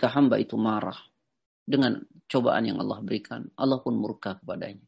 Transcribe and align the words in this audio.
Jika 0.00 0.16
hamba 0.16 0.40
itu 0.40 0.56
marah 0.56 0.96
dengan 1.60 2.00
cobaan 2.24 2.64
yang 2.64 2.80
Allah 2.80 3.04
berikan, 3.04 3.52
Allah 3.52 3.84
pun 3.84 4.00
murka 4.00 4.40
kepadanya. 4.40 4.80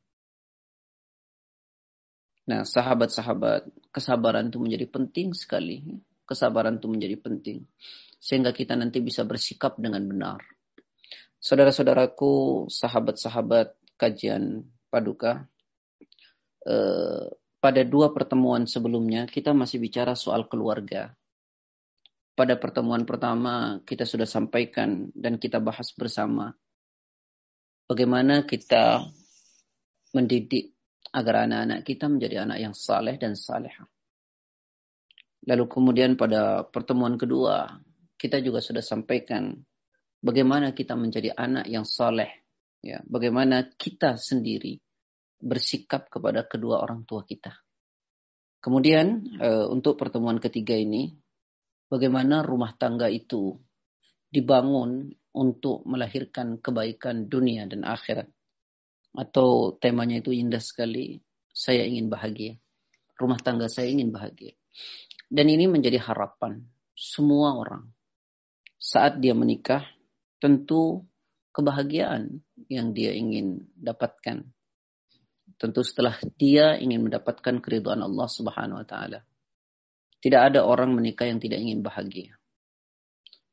Nah, 2.48 2.64
sahabat-sahabat, 2.64 3.92
kesabaran 3.92 4.48
itu 4.48 4.56
menjadi 4.56 4.88
penting 4.88 5.36
sekali. 5.36 5.84
Kesabaran 6.24 6.80
itu 6.80 6.88
menjadi 6.88 7.20
penting. 7.20 7.60
Sehingga 8.16 8.56
kita 8.56 8.72
nanti 8.72 9.04
bisa 9.04 9.28
bersikap 9.28 9.76
dengan 9.76 10.00
benar. 10.08 10.40
Saudara-saudaraku, 11.36 12.72
sahabat-sahabat 12.72 13.76
kajian 14.00 14.64
Paduka, 14.88 15.44
eh, 16.64 17.28
pada 17.60 17.82
dua 17.84 18.16
pertemuan 18.16 18.64
sebelumnya 18.64 19.28
kita 19.28 19.52
masih 19.52 19.76
bicara 19.76 20.16
soal 20.16 20.48
keluarga. 20.48 21.12
Pada 22.32 22.56
pertemuan 22.56 23.04
pertama 23.04 23.84
kita 23.84 24.08
sudah 24.08 24.24
sampaikan 24.24 25.12
dan 25.12 25.36
kita 25.36 25.60
bahas 25.60 25.92
bersama 25.92 26.56
bagaimana 27.84 28.48
kita 28.48 29.04
mendidik 30.16 30.72
agar 31.12 31.44
anak-anak 31.44 31.84
kita 31.84 32.08
menjadi 32.08 32.48
anak 32.48 32.58
yang 32.64 32.72
saleh 32.72 33.20
dan 33.20 33.36
salehah. 33.36 33.84
Lalu 35.44 35.64
kemudian 35.68 36.16
pada 36.16 36.64
pertemuan 36.64 37.20
kedua 37.20 37.68
kita 38.16 38.40
juga 38.40 38.64
sudah 38.64 38.80
sampaikan 38.80 39.52
bagaimana 40.22 40.70
kita 40.72 40.94
menjadi 40.94 41.34
anak 41.34 41.66
yang 41.66 41.82
saleh, 41.82 42.30
ya, 42.78 43.02
bagaimana 43.02 43.66
kita 43.74 44.14
sendiri 44.14 44.78
bersikap 45.42 46.06
kepada 46.06 46.46
kedua 46.46 46.78
orang 46.78 47.02
tua 47.02 47.26
kita. 47.26 47.50
Kemudian 48.62 49.26
uh, 49.42 49.66
untuk 49.74 49.98
pertemuan 49.98 50.38
ketiga 50.38 50.78
ini, 50.78 51.10
bagaimana 51.92 52.40
rumah 52.40 52.72
tangga 52.72 53.12
itu 53.12 53.60
dibangun 54.32 55.12
untuk 55.36 55.84
melahirkan 55.84 56.56
kebaikan 56.56 57.28
dunia 57.28 57.68
dan 57.68 57.84
akhirat. 57.84 58.32
Atau 59.12 59.76
temanya 59.76 60.24
itu 60.24 60.32
indah 60.32 60.64
sekali, 60.64 61.20
saya 61.52 61.84
ingin 61.84 62.08
bahagia. 62.08 62.56
Rumah 63.20 63.36
tangga 63.44 63.68
saya 63.68 63.92
ingin 63.92 64.08
bahagia. 64.08 64.56
Dan 65.28 65.52
ini 65.52 65.68
menjadi 65.68 66.00
harapan 66.00 66.64
semua 66.96 67.52
orang. 67.60 67.92
Saat 68.80 69.20
dia 69.20 69.36
menikah, 69.36 69.84
tentu 70.40 71.04
kebahagiaan 71.52 72.40
yang 72.72 72.96
dia 72.96 73.12
ingin 73.12 73.68
dapatkan 73.76 74.48
Tentu 75.62 75.86
setelah 75.86 76.18
dia 76.34 76.74
ingin 76.74 77.06
mendapatkan 77.06 77.62
keriduan 77.62 78.02
Allah 78.02 78.26
Subhanahu 78.26 78.82
wa 78.82 78.86
taala. 78.86 79.22
Tidak 80.22 80.38
ada 80.38 80.62
orang 80.62 80.94
menikah 80.94 81.26
yang 81.26 81.42
tidak 81.42 81.58
ingin 81.58 81.82
bahagia. 81.82 82.38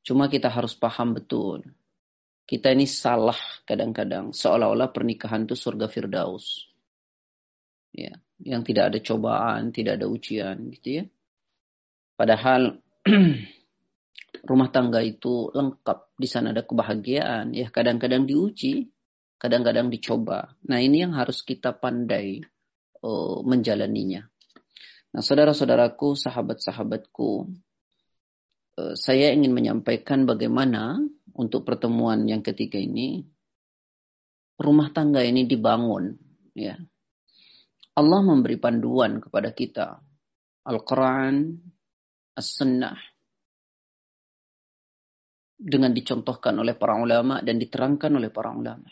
Cuma 0.06 0.30
kita 0.30 0.53
harus 0.53 0.78
paham 0.78 1.17
betul. 1.17 1.66
Kita 2.45 2.73
ini 2.73 2.86
salah 2.86 3.38
kadang-kadang 3.66 4.34
seolah-olah 4.34 4.94
pernikahan 4.94 5.50
itu 5.50 5.58
surga 5.58 5.89
firdaus. 5.89 6.70
Ya, 7.89 8.14
yang 8.42 8.61
tidak 8.61 8.94
ada 8.94 9.00
cobaan, 9.02 9.73
tidak 9.73 9.98
ada 9.98 10.06
ujian 10.06 10.70
gitu 10.78 11.02
ya. 11.02 11.03
Padahal 12.14 12.78
rumah 14.50 14.70
tangga 14.70 15.02
itu 15.02 15.50
lengkap, 15.54 16.14
di 16.17 16.28
sana 16.30 16.54
ada 16.54 16.61
kebahagiaan, 16.61 17.54
ya 17.54 17.70
kadang-kadang 17.73 18.30
diuji, 18.30 18.89
kadang-kadang 19.42 19.89
dicoba. 19.89 20.54
Nah 20.70 20.80
ini 20.83 21.02
yang 21.06 21.16
harus 21.16 21.42
kita 21.42 21.73
pandai 21.73 22.44
uh, 23.02 23.39
menjalaninya. 23.42 24.28
Nah 25.10 25.26
saudara-saudaraku, 25.26 26.14
sahabat-sahabatku, 26.14 27.30
uh, 28.78 28.94
saya 28.94 29.34
ingin 29.34 29.52
menyampaikan 29.56 30.30
bagaimana 30.30 31.02
untuk 31.34 31.66
pertemuan 31.66 32.28
yang 32.30 32.46
ketiga 32.46 32.78
ini 32.78 33.26
rumah 34.60 34.92
tangga 34.92 35.24
ini 35.24 35.48
dibangun. 35.48 36.20
Ya, 36.54 36.76
Allah 37.96 38.22
memberi 38.22 38.60
panduan 38.60 39.24
kepada 39.24 39.56
kita. 39.56 40.04
Al-Quran, 40.67 41.56
As-Sunnah, 42.36 43.00
dengan 45.56 45.95
dicontohkan 45.95 46.56
oleh 46.60 46.76
para 46.76 47.00
ulama 47.00 47.39
dan 47.39 47.58
diterangkan 47.58 48.12
oleh 48.20 48.30
para 48.30 48.52
ulama. 48.52 48.92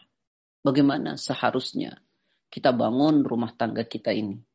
Bagaimana 0.63 1.19
seharusnya 1.19 1.95
kita 2.47 2.71
bangun 2.71 3.23
rumah 3.27 3.51
tangga 3.55 3.83
kita 3.83 4.15
ini? 4.15 4.46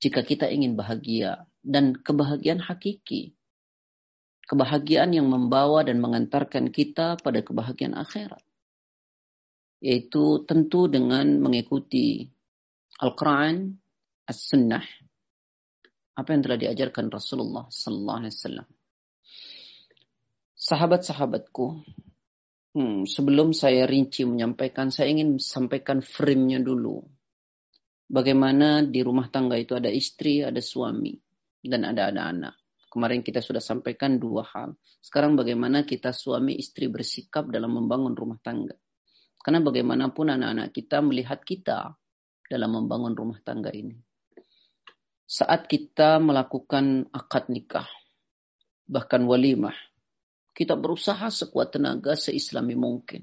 Jika 0.00 0.24
kita 0.24 0.48
ingin 0.48 0.74
bahagia 0.74 1.44
dan 1.60 1.92
kebahagiaan 1.92 2.64
hakiki, 2.64 3.36
kebahagiaan 4.48 5.12
yang 5.12 5.28
membawa 5.28 5.84
dan 5.84 6.00
mengantarkan 6.00 6.72
kita 6.72 7.20
pada 7.20 7.44
kebahagiaan 7.44 7.92
akhirat, 7.94 8.40
yaitu 9.84 10.42
tentu 10.48 10.88
dengan 10.88 11.38
mengikuti 11.44 12.32
Al-Quran, 13.00 13.76
As-Sunnah, 14.24 14.84
apa 16.16 16.28
yang 16.32 16.42
telah 16.44 16.58
diajarkan 16.58 17.12
Rasulullah 17.12 17.68
Sallallahu 17.68 18.18
Alaihi 18.24 18.34
Wasallam. 18.34 18.68
Sahabat-sahabatku, 20.56 21.66
Hmm, 22.70 23.02
sebelum 23.02 23.50
saya 23.50 23.82
rinci 23.82 24.22
menyampaikan, 24.22 24.94
saya 24.94 25.10
ingin 25.10 25.42
sampaikan 25.42 25.98
frame-nya 26.06 26.62
dulu. 26.62 27.02
Bagaimana 28.10 28.82
di 28.82 29.06
rumah 29.06 29.30
tangga 29.30 29.54
itu 29.54 29.78
ada 29.78 29.86
istri, 29.86 30.42
ada 30.42 30.58
suami, 30.58 31.14
dan 31.62 31.86
ada 31.86 32.10
anak-anak. 32.10 32.58
Kemarin 32.90 33.22
kita 33.22 33.38
sudah 33.38 33.62
sampaikan 33.62 34.18
dua 34.18 34.42
hal. 34.50 34.74
Sekarang 34.98 35.38
bagaimana 35.38 35.86
kita 35.86 36.10
suami 36.10 36.58
istri 36.58 36.90
bersikap 36.90 37.46
dalam 37.46 37.70
membangun 37.70 38.18
rumah 38.18 38.42
tangga. 38.42 38.74
Karena 39.38 39.62
bagaimanapun 39.62 40.26
anak-anak 40.26 40.74
kita 40.74 40.98
melihat 41.06 41.38
kita 41.46 41.94
dalam 42.50 42.70
membangun 42.82 43.14
rumah 43.14 43.38
tangga 43.46 43.70
ini. 43.70 43.94
Saat 45.22 45.70
kita 45.70 46.18
melakukan 46.18 47.06
akad 47.14 47.46
nikah, 47.46 47.86
bahkan 48.90 49.22
walimah, 49.22 49.78
kita 50.50 50.74
berusaha 50.74 51.30
sekuat 51.30 51.78
tenaga 51.78 52.18
seislami 52.18 52.74
mungkin. 52.74 53.22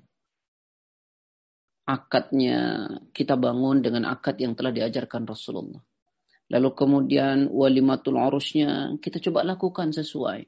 Akadnya 1.87 2.83
kita 3.15 3.39
bangun 3.39 3.79
dengan 3.79 4.11
akad 4.11 4.35
yang 4.43 4.59
telah 4.59 4.75
diajarkan 4.75 5.23
Rasulullah. 5.23 5.79
Lalu 6.51 6.69
kemudian 6.75 7.47
walimatul 7.47 8.19
arusnya 8.19 8.99
kita 8.99 9.23
coba 9.23 9.47
lakukan 9.47 9.95
sesuai. 9.95 10.43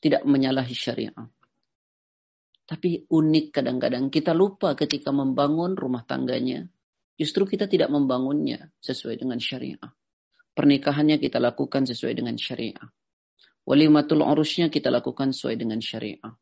Tidak 0.00 0.24
menyalahi 0.24 0.72
syariat. 0.72 1.28
Tapi 2.64 3.04
unik 3.04 3.46
kadang-kadang 3.52 4.08
kita 4.08 4.32
lupa 4.32 4.72
ketika 4.72 5.12
membangun 5.12 5.76
rumah 5.76 6.08
tangganya. 6.08 6.64
Justru 7.20 7.44
kita 7.44 7.68
tidak 7.68 7.92
membangunnya 7.92 8.72
sesuai 8.80 9.20
dengan 9.20 9.36
syariat. 9.36 9.92
Pernikahannya 10.56 11.20
kita 11.20 11.36
lakukan 11.36 11.84
sesuai 11.84 12.16
dengan 12.16 12.40
syariat. 12.40 12.88
Walimatul 13.68 14.24
urusnya 14.24 14.72
kita 14.72 14.88
lakukan 14.88 15.36
sesuai 15.36 15.56
dengan 15.60 15.84
syariah. 15.84 16.32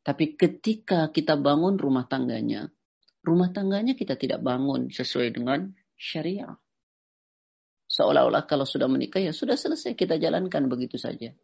Tapi 0.00 0.38
ketika 0.38 1.10
kita 1.10 1.34
bangun 1.34 1.76
rumah 1.76 2.06
tangganya, 2.06 2.70
rumah 3.26 3.50
tangganya 3.50 3.98
kita 3.98 4.14
tidak 4.14 4.38
bangun 4.38 4.86
sesuai 4.94 5.34
dengan 5.34 5.74
syariah. 5.98 6.54
Seolah-olah 7.90 8.46
kalau 8.46 8.62
sudah 8.62 8.86
menikah 8.86 9.18
ya 9.18 9.34
sudah 9.34 9.58
selesai 9.58 9.98
kita 9.98 10.22
jalankan 10.22 10.70
begitu 10.70 10.94
saja. 10.94 11.34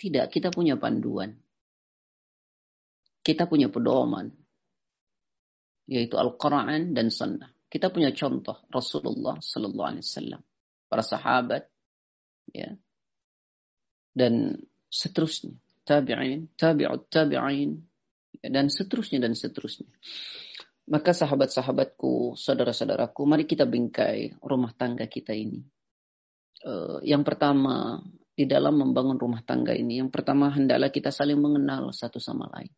Tidak, 0.00 0.26
kita 0.32 0.50
punya 0.50 0.74
panduan. 0.80 1.30
Kita 3.20 3.44
punya 3.46 3.68
pedoman. 3.68 4.32
Yaitu 5.86 6.16
Al-Quran 6.16 6.96
dan 6.96 7.12
Sunnah. 7.12 7.52
Kita 7.70 7.92
punya 7.92 8.10
contoh 8.10 8.66
Rasulullah 8.72 9.38
Sallallahu 9.38 9.88
Alaihi 9.94 10.06
Wasallam. 10.06 10.42
Para 10.90 11.04
sahabat, 11.06 11.70
ya, 12.50 12.74
dan 14.16 14.58
seterusnya. 14.90 15.54
Tabi'in, 15.86 16.50
tabi'ut 16.58 17.06
tabi'in, 17.10 17.78
dan 18.42 18.66
seterusnya 18.72 19.20
dan 19.22 19.36
seterusnya. 19.36 19.90
Maka 20.90 21.14
sahabat-sahabatku, 21.14 22.34
saudara-saudaraku, 22.34 23.22
mari 23.22 23.46
kita 23.46 23.62
bingkai 23.62 24.42
rumah 24.42 24.74
tangga 24.74 25.06
kita 25.06 25.30
ini. 25.30 25.62
Uh, 26.66 26.98
yang 27.06 27.22
pertama, 27.22 28.02
di 28.34 28.42
dalam 28.42 28.74
membangun 28.74 29.14
rumah 29.14 29.38
tangga 29.46 29.70
ini, 29.70 30.02
yang 30.02 30.10
pertama 30.10 30.50
hendaklah 30.50 30.90
kita 30.90 31.14
saling 31.14 31.38
mengenal 31.38 31.94
satu 31.94 32.18
sama 32.18 32.50
lain. 32.50 32.74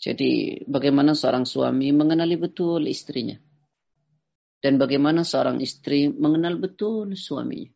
Jadi 0.00 0.64
bagaimana 0.64 1.12
seorang 1.12 1.44
suami 1.44 1.92
mengenali 1.92 2.40
betul 2.40 2.88
istrinya. 2.88 3.36
Dan 4.56 4.80
bagaimana 4.80 5.28
seorang 5.28 5.60
istri 5.60 6.08
mengenal 6.08 6.56
betul 6.56 7.12
suaminya. 7.12 7.68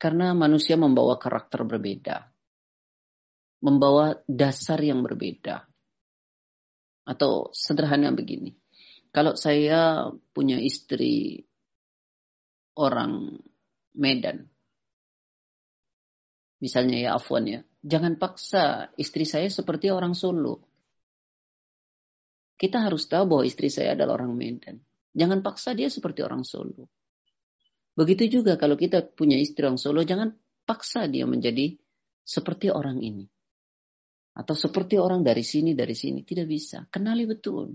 Karena 0.00 0.32
manusia 0.32 0.80
membawa 0.80 1.20
karakter 1.20 1.68
berbeda. 1.68 2.32
Membawa 3.60 4.16
dasar 4.24 4.80
yang 4.80 5.04
berbeda. 5.04 5.68
Atau 7.06 7.54
sederhana 7.54 8.10
begini. 8.10 8.58
Kalau 9.14 9.38
saya 9.38 10.10
punya 10.34 10.58
istri 10.60 11.46
orang 12.76 13.40
Medan. 13.96 14.44
Misalnya 16.60 16.98
ya 17.00 17.10
Afwan 17.16 17.48
ya. 17.48 17.60
Jangan 17.86 18.18
paksa 18.20 18.90
istri 18.98 19.24
saya 19.24 19.48
seperti 19.48 19.88
orang 19.88 20.12
Solo. 20.12 20.66
Kita 22.56 22.82
harus 22.82 23.06
tahu 23.06 23.24
bahwa 23.30 23.44
istri 23.46 23.70
saya 23.70 23.94
adalah 23.96 24.20
orang 24.20 24.34
Medan. 24.36 24.82
Jangan 25.16 25.40
paksa 25.40 25.72
dia 25.72 25.88
seperti 25.88 26.20
orang 26.20 26.44
Solo. 26.44 26.92
Begitu 27.96 28.40
juga 28.40 28.60
kalau 28.60 28.76
kita 28.76 29.00
punya 29.00 29.40
istri 29.40 29.64
orang 29.64 29.80
Solo, 29.80 30.04
jangan 30.04 30.36
paksa 30.68 31.08
dia 31.08 31.24
menjadi 31.24 31.78
seperti 32.20 32.68
orang 32.68 33.00
ini. 33.00 33.24
Atau 34.36 34.52
seperti 34.52 35.00
orang 35.00 35.24
dari 35.24 35.40
sini, 35.40 35.72
dari 35.72 35.96
sini. 35.96 36.20
Tidak 36.20 36.44
bisa. 36.44 36.84
Kenali 36.92 37.24
betul. 37.24 37.72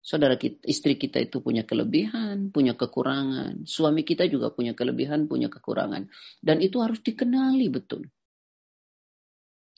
Saudara 0.00 0.36
kita, 0.40 0.64
istri 0.64 0.96
kita 0.96 1.20
itu 1.20 1.44
punya 1.44 1.64
kelebihan, 1.64 2.52
punya 2.52 2.72
kekurangan. 2.72 3.68
Suami 3.68 4.04
kita 4.04 4.28
juga 4.28 4.48
punya 4.52 4.72
kelebihan, 4.72 5.28
punya 5.28 5.52
kekurangan. 5.52 6.08
Dan 6.40 6.64
itu 6.64 6.80
harus 6.80 7.00
dikenali 7.04 7.68
betul. 7.68 8.08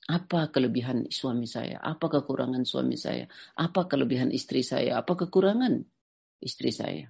Apa 0.07 0.51
kelebihan 0.51 1.11
suami 1.11 1.47
saya? 1.47 1.79
Apa 1.79 2.11
kekurangan 2.11 2.63
suami 2.67 2.99
saya? 2.99 3.27
Apa 3.55 3.87
kelebihan 3.87 4.35
istri 4.35 4.63
saya? 4.67 4.99
Apa 5.03 5.15
kekurangan 5.15 5.83
istri 6.43 6.75
saya? 6.75 7.07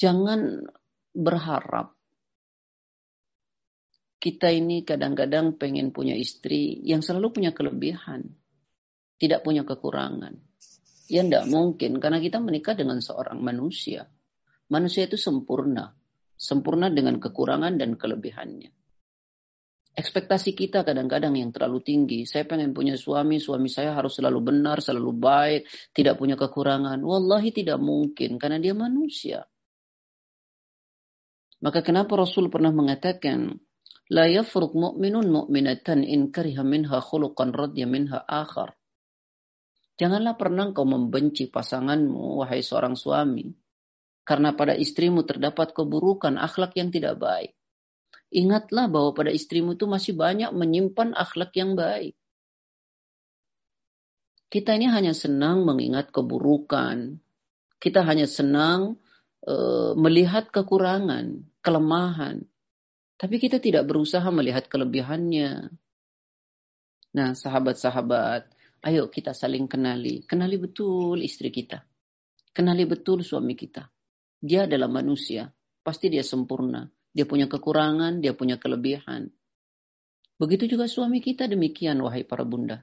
Jangan 0.00 0.64
berharap 1.12 1.99
kita 4.20 4.52
ini 4.52 4.84
kadang-kadang 4.84 5.56
pengen 5.56 5.96
punya 5.96 6.12
istri 6.12 6.76
yang 6.84 7.00
selalu 7.00 7.40
punya 7.40 7.56
kelebihan, 7.56 8.36
tidak 9.16 9.40
punya 9.40 9.64
kekurangan. 9.64 10.36
Ya 11.10 11.26
tidak 11.26 11.50
mungkin 11.50 11.98
karena 11.98 12.22
kita 12.22 12.38
menikah 12.38 12.76
dengan 12.78 13.02
seorang 13.02 13.40
manusia. 13.42 14.06
Manusia 14.70 15.10
itu 15.10 15.18
sempurna, 15.18 15.90
sempurna 16.38 16.86
dengan 16.92 17.18
kekurangan 17.18 17.74
dan 17.80 17.98
kelebihannya. 17.98 18.70
Ekspektasi 19.90 20.54
kita 20.54 20.86
kadang-kadang 20.86 21.34
yang 21.34 21.50
terlalu 21.50 21.82
tinggi. 21.82 22.22
Saya 22.22 22.46
pengen 22.46 22.70
punya 22.70 22.94
suami, 22.94 23.42
suami 23.42 23.66
saya 23.66 23.90
harus 23.90 24.22
selalu 24.22 24.54
benar, 24.54 24.78
selalu 24.78 25.10
baik, 25.18 25.66
tidak 25.90 26.14
punya 26.14 26.38
kekurangan. 26.38 27.02
Wallahi 27.02 27.50
tidak 27.50 27.82
mungkin 27.82 28.38
karena 28.38 28.62
dia 28.62 28.70
manusia. 28.70 29.50
Maka 31.60 31.82
kenapa 31.82 32.14
Rasul 32.16 32.48
pernah 32.48 32.70
mengatakan, 32.70 33.58
La 34.10 34.26
yafruq 34.26 34.74
mu'minun 34.74 35.30
mu'minatan 35.30 36.02
in 36.02 36.34
kariha 36.34 36.66
minha 36.66 36.98
khuluqan 36.98 37.54
radya 37.54 37.86
minha 37.86 38.18
akhar. 38.26 38.74
Janganlah 40.02 40.34
pernah 40.34 40.74
kau 40.74 40.82
membenci 40.82 41.46
pasanganmu, 41.46 42.42
wahai 42.42 42.64
seorang 42.64 42.98
suami, 42.98 43.54
karena 44.26 44.58
pada 44.58 44.74
istrimu 44.74 45.22
terdapat 45.22 45.70
keburukan 45.70 46.42
akhlak 46.42 46.74
yang 46.74 46.90
tidak 46.90 47.22
baik. 47.22 47.54
Ingatlah 48.34 48.90
bahwa 48.90 49.14
pada 49.14 49.30
istrimu 49.30 49.78
itu 49.78 49.86
masih 49.86 50.18
banyak 50.18 50.50
menyimpan 50.50 51.14
akhlak 51.14 51.54
yang 51.54 51.78
baik. 51.78 52.18
Kita 54.50 54.74
ini 54.74 54.90
hanya 54.90 55.14
senang 55.14 55.62
mengingat 55.62 56.10
keburukan. 56.10 57.22
Kita 57.78 58.02
hanya 58.02 58.26
senang 58.26 58.98
uh, 59.46 59.94
melihat 59.94 60.50
kekurangan, 60.50 61.46
kelemahan. 61.62 62.49
Tapi 63.20 63.36
kita 63.36 63.60
tidak 63.60 63.84
berusaha 63.84 64.24
melihat 64.32 64.64
kelebihannya. 64.64 65.68
Nah, 67.12 67.30
sahabat-sahabat, 67.36 68.48
ayo 68.88 69.12
kita 69.12 69.36
saling 69.36 69.68
kenali. 69.68 70.24
Kenali 70.24 70.56
betul 70.56 71.20
istri 71.20 71.52
kita. 71.52 71.84
Kenali 72.56 72.88
betul 72.88 73.20
suami 73.20 73.52
kita. 73.52 73.92
Dia 74.40 74.64
adalah 74.64 74.88
manusia. 74.88 75.52
Pasti 75.84 76.08
dia 76.08 76.24
sempurna. 76.24 76.88
Dia 77.12 77.28
punya 77.28 77.44
kekurangan, 77.44 78.24
dia 78.24 78.32
punya 78.32 78.56
kelebihan. 78.56 79.28
Begitu 80.40 80.72
juga 80.72 80.88
suami 80.88 81.20
kita 81.20 81.44
demikian, 81.44 82.00
wahai 82.00 82.24
para 82.24 82.48
bunda. 82.48 82.80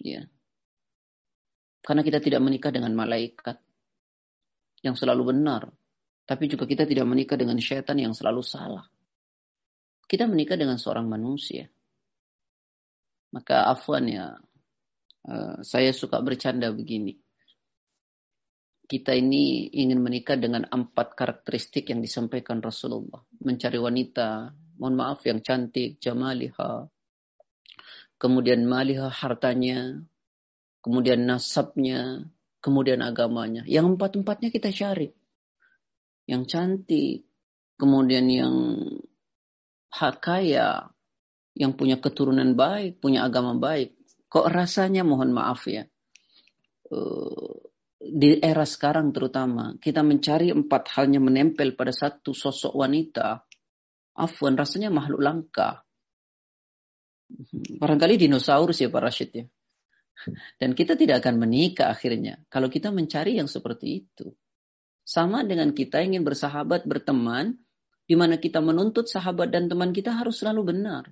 Ya. 0.00 0.24
Karena 1.84 2.00
kita 2.00 2.24
tidak 2.24 2.40
menikah 2.40 2.72
dengan 2.72 2.96
malaikat 2.96 3.60
yang 4.80 4.96
selalu 4.96 5.36
benar, 5.36 5.68
tapi 6.26 6.50
juga 6.50 6.66
kita 6.66 6.82
tidak 6.82 7.06
menikah 7.06 7.38
dengan 7.38 7.54
syaitan 7.62 7.94
yang 7.94 8.10
selalu 8.10 8.42
salah. 8.42 8.82
Kita 10.10 10.26
menikah 10.26 10.58
dengan 10.58 10.74
seorang 10.74 11.06
manusia. 11.06 11.70
Maka 13.30 13.70
afwan 13.70 14.04
ya, 14.10 14.34
uh, 15.30 15.56
saya 15.62 15.94
suka 15.94 16.18
bercanda 16.18 16.74
begini. 16.74 17.14
Kita 18.86 19.14
ini 19.14 19.70
ingin 19.70 19.98
menikah 19.98 20.38
dengan 20.38 20.66
empat 20.66 21.14
karakteristik 21.18 21.90
yang 21.90 22.02
disampaikan 22.02 22.62
Rasulullah. 22.62 23.22
Mencari 23.42 23.78
wanita, 23.78 24.50
mohon 24.78 24.94
maaf 24.98 25.26
yang 25.26 25.42
cantik, 25.42 25.98
jamaliha. 25.98 26.86
Kemudian 28.18 28.62
maliha 28.66 29.10
hartanya, 29.10 30.06
kemudian 30.86 31.26
nasabnya, 31.26 32.30
kemudian 32.62 33.02
agamanya. 33.02 33.66
Yang 33.66 33.98
empat-empatnya 33.98 34.54
kita 34.54 34.70
cari 34.70 35.10
yang 36.26 36.44
cantik, 36.44 37.26
kemudian 37.78 38.26
yang 38.26 38.54
kaya, 39.96 40.90
yang 41.56 41.72
punya 41.72 41.96
keturunan 41.96 42.52
baik, 42.52 43.00
punya 43.00 43.24
agama 43.24 43.56
baik. 43.56 43.96
Kok 44.28 44.50
rasanya 44.50 45.06
mohon 45.06 45.32
maaf 45.32 45.64
ya, 45.70 45.86
eh, 46.90 47.54
di 47.96 48.38
era 48.38 48.66
sekarang 48.68 49.10
terutama, 49.10 49.78
kita 49.80 50.04
mencari 50.04 50.52
empat 50.52 50.92
halnya 50.94 51.18
menempel 51.22 51.72
pada 51.72 51.90
satu 51.90 52.36
sosok 52.36 52.76
wanita, 52.76 53.46
afwan 54.20 54.54
rasanya 54.54 54.92
makhluk 54.92 55.20
langka. 55.22 55.82
Barangkali 57.82 58.20
dinosaurus 58.20 58.78
ya 58.78 58.92
Pak 58.92 59.02
Rashid 59.02 59.30
ya. 59.34 59.44
Dan 60.56 60.72
kita 60.72 60.96
tidak 60.96 61.20
akan 61.20 61.36
menikah 61.44 61.92
akhirnya 61.92 62.40
kalau 62.48 62.72
kita 62.72 62.88
mencari 62.88 63.36
yang 63.36 63.50
seperti 63.50 64.06
itu. 64.06 64.32
Sama 65.06 65.46
dengan 65.46 65.70
kita 65.70 66.02
ingin 66.02 66.26
bersahabat, 66.26 66.82
berteman, 66.82 67.54
di 68.10 68.18
mana 68.18 68.42
kita 68.42 68.58
menuntut 68.58 69.06
sahabat 69.06 69.54
dan 69.54 69.70
teman 69.70 69.94
kita 69.94 70.10
harus 70.10 70.42
selalu 70.42 70.74
benar. 70.74 71.06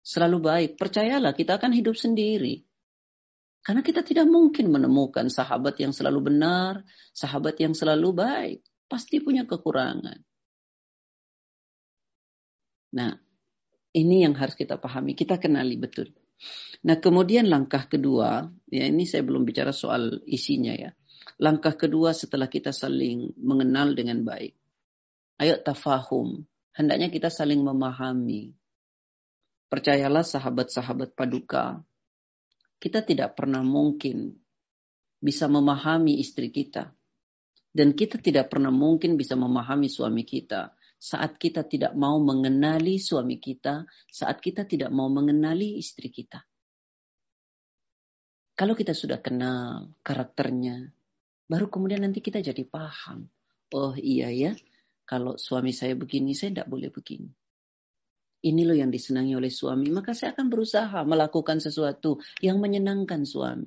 Selalu 0.00 0.38
baik. 0.40 0.70
Percayalah, 0.80 1.36
kita 1.36 1.60
akan 1.60 1.76
hidup 1.76 1.92
sendiri. 1.92 2.64
Karena 3.60 3.84
kita 3.84 4.00
tidak 4.00 4.24
mungkin 4.24 4.72
menemukan 4.72 5.28
sahabat 5.28 5.76
yang 5.76 5.92
selalu 5.92 6.32
benar, 6.32 6.80
sahabat 7.12 7.60
yang 7.60 7.76
selalu 7.76 8.16
baik. 8.16 8.60
Pasti 8.88 9.20
punya 9.20 9.44
kekurangan. 9.44 10.16
Nah, 12.96 13.12
ini 13.92 14.24
yang 14.24 14.32
harus 14.40 14.56
kita 14.56 14.80
pahami, 14.80 15.12
kita 15.12 15.36
kenali 15.36 15.76
betul. 15.76 16.16
Nah, 16.88 16.96
kemudian 16.96 17.44
langkah 17.52 17.84
kedua, 17.84 18.48
ya 18.72 18.88
ini 18.88 19.04
saya 19.04 19.20
belum 19.20 19.44
bicara 19.44 19.76
soal 19.76 20.24
isinya 20.24 20.72
ya. 20.72 20.96
Langkah 21.40 21.72
kedua 21.72 22.12
setelah 22.12 22.52
kita 22.52 22.68
saling 22.68 23.32
mengenal 23.40 23.96
dengan 23.96 24.20
baik. 24.20 24.52
Ayo 25.40 25.56
tafahum. 25.56 26.44
Hendaknya 26.76 27.08
kita 27.08 27.32
saling 27.32 27.64
memahami. 27.64 28.52
Percayalah 29.72 30.20
sahabat-sahabat 30.20 31.16
paduka. 31.16 31.80
Kita 32.76 33.00
tidak 33.00 33.40
pernah 33.40 33.64
mungkin 33.64 34.36
bisa 35.16 35.48
memahami 35.48 36.20
istri 36.20 36.52
kita. 36.52 36.92
Dan 37.72 37.96
kita 37.96 38.20
tidak 38.20 38.52
pernah 38.52 38.74
mungkin 38.74 39.16
bisa 39.16 39.32
memahami 39.32 39.88
suami 39.88 40.28
kita 40.28 40.76
saat 41.00 41.40
kita 41.40 41.64
tidak 41.64 41.96
mau 41.96 42.20
mengenali 42.20 43.00
suami 43.00 43.40
kita, 43.40 43.88
saat 44.12 44.36
kita 44.44 44.68
tidak 44.68 44.92
mau 44.92 45.08
mengenali 45.08 45.80
istri 45.80 46.12
kita. 46.12 46.44
Kalau 48.52 48.76
kita 48.76 48.92
sudah 48.92 49.24
kenal 49.24 49.96
karakternya, 50.04 50.92
Baru 51.50 51.66
kemudian 51.66 52.06
nanti 52.06 52.22
kita 52.22 52.38
jadi 52.38 52.62
paham. 52.62 53.26
Oh 53.74 53.98
iya 53.98 54.30
ya, 54.30 54.54
kalau 55.02 55.34
suami 55.34 55.74
saya 55.74 55.98
begini, 55.98 56.30
saya 56.30 56.54
tidak 56.54 56.70
boleh 56.70 56.94
begini. 56.94 57.26
Ini 58.46 58.62
loh 58.62 58.78
yang 58.78 58.94
disenangi 58.94 59.34
oleh 59.34 59.50
suami, 59.50 59.90
maka 59.90 60.14
saya 60.14 60.30
akan 60.38 60.46
berusaha 60.46 61.02
melakukan 61.02 61.58
sesuatu 61.58 62.22
yang 62.38 62.62
menyenangkan 62.62 63.26
suami. 63.26 63.66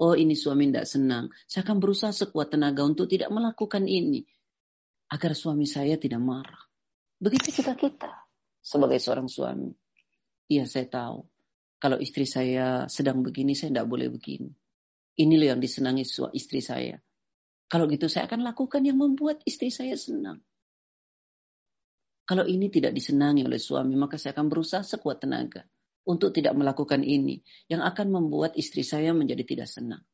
Oh 0.00 0.16
ini 0.16 0.32
suami 0.32 0.72
tidak 0.72 0.88
senang, 0.88 1.28
saya 1.44 1.68
akan 1.68 1.76
berusaha 1.84 2.16
sekuat 2.16 2.56
tenaga 2.56 2.80
untuk 2.88 3.04
tidak 3.12 3.28
melakukan 3.28 3.84
ini. 3.84 4.24
Agar 5.12 5.36
suami 5.36 5.68
saya 5.68 6.00
tidak 6.00 6.24
marah. 6.24 6.64
Begitu 7.20 7.60
kita 7.60 7.76
kita 7.76 8.08
sebagai 8.64 8.96
seorang 9.04 9.28
suami. 9.28 9.68
Iya 10.48 10.64
saya 10.64 10.88
tahu. 10.88 11.28
Kalau 11.78 12.00
istri 12.00 12.24
saya 12.24 12.88
sedang 12.88 13.20
begini, 13.22 13.52
saya 13.54 13.70
tidak 13.70 13.86
boleh 13.86 14.08
begini. 14.10 14.50
Ini 15.18 15.34
loh 15.36 15.48
yang 15.54 15.60
disenangi 15.62 16.02
istri 16.34 16.58
saya. 16.58 16.98
Kalau 17.68 17.84
gitu 17.88 18.08
saya 18.08 18.24
akan 18.24 18.48
lakukan 18.48 18.80
yang 18.80 18.96
membuat 18.96 19.44
istri 19.44 19.68
saya 19.68 19.92
senang. 19.92 20.40
Kalau 22.28 22.44
ini 22.44 22.68
tidak 22.68 22.92
disenangi 22.92 23.44
oleh 23.44 23.56
suami, 23.56 23.96
maka 23.96 24.20
saya 24.20 24.36
akan 24.36 24.52
berusaha 24.52 24.84
sekuat 24.84 25.24
tenaga 25.24 25.64
untuk 26.04 26.32
tidak 26.32 26.56
melakukan 26.56 27.00
ini 27.00 27.40
yang 27.72 27.80
akan 27.80 28.12
membuat 28.12 28.56
istri 28.56 28.84
saya 28.84 29.16
menjadi 29.16 29.44
tidak 29.48 29.68
senang. 29.68 30.04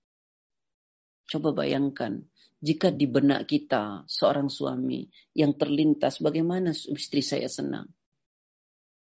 Coba 1.27 1.51
bayangkan, 1.51 2.23
jika 2.63 2.95
di 2.95 3.11
benak 3.11 3.51
kita 3.51 4.07
seorang 4.07 4.47
suami 4.47 5.11
yang 5.35 5.59
terlintas 5.59 6.23
bagaimana 6.23 6.71
istri 6.71 7.19
saya 7.19 7.51
senang. 7.51 7.91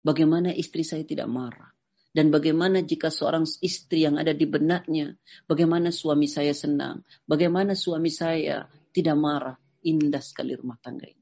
Bagaimana 0.02 0.50
istri 0.50 0.82
saya 0.82 1.06
tidak 1.06 1.30
marah? 1.30 1.77
Dan 2.18 2.34
bagaimana 2.34 2.82
jika 2.82 3.14
seorang 3.14 3.46
istri 3.62 4.02
yang 4.02 4.18
ada 4.18 4.34
di 4.34 4.50
benaknya, 4.50 5.14
bagaimana 5.46 5.94
suami 5.94 6.26
saya 6.26 6.50
senang, 6.50 7.06
bagaimana 7.30 7.78
suami 7.78 8.10
saya 8.10 8.66
tidak 8.90 9.14
marah, 9.22 9.54
indah 9.86 10.18
sekali 10.26 10.58
rumah 10.58 10.82
tangga 10.82 11.06
ini. 11.06 11.22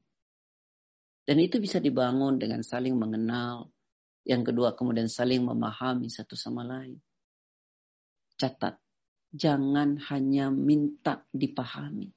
Dan 1.20 1.36
itu 1.44 1.60
bisa 1.60 1.84
dibangun 1.84 2.40
dengan 2.40 2.64
saling 2.64 2.96
mengenal, 2.96 3.68
yang 4.24 4.40
kedua 4.40 4.72
kemudian 4.72 5.12
saling 5.12 5.44
memahami 5.44 6.08
satu 6.08 6.32
sama 6.32 6.64
lain. 6.64 6.96
Catat, 8.40 8.80
jangan 9.36 10.00
hanya 10.08 10.48
minta 10.48 11.28
dipahami. 11.28 12.08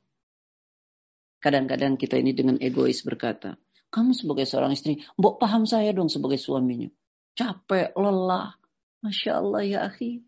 Kadang-kadang 1.43 1.99
kita 1.99 2.15
ini 2.15 2.31
dengan 2.31 2.55
egois 2.63 3.03
berkata, 3.03 3.59
kamu 3.91 4.15
sebagai 4.15 4.47
seorang 4.47 4.71
istri, 4.71 5.03
mbok 5.19 5.35
paham 5.35 5.67
saya 5.67 5.91
dong 5.91 6.07
sebagai 6.07 6.39
suaminya. 6.39 6.87
Capek, 7.35 7.91
lelah, 7.99 8.59
Masya 8.99 9.31
Allah 9.39 9.61
ya 9.63 9.79
akhi. 9.87 10.23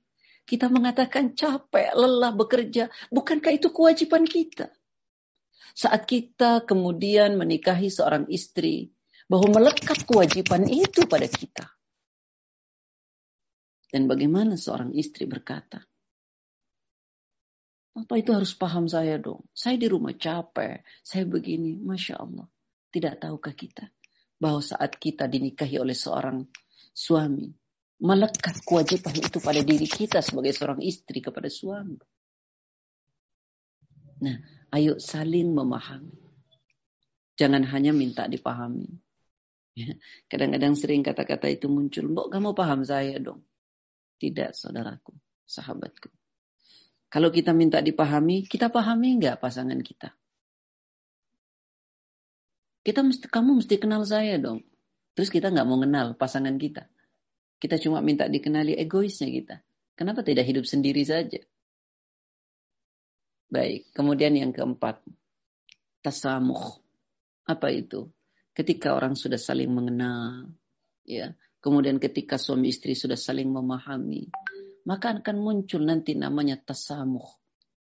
Kita 0.47 0.67
mengatakan 0.67 1.37
capek, 1.37 1.93
lelah 1.95 2.33
bekerja. 2.35 2.91
Bukankah 3.13 3.53
itu 3.55 3.71
kewajiban 3.71 4.25
kita? 4.25 4.71
Saat 5.71 6.09
kita 6.09 6.67
kemudian 6.67 7.39
menikahi 7.39 7.87
seorang 7.87 8.27
istri, 8.27 8.91
bahwa 9.31 9.61
melekat 9.61 10.03
kewajiban 10.03 10.67
itu 10.67 11.07
pada 11.07 11.27
kita. 11.29 11.71
Dan 13.91 14.07
bagaimana 14.11 14.59
seorang 14.59 14.91
istri 14.91 15.27
berkata, 15.27 15.83
apa 17.91 18.13
itu 18.15 18.31
harus 18.31 18.55
paham 18.55 18.87
saya 18.87 19.19
dong. 19.19 19.43
Saya 19.51 19.75
di 19.75 19.87
rumah 19.91 20.15
capek, 20.15 20.83
saya 21.03 21.27
begini. 21.27 21.75
Masya 21.75 22.23
Allah. 22.23 22.47
Tidak 22.91 23.19
tahukah 23.19 23.55
kita 23.55 23.87
bahwa 24.39 24.63
saat 24.63 24.95
kita 24.95 25.27
dinikahi 25.27 25.79
oleh 25.79 25.95
seorang 25.95 26.43
suami, 26.91 27.51
melekat 28.01 28.65
kewajiban 28.65 29.13
itu 29.13 29.37
pada 29.37 29.61
diri 29.61 29.85
kita 29.85 30.25
sebagai 30.25 30.51
seorang 30.57 30.81
istri 30.81 31.21
kepada 31.21 31.47
suami. 31.47 32.01
Nah, 34.25 34.37
ayo 34.73 34.97
saling 34.97 35.53
memahami. 35.53 36.17
Jangan 37.37 37.65
hanya 37.69 37.93
minta 37.93 38.25
dipahami. 38.25 38.89
Ya, 39.71 39.95
kadang-kadang 40.27 40.75
sering 40.75 41.01
kata-kata 41.01 41.47
itu 41.47 41.71
muncul. 41.71 42.11
Mbok 42.11 42.27
kamu 42.27 42.49
paham 42.57 42.81
saya 42.83 43.17
dong. 43.21 43.45
Tidak 44.19 44.53
saudaraku, 44.53 45.15
sahabatku. 45.47 46.11
Kalau 47.07 47.31
kita 47.31 47.55
minta 47.55 47.79
dipahami, 47.81 48.45
kita 48.45 48.69
pahami 48.69 49.17
enggak 49.17 49.41
pasangan 49.41 49.79
kita? 49.79 50.13
Kita 52.81 53.05
mesti, 53.05 53.25
kamu 53.29 53.61
mesti 53.61 53.75
kenal 53.77 54.03
saya 54.05 54.37
dong. 54.41 54.65
Terus 55.13 55.29
kita 55.29 55.53
nggak 55.53 55.67
mau 55.69 55.79
kenal 55.79 56.13
pasangan 56.17 56.57
kita. 56.57 56.90
Kita 57.61 57.77
cuma 57.77 58.01
minta 58.01 58.25
dikenali 58.25 58.73
egoisnya 58.73 59.29
kita. 59.29 59.55
Kenapa 59.93 60.25
tidak 60.25 60.49
hidup 60.49 60.65
sendiri 60.65 61.05
saja? 61.05 61.37
Baik, 63.53 63.93
kemudian 63.93 64.33
yang 64.33 64.49
keempat. 64.49 65.05
Tasamuh. 66.01 66.81
Apa 67.45 67.69
itu? 67.69 68.09
Ketika 68.57 68.97
orang 68.97 69.13
sudah 69.13 69.37
saling 69.37 69.69
mengenal, 69.69 70.49
ya. 71.05 71.37
Kemudian 71.61 72.01
ketika 72.01 72.41
suami 72.41 72.73
istri 72.73 72.97
sudah 72.97 73.13
saling 73.13 73.53
memahami, 73.53 74.33
maka 74.89 75.13
akan 75.21 75.37
muncul 75.37 75.85
nanti 75.85 76.17
namanya 76.17 76.57
tasamuh. 76.57 77.29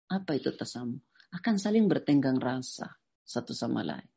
Apa 0.08 0.40
itu 0.40 0.48
tasamuh? 0.56 1.04
Akan 1.36 1.60
saling 1.60 1.84
bertenggang 1.84 2.40
rasa 2.40 2.96
satu 3.20 3.52
sama 3.52 3.84
lain. 3.84 4.08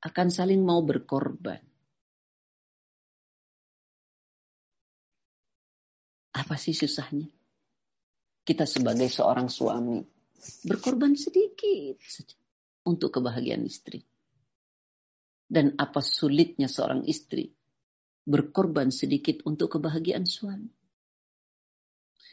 Akan 0.00 0.32
saling 0.32 0.64
mau 0.64 0.80
berkorban 0.80 1.60
Apa 6.36 6.60
sih 6.60 6.76
susahnya? 6.76 7.26
Kita 8.46 8.68
sebagai 8.68 9.08
seorang 9.08 9.48
suami 9.48 10.04
berkorban 10.68 11.16
sedikit 11.16 11.96
saja 12.04 12.36
untuk 12.84 13.18
kebahagiaan 13.18 13.64
istri. 13.64 14.04
Dan 15.46 15.74
apa 15.80 16.02
sulitnya 16.02 16.68
seorang 16.68 17.06
istri 17.08 17.50
berkorban 18.26 18.90
sedikit 18.90 19.46
untuk 19.46 19.78
kebahagiaan 19.78 20.26
suami. 20.26 20.68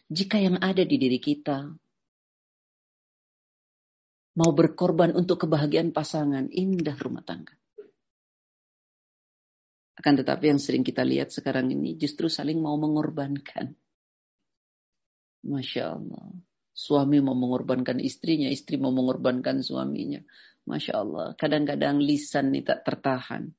Jika 0.09 0.41
yang 0.41 0.57
ada 0.59 0.81
di 0.81 0.97
diri 0.97 1.21
kita 1.21 1.69
mau 4.33 4.51
berkorban 4.51 5.13
untuk 5.13 5.45
kebahagiaan 5.45 5.93
pasangan, 5.93 6.49
indah 6.49 6.97
rumah 6.97 7.21
tangga. 7.21 7.53
Akan 9.93 10.17
tetapi 10.17 10.49
yang 10.49 10.57
sering 10.57 10.81
kita 10.81 11.05
lihat 11.05 11.29
sekarang 11.29 11.69
ini 11.69 11.93
justru 11.93 12.25
saling 12.25 12.57
mau 12.57 12.73
mengorbankan. 12.81 13.77
Masya 15.43 15.99
Allah. 15.99 16.27
Suami 16.73 17.21
mau 17.21 17.37
mengorbankan 17.37 18.01
istrinya, 18.01 18.49
istri 18.49 18.81
mau 18.81 18.89
mengorbankan 18.89 19.61
suaminya. 19.61 20.23
Masya 20.65 20.93
Allah. 20.95 21.27
Kadang-kadang 21.37 21.99
lisan 21.99 22.49
ini 22.55 22.65
tak 22.65 22.87
tertahan. 22.87 23.51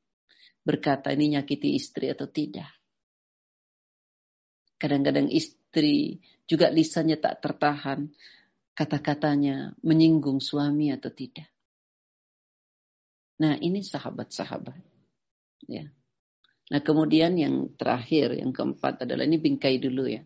Berkata 0.65 1.13
ini 1.13 1.37
nyakiti 1.37 1.77
istri 1.77 2.09
atau 2.11 2.27
tidak. 2.27 2.73
Kadang-kadang 4.81 5.29
istri 5.31 6.19
juga 6.49 6.73
lisannya 6.73 7.21
tak 7.21 7.45
tertahan. 7.45 8.11
Kata-katanya 8.75 9.79
menyinggung 9.87 10.43
suami 10.43 10.91
atau 10.91 11.13
tidak. 11.13 11.47
Nah 13.39 13.55
ini 13.61 13.85
sahabat-sahabat. 13.85 14.81
Ya. 15.71 15.87
Nah 16.75 16.81
kemudian 16.83 17.39
yang 17.39 17.71
terakhir, 17.79 18.35
yang 18.35 18.51
keempat 18.51 19.07
adalah 19.07 19.29
ini 19.29 19.39
bingkai 19.39 19.79
dulu 19.79 20.11
ya 20.11 20.25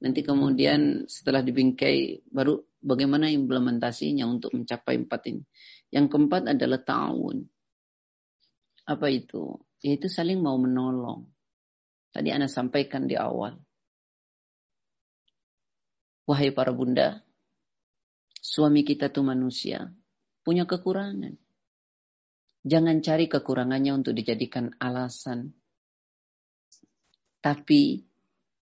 Nanti 0.00 0.24
kemudian 0.24 1.04
setelah 1.04 1.44
dibingkai 1.44 2.24
baru 2.32 2.56
bagaimana 2.80 3.28
implementasinya 3.28 4.24
untuk 4.24 4.56
mencapai 4.56 4.96
empat 4.96 5.20
ini. 5.28 5.44
Yang 5.92 6.06
keempat 6.16 6.42
adalah 6.56 6.80
ta'awun. 6.80 7.44
Apa 8.88 9.06
itu? 9.12 9.60
Yaitu 9.84 10.08
saling 10.08 10.40
mau 10.40 10.56
menolong. 10.56 11.28
Tadi 12.10 12.28
Anda 12.32 12.48
sampaikan 12.48 13.04
di 13.06 13.14
awal. 13.14 13.60
Wahai 16.26 16.54
para 16.54 16.70
bunda, 16.70 17.22
suami 18.38 18.86
kita 18.86 19.10
tuh 19.10 19.26
manusia, 19.26 19.90
punya 20.46 20.62
kekurangan. 20.62 21.34
Jangan 22.60 23.00
cari 23.00 23.26
kekurangannya 23.26 23.92
untuk 23.94 24.12
dijadikan 24.14 24.70
alasan. 24.78 25.56
Tapi 27.40 28.09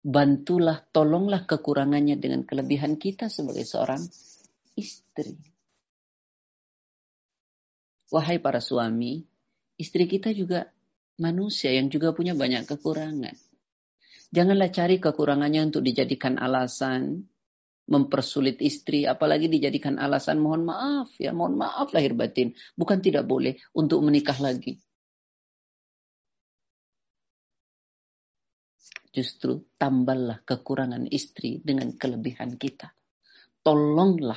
bantulah, 0.06 0.86
tolonglah 0.94 1.50
kekurangannya 1.50 2.22
dengan 2.22 2.46
kelebihan 2.46 3.02
kita 3.02 3.26
sebagai 3.26 3.66
seorang 3.66 4.06
istri. 4.78 5.34
Wahai 8.14 8.38
para 8.38 8.62
suami, 8.62 9.26
istri 9.82 10.06
kita 10.06 10.30
juga 10.30 10.70
manusia 11.18 11.74
yang 11.74 11.90
juga 11.90 12.14
punya 12.14 12.38
banyak 12.38 12.70
kekurangan. 12.70 13.34
Janganlah 14.30 14.70
cari 14.70 15.02
kekurangannya 15.02 15.74
untuk 15.74 15.82
dijadikan 15.82 16.38
alasan 16.38 17.26
mempersulit 17.90 18.62
istri, 18.62 19.10
apalagi 19.10 19.50
dijadikan 19.50 19.98
alasan 19.98 20.38
mohon 20.38 20.70
maaf 20.70 21.18
ya, 21.18 21.34
mohon 21.34 21.58
maaf 21.58 21.94
lahir 21.98 22.14
batin. 22.14 22.54
Bukan 22.78 23.02
tidak 23.02 23.26
boleh 23.26 23.58
untuk 23.74 24.06
menikah 24.06 24.38
lagi. 24.38 24.78
Justru 29.16 29.64
tambahlah 29.80 30.44
kekurangan 30.44 31.08
istri 31.08 31.64
dengan 31.64 31.96
kelebihan 31.96 32.60
kita. 32.60 32.92
Tolonglah 33.64 34.36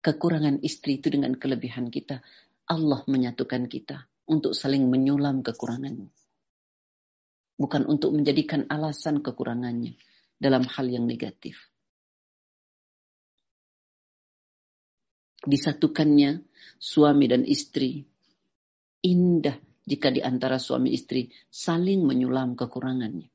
kekurangan 0.00 0.64
istri 0.64 1.04
itu 1.04 1.12
dengan 1.12 1.36
kelebihan 1.36 1.92
kita. 1.92 2.24
Allah 2.64 3.04
menyatukan 3.04 3.68
kita 3.68 4.08
untuk 4.24 4.56
saling 4.56 4.88
menyulam 4.88 5.44
kekurangannya. 5.44 6.08
Bukan 7.60 7.84
untuk 7.84 8.16
menjadikan 8.16 8.64
alasan 8.72 9.20
kekurangannya 9.20 10.00
dalam 10.40 10.64
hal 10.64 10.88
yang 10.88 11.04
negatif. 11.04 11.60
Disatukannya 15.44 16.40
suami 16.80 17.28
dan 17.28 17.44
istri. 17.44 18.00
Indah 19.04 19.60
jika 19.84 20.08
di 20.08 20.24
antara 20.24 20.56
suami 20.56 20.96
istri 20.96 21.28
saling 21.52 22.00
menyulam 22.00 22.56
kekurangannya 22.56 23.33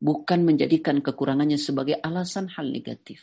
bukan 0.00 0.42
menjadikan 0.48 1.04
kekurangannya 1.04 1.60
sebagai 1.60 2.00
alasan 2.00 2.48
hal 2.48 2.72
negatif. 2.72 3.20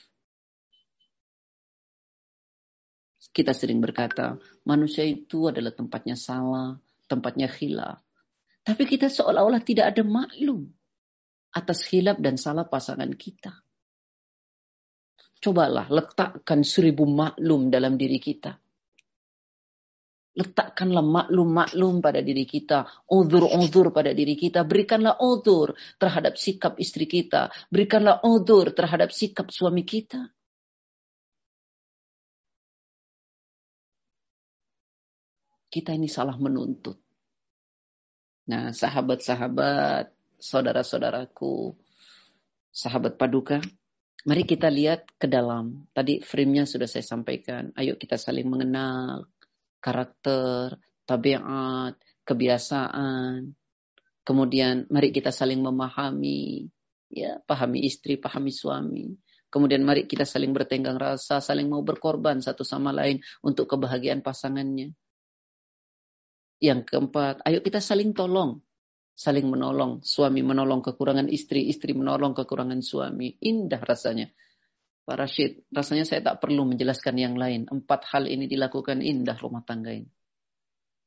Kita 3.33 3.53
sering 3.53 3.81
berkata, 3.83 4.37
manusia 4.65 5.05
itu 5.05 5.49
adalah 5.49 5.69
tempatnya 5.69 6.17
salah, 6.17 6.77
tempatnya 7.05 7.45
khilaf. 7.45 8.01
Tapi 8.65 8.83
kita 8.89 9.13
seolah-olah 9.13 9.61
tidak 9.61 9.93
ada 9.93 10.01
maklum 10.01 10.69
atas 11.53 11.85
khilaf 11.85 12.17
dan 12.17 12.37
salah 12.37 12.65
pasangan 12.65 13.09
kita. 13.13 13.61
Cobalah 15.37 15.85
letakkan 15.93 16.65
seribu 16.65 17.05
maklum 17.05 17.69
dalam 17.69 17.93
diri 17.93 18.17
kita. 18.17 18.57
Letakkanlah 20.37 21.01
maklum-maklum 21.01 21.97
pada 21.97 22.21
diri 22.21 22.45
kita. 22.45 22.85
Uzur-uzur 23.09 23.89
pada 23.89 24.13
diri 24.13 24.37
kita. 24.37 24.61
Berikanlah 24.61 25.17
uzur 25.17 25.73
terhadap 25.97 26.37
sikap 26.37 26.77
istri 26.77 27.09
kita. 27.09 27.49
Berikanlah 27.73 28.21
uzur 28.21 28.69
terhadap 28.69 29.09
sikap 29.09 29.49
suami 29.49 29.81
kita. 29.81 30.29
Kita 35.73 35.91
ini 35.91 36.05
salah 36.05 36.37
menuntut. 36.37 37.01
Nah, 38.47 38.71
sahabat-sahabat, 38.71 40.13
saudara-saudaraku, 40.39 41.75
sahabat 42.71 43.19
paduka, 43.19 43.59
mari 44.23 44.47
kita 44.47 44.71
lihat 44.71 45.09
ke 45.19 45.27
dalam. 45.27 45.89
Tadi 45.91 46.23
frame-nya 46.23 46.63
sudah 46.63 46.87
saya 46.87 47.03
sampaikan. 47.03 47.75
Ayo 47.75 47.99
kita 47.99 48.15
saling 48.15 48.47
mengenal, 48.47 49.27
karakter, 49.79 50.77
tabiat, 51.07 51.95
kebiasaan. 52.27 53.55
Kemudian 54.27 54.91
mari 54.91 55.15
kita 55.15 55.31
saling 55.31 55.63
memahami, 55.63 56.67
ya, 57.07 57.39
pahami 57.47 57.87
istri, 57.87 58.19
pahami 58.19 58.51
suami. 58.51 59.15
Kemudian 59.47 59.87
mari 59.87 60.03
kita 60.03 60.27
saling 60.27 60.51
bertenggang 60.51 60.99
rasa, 60.99 61.39
saling 61.39 61.71
mau 61.71 61.79
berkorban 61.79 62.43
satu 62.43 62.67
sama 62.67 62.91
lain 62.91 63.23
untuk 63.39 63.71
kebahagiaan 63.71 64.19
pasangannya. 64.19 64.91
Yang 66.59 66.79
keempat, 66.91 67.47
ayo 67.47 67.63
kita 67.63 67.79
saling 67.79 68.11
tolong, 68.11 68.59
saling 69.15 69.47
menolong. 69.47 70.03
Suami 70.03 70.43
menolong 70.43 70.83
kekurangan 70.83 71.31
istri, 71.31 71.71
istri 71.71 71.95
menolong 71.95 72.35
kekurangan 72.35 72.83
suami. 72.83 73.39
Indah 73.39 73.79
rasanya. 73.79 74.27
Pak 75.07 75.15
Rashid, 75.15 75.63
rasanya 75.71 76.03
saya 76.03 76.19
tak 76.19 76.43
perlu 76.43 76.67
menjelaskan 76.67 77.15
yang 77.15 77.39
lain. 77.39 77.63
Empat 77.71 78.11
hal 78.11 78.27
ini 78.27 78.43
dilakukan 78.43 78.99
indah 78.99 79.39
rumah 79.39 79.63
tangga 79.63 79.95
ini. 79.95 80.11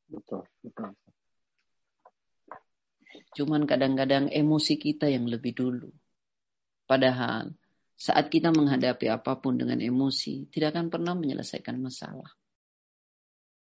Betul, 0.09 0.49
betul. 0.65 0.97
Cuman 3.37 3.69
kadang-kadang 3.69 4.33
emosi 4.33 4.81
kita 4.81 5.05
yang 5.05 5.29
lebih 5.29 5.53
dulu. 5.53 5.93
Padahal 6.89 7.53
saat 7.93 8.33
kita 8.33 8.49
menghadapi 8.57 9.13
apa 9.13 9.37
pun 9.37 9.61
dengan 9.61 9.77
emosi, 9.85 10.49
tidak 10.49 10.73
akan 10.73 10.89
pernah 10.89 11.13
menyelesaikan 11.13 11.77
masalah. 11.77 12.33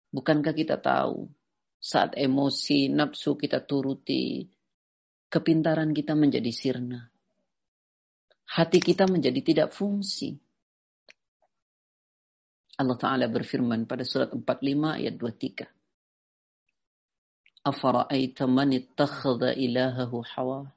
Bukankah 0.09 0.57
kita 0.57 0.81
tahu 0.81 1.29
saat 1.77 2.17
emosi, 2.17 2.89
nafsu 2.89 3.37
kita 3.37 3.61
turuti, 3.61 4.49
kepintaran 5.29 5.93
kita 5.93 6.17
menjadi 6.17 6.49
sirna 6.49 7.12
hati 8.53 8.77
kita 8.77 9.09
menjadi 9.09 9.41
tidak 9.41 9.73
fungsi. 9.73 10.37
Allah 12.77 12.97
Ta'ala 12.97 13.25
berfirman 13.25 13.89
pada 13.89 14.05
surat 14.05 14.29
45 14.29 15.01
ayat 15.01 15.17
23. 15.17 15.65
Afara'aita 17.65 18.45
man 18.45 18.77
ittakhadha 18.77 19.57
ilahahu 19.57 20.21
hawa 20.37 20.69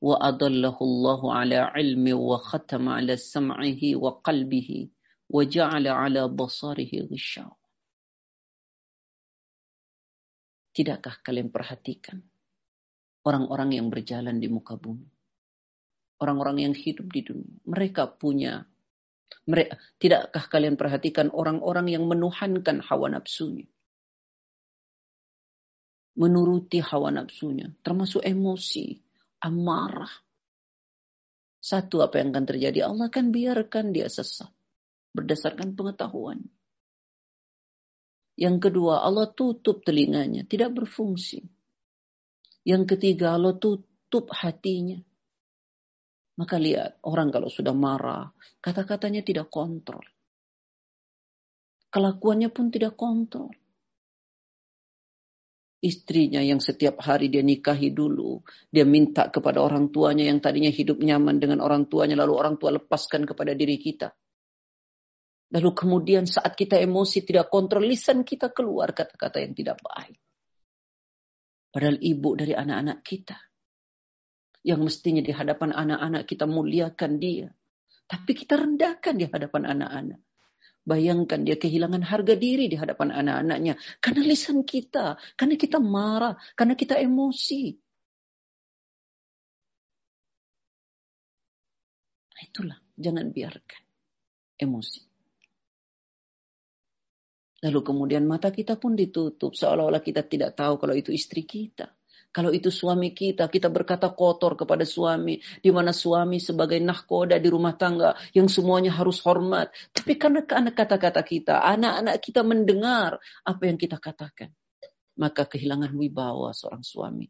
wa 0.00 0.16
adallahu 0.16 0.80
Allahu 0.80 1.28
ala 1.28 1.70
ilmi 1.76 2.16
wa 2.16 2.40
khatama 2.40 2.96
ala 2.98 3.20
sam'ihi 3.20 4.00
wa 4.00 4.16
qalbihi 4.24 4.88
wa 5.28 5.44
ja'ala 5.44 5.92
ala 5.94 6.26
basarihi 6.26 7.06
ghishaw. 7.06 7.52
Tidakkah 10.72 11.20
kalian 11.20 11.52
perhatikan 11.52 12.24
orang-orang 13.28 13.76
yang 13.76 13.92
berjalan 13.92 14.40
di 14.40 14.48
muka 14.48 14.80
bumi? 14.80 15.19
Orang-orang 16.20 16.70
yang 16.70 16.74
hidup 16.76 17.08
di 17.10 17.24
dunia. 17.24 17.56
Mereka 17.64 18.20
punya 18.20 18.62
mereka, 19.48 19.80
tidakkah 19.98 20.44
kalian 20.46 20.76
perhatikan 20.76 21.32
orang-orang 21.32 21.90
yang 21.90 22.04
menuhankan 22.06 22.84
hawa 22.84 23.10
nafsunya? 23.10 23.66
Menuruti 26.20 26.78
hawa 26.84 27.10
nafsunya, 27.14 27.72
termasuk 27.80 28.20
emosi, 28.20 29.00
amarah. 29.40 30.10
Satu 31.60 32.04
apa 32.04 32.20
yang 32.20 32.32
akan 32.36 32.46
terjadi, 32.46 32.88
Allah 32.88 33.08
akan 33.08 33.32
biarkan 33.32 33.92
dia 33.92 34.08
sesat 34.08 34.50
berdasarkan 35.10 35.74
pengetahuan. 35.74 36.46
Yang 38.38 38.70
kedua, 38.70 39.04
Allah 39.04 39.28
tutup 39.28 39.84
telinganya, 39.84 40.46
tidak 40.48 40.72
berfungsi. 40.72 41.44
Yang 42.64 42.96
ketiga, 42.96 43.36
Allah 43.36 43.58
tutup 43.58 44.32
hatinya, 44.32 44.96
maka 46.40 46.56
lihat, 46.56 47.04
orang 47.04 47.28
kalau 47.28 47.52
sudah 47.52 47.76
marah, 47.76 48.32
kata-katanya 48.64 49.20
tidak 49.20 49.52
kontrol. 49.52 50.00
Kelakuannya 51.92 52.48
pun 52.48 52.72
tidak 52.72 52.96
kontrol. 52.96 53.52
Istrinya 55.84 56.40
yang 56.40 56.64
setiap 56.64 56.96
hari 57.04 57.28
dia 57.28 57.44
nikahi 57.44 57.92
dulu, 57.92 58.40
dia 58.72 58.88
minta 58.88 59.28
kepada 59.28 59.60
orang 59.60 59.92
tuanya 59.92 60.32
yang 60.32 60.40
tadinya 60.40 60.72
hidup 60.72 61.04
nyaman 61.04 61.36
dengan 61.36 61.60
orang 61.60 61.92
tuanya, 61.92 62.16
lalu 62.16 62.32
orang 62.40 62.56
tua 62.56 62.72
lepaskan 62.72 63.28
kepada 63.28 63.52
diri 63.52 63.76
kita. 63.76 64.08
Lalu 65.52 65.70
kemudian 65.76 66.24
saat 66.24 66.56
kita 66.56 66.80
emosi 66.80 67.20
tidak 67.20 67.52
kontrol, 67.52 67.84
lisan 67.84 68.24
kita 68.24 68.48
keluar 68.48 68.96
kata-kata 68.96 69.44
yang 69.44 69.52
tidak 69.52 69.76
baik. 69.84 70.16
Padahal 71.68 72.00
ibu 72.00 72.32
dari 72.32 72.56
anak-anak 72.56 73.04
kita 73.04 73.49
yang 74.60 74.80
mestinya 74.84 75.24
di 75.24 75.32
hadapan 75.32 75.72
anak-anak 75.72 76.28
kita 76.28 76.44
muliakan 76.44 77.16
dia. 77.16 77.48
Tapi 78.10 78.32
kita 78.34 78.58
rendahkan 78.58 79.14
di 79.16 79.26
hadapan 79.30 79.62
anak-anak. 79.70 80.20
Bayangkan 80.80 81.46
dia 81.46 81.54
kehilangan 81.54 82.02
harga 82.02 82.34
diri 82.34 82.66
di 82.66 82.74
hadapan 82.74 83.14
anak-anaknya. 83.14 83.78
Karena 84.02 84.22
lisan 84.26 84.66
kita. 84.66 85.14
Karena 85.38 85.54
kita 85.54 85.78
marah. 85.78 86.34
Karena 86.58 86.74
kita 86.74 86.98
emosi. 86.98 87.62
Nah, 92.34 92.42
itulah. 92.42 92.78
Jangan 93.00 93.30
biarkan 93.30 93.82
emosi. 94.58 95.00
Lalu 97.60 97.80
kemudian 97.84 98.24
mata 98.24 98.48
kita 98.48 98.80
pun 98.80 98.96
ditutup. 98.96 99.52
Seolah-olah 99.52 100.02
kita 100.02 100.24
tidak 100.24 100.56
tahu 100.56 100.80
kalau 100.80 100.96
itu 100.96 101.12
istri 101.12 101.44
kita. 101.44 101.92
Kalau 102.30 102.54
itu 102.54 102.70
suami 102.70 103.10
kita, 103.10 103.50
kita 103.50 103.66
berkata 103.66 104.14
kotor 104.14 104.54
kepada 104.54 104.86
suami, 104.86 105.42
di 105.58 105.70
mana 105.74 105.90
suami 105.90 106.38
sebagai 106.38 106.78
nahkoda 106.78 107.42
di 107.42 107.50
rumah 107.50 107.74
tangga 107.74 108.14
yang 108.30 108.46
semuanya 108.46 108.94
harus 108.94 109.18
hormat. 109.26 109.74
Tapi 109.90 110.14
karena 110.14 110.46
kata-kata 110.46 111.26
kita, 111.26 111.58
anak-anak 111.58 112.22
kita 112.22 112.46
mendengar 112.46 113.18
apa 113.42 113.62
yang 113.66 113.74
kita 113.74 113.98
katakan, 113.98 114.54
maka 115.18 115.42
kehilangan 115.50 115.90
wibawa 115.90 116.54
seorang 116.54 116.86
suami. 116.86 117.26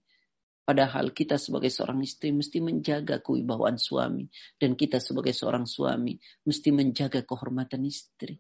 Padahal 0.69 1.17
kita 1.17 1.41
sebagai 1.41 1.73
seorang 1.73 1.99
istri 2.05 2.31
mesti 2.31 2.61
menjaga 2.61 3.25
kewibawaan 3.25 3.81
suami. 3.81 4.29
Dan 4.55 4.77
kita 4.77 5.01
sebagai 5.01 5.33
seorang 5.33 5.65
suami 5.65 6.15
mesti 6.45 6.71
menjaga 6.77 7.25
kehormatan 7.25 7.89
istri. 7.89 8.39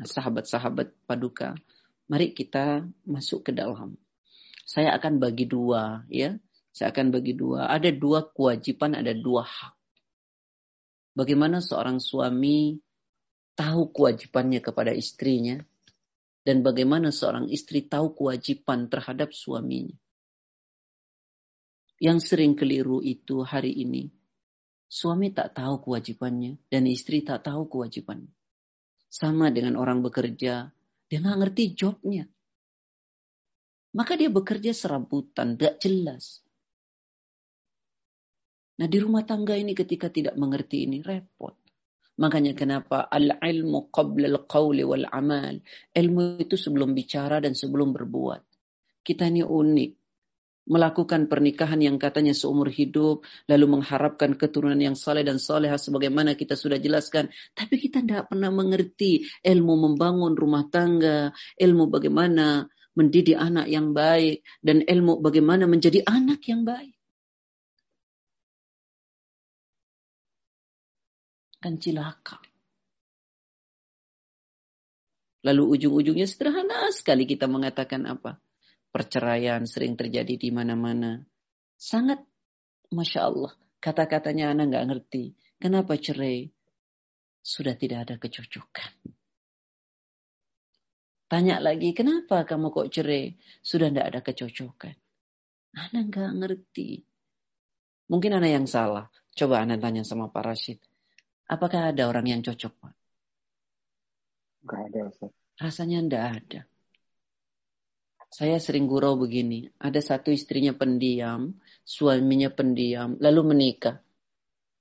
Nah, 0.00 0.08
sahabat-sahabat 0.08 1.04
paduka, 1.04 1.58
Mari 2.06 2.30
kita 2.34 2.86
masuk 3.02 3.50
ke 3.50 3.52
dalam. 3.54 3.98
Saya 4.62 4.94
akan 4.94 5.18
bagi 5.18 5.46
dua, 5.46 6.06
ya. 6.06 6.38
Saya 6.70 6.92
akan 6.94 7.10
bagi 7.10 7.34
dua. 7.34 7.66
Ada 7.70 7.90
dua 7.94 8.30
kewajiban, 8.30 8.94
ada 8.94 9.10
dua 9.16 9.42
hak. 9.42 9.74
Bagaimana 11.16 11.64
seorang 11.64 11.96
suami 11.98 12.76
tahu 13.56 13.88
kewajibannya 13.90 14.60
kepada 14.60 14.92
istrinya 14.92 15.56
dan 16.44 16.60
bagaimana 16.60 17.08
seorang 17.10 17.48
istri 17.48 17.82
tahu 17.88 18.12
kewajiban 18.12 18.86
terhadap 18.86 19.32
suaminya. 19.32 19.96
Yang 21.96 22.28
sering 22.28 22.52
keliru 22.52 23.00
itu 23.00 23.40
hari 23.40 23.72
ini, 23.72 24.12
suami 24.84 25.32
tak 25.32 25.56
tahu 25.56 25.80
kewajibannya 25.80 26.60
dan 26.68 26.84
istri 26.84 27.24
tak 27.24 27.48
tahu 27.48 27.66
kewajibannya. 27.66 28.30
Sama 29.08 29.48
dengan 29.48 29.80
orang 29.80 30.04
bekerja, 30.04 30.75
dia 31.06 31.18
nggak 31.22 31.38
ngerti 31.42 31.62
jobnya. 31.78 32.24
Maka 33.96 34.12
dia 34.20 34.28
bekerja 34.28 34.76
serabutan, 34.76 35.56
gak 35.56 35.80
jelas. 35.80 36.44
Nah 38.76 38.84
di 38.84 38.98
rumah 39.00 39.24
tangga 39.24 39.56
ini 39.56 39.72
ketika 39.72 40.12
tidak 40.12 40.36
mengerti 40.36 40.84
ini 40.84 41.00
repot. 41.00 41.56
Makanya 42.20 42.52
kenapa 42.52 43.08
al-ilmu 43.08 43.88
qabla 43.88 44.28
al-qawli 44.28 44.84
wal-amal. 44.84 45.60
Ilmu 45.96 46.40
itu 46.40 46.60
sebelum 46.60 46.92
bicara 46.92 47.40
dan 47.40 47.56
sebelum 47.56 47.96
berbuat. 47.96 48.42
Kita 49.00 49.28
ini 49.32 49.40
unik 49.40 49.90
melakukan 50.66 51.30
pernikahan 51.30 51.78
yang 51.78 51.96
katanya 51.96 52.34
seumur 52.34 52.68
hidup, 52.68 53.22
lalu 53.46 53.78
mengharapkan 53.78 54.34
keturunan 54.34 54.78
yang 54.78 54.98
saleh 54.98 55.22
dan 55.22 55.38
soleha 55.38 55.78
sebagaimana 55.78 56.34
kita 56.34 56.58
sudah 56.58 56.76
jelaskan. 56.76 57.30
Tapi 57.54 57.78
kita 57.78 58.02
tidak 58.02 58.28
pernah 58.30 58.50
mengerti 58.50 59.24
ilmu 59.46 59.74
membangun 59.90 60.34
rumah 60.34 60.66
tangga, 60.66 61.30
ilmu 61.56 61.86
bagaimana 61.88 62.66
mendidik 62.98 63.38
anak 63.38 63.70
yang 63.70 63.94
baik, 63.94 64.42
dan 64.60 64.82
ilmu 64.82 65.22
bagaimana 65.22 65.70
menjadi 65.70 66.02
anak 66.02 66.42
yang 66.50 66.66
baik. 66.66 66.96
Kan 71.62 71.78
cilaka. 71.78 72.42
Lalu 75.46 75.62
ujung-ujungnya 75.78 76.26
sederhana 76.26 76.90
sekali 76.90 77.22
kita 77.22 77.46
mengatakan 77.46 78.02
apa? 78.10 78.42
Perceraian 78.96 79.60
sering 79.68 79.92
terjadi 79.92 80.40
di 80.40 80.48
mana-mana. 80.48 81.20
Sangat, 81.76 82.24
Masya 82.88 83.28
Allah. 83.28 83.52
Kata-katanya 83.76 84.56
anak 84.56 84.72
nggak 84.72 84.86
ngerti. 84.88 85.36
Kenapa 85.60 86.00
cerai? 86.00 86.48
Sudah 87.44 87.76
tidak 87.76 88.08
ada 88.08 88.16
kecocokan. 88.16 89.12
Tanya 91.28 91.60
lagi, 91.60 91.92
kenapa 91.92 92.48
kamu 92.48 92.72
kok 92.72 92.88
cerai? 92.88 93.36
Sudah 93.60 93.92
tidak 93.92 94.06
ada 94.08 94.20
kecocokan. 94.24 94.96
Anak 95.76 96.02
nggak 96.08 96.32
ngerti. 96.40 97.04
Mungkin 98.08 98.32
anak 98.32 98.48
yang 98.48 98.64
salah. 98.64 99.12
Coba 99.36 99.60
anak 99.60 99.84
tanya 99.84 100.08
sama 100.08 100.32
Pak 100.32 100.40
Rashid. 100.40 100.80
Apakah 101.44 101.92
ada 101.92 102.08
orang 102.08 102.32
yang 102.32 102.40
cocok, 102.40 102.72
Pak? 102.80 102.94
Enggak 104.64 104.80
ada, 104.88 105.00
Ustaz. 105.12 105.30
Rasanya 105.60 105.98
enggak 106.00 106.24
ada. 106.40 106.60
Saya 108.36 108.60
sering 108.60 108.84
gurau 108.84 109.16
begini. 109.16 109.64
Ada 109.80 110.04
satu 110.04 110.28
istrinya 110.28 110.76
pendiam, 110.76 111.56
suaminya 111.88 112.52
pendiam, 112.52 113.16
lalu 113.16 113.56
menikah. 113.56 114.04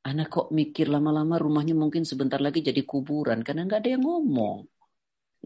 Anak 0.03 0.27
kok 0.27 0.47
mikir 0.51 0.91
lama-lama 0.91 1.39
rumahnya 1.39 1.71
mungkin 1.71 2.03
sebentar 2.03 2.43
lagi 2.43 2.59
jadi 2.59 2.83
kuburan 2.83 3.47
karena 3.47 3.63
nggak 3.63 3.79
ada 3.79 3.91
yang 3.95 4.03
ngomong. 4.03 4.67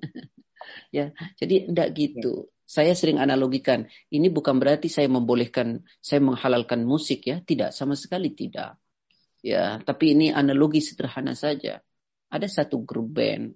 ya, 0.97 1.13
jadi 1.37 1.69
enggak 1.69 1.93
gitu. 1.93 2.49
Saya 2.65 2.97
sering 2.97 3.21
analogikan, 3.21 3.85
ini 4.09 4.33
bukan 4.33 4.57
berarti 4.57 4.89
saya 4.89 5.05
membolehkan, 5.05 5.85
saya 6.01 6.17
menghalalkan 6.17 6.89
musik 6.89 7.29
ya, 7.29 7.45
tidak 7.45 7.77
sama 7.77 7.93
sekali 7.93 8.33
tidak. 8.33 8.81
Ya, 9.45 9.77
tapi 9.85 10.17
ini 10.17 10.33
analogi 10.33 10.81
sederhana 10.81 11.37
saja. 11.37 11.85
Ada 12.33 12.49
satu 12.49 12.81
grup 12.81 13.21
band, 13.21 13.53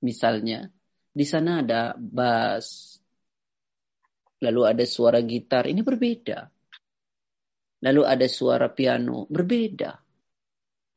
misalnya, 0.00 0.72
di 1.12 1.24
sana 1.28 1.60
ada 1.60 1.92
bass, 2.00 2.91
lalu 4.42 4.60
ada 4.66 4.84
suara 4.84 5.22
gitar, 5.22 5.70
ini 5.70 5.80
berbeda. 5.86 6.38
Lalu 7.82 8.02
ada 8.02 8.26
suara 8.26 8.70
piano, 8.70 9.26
berbeda. 9.30 9.90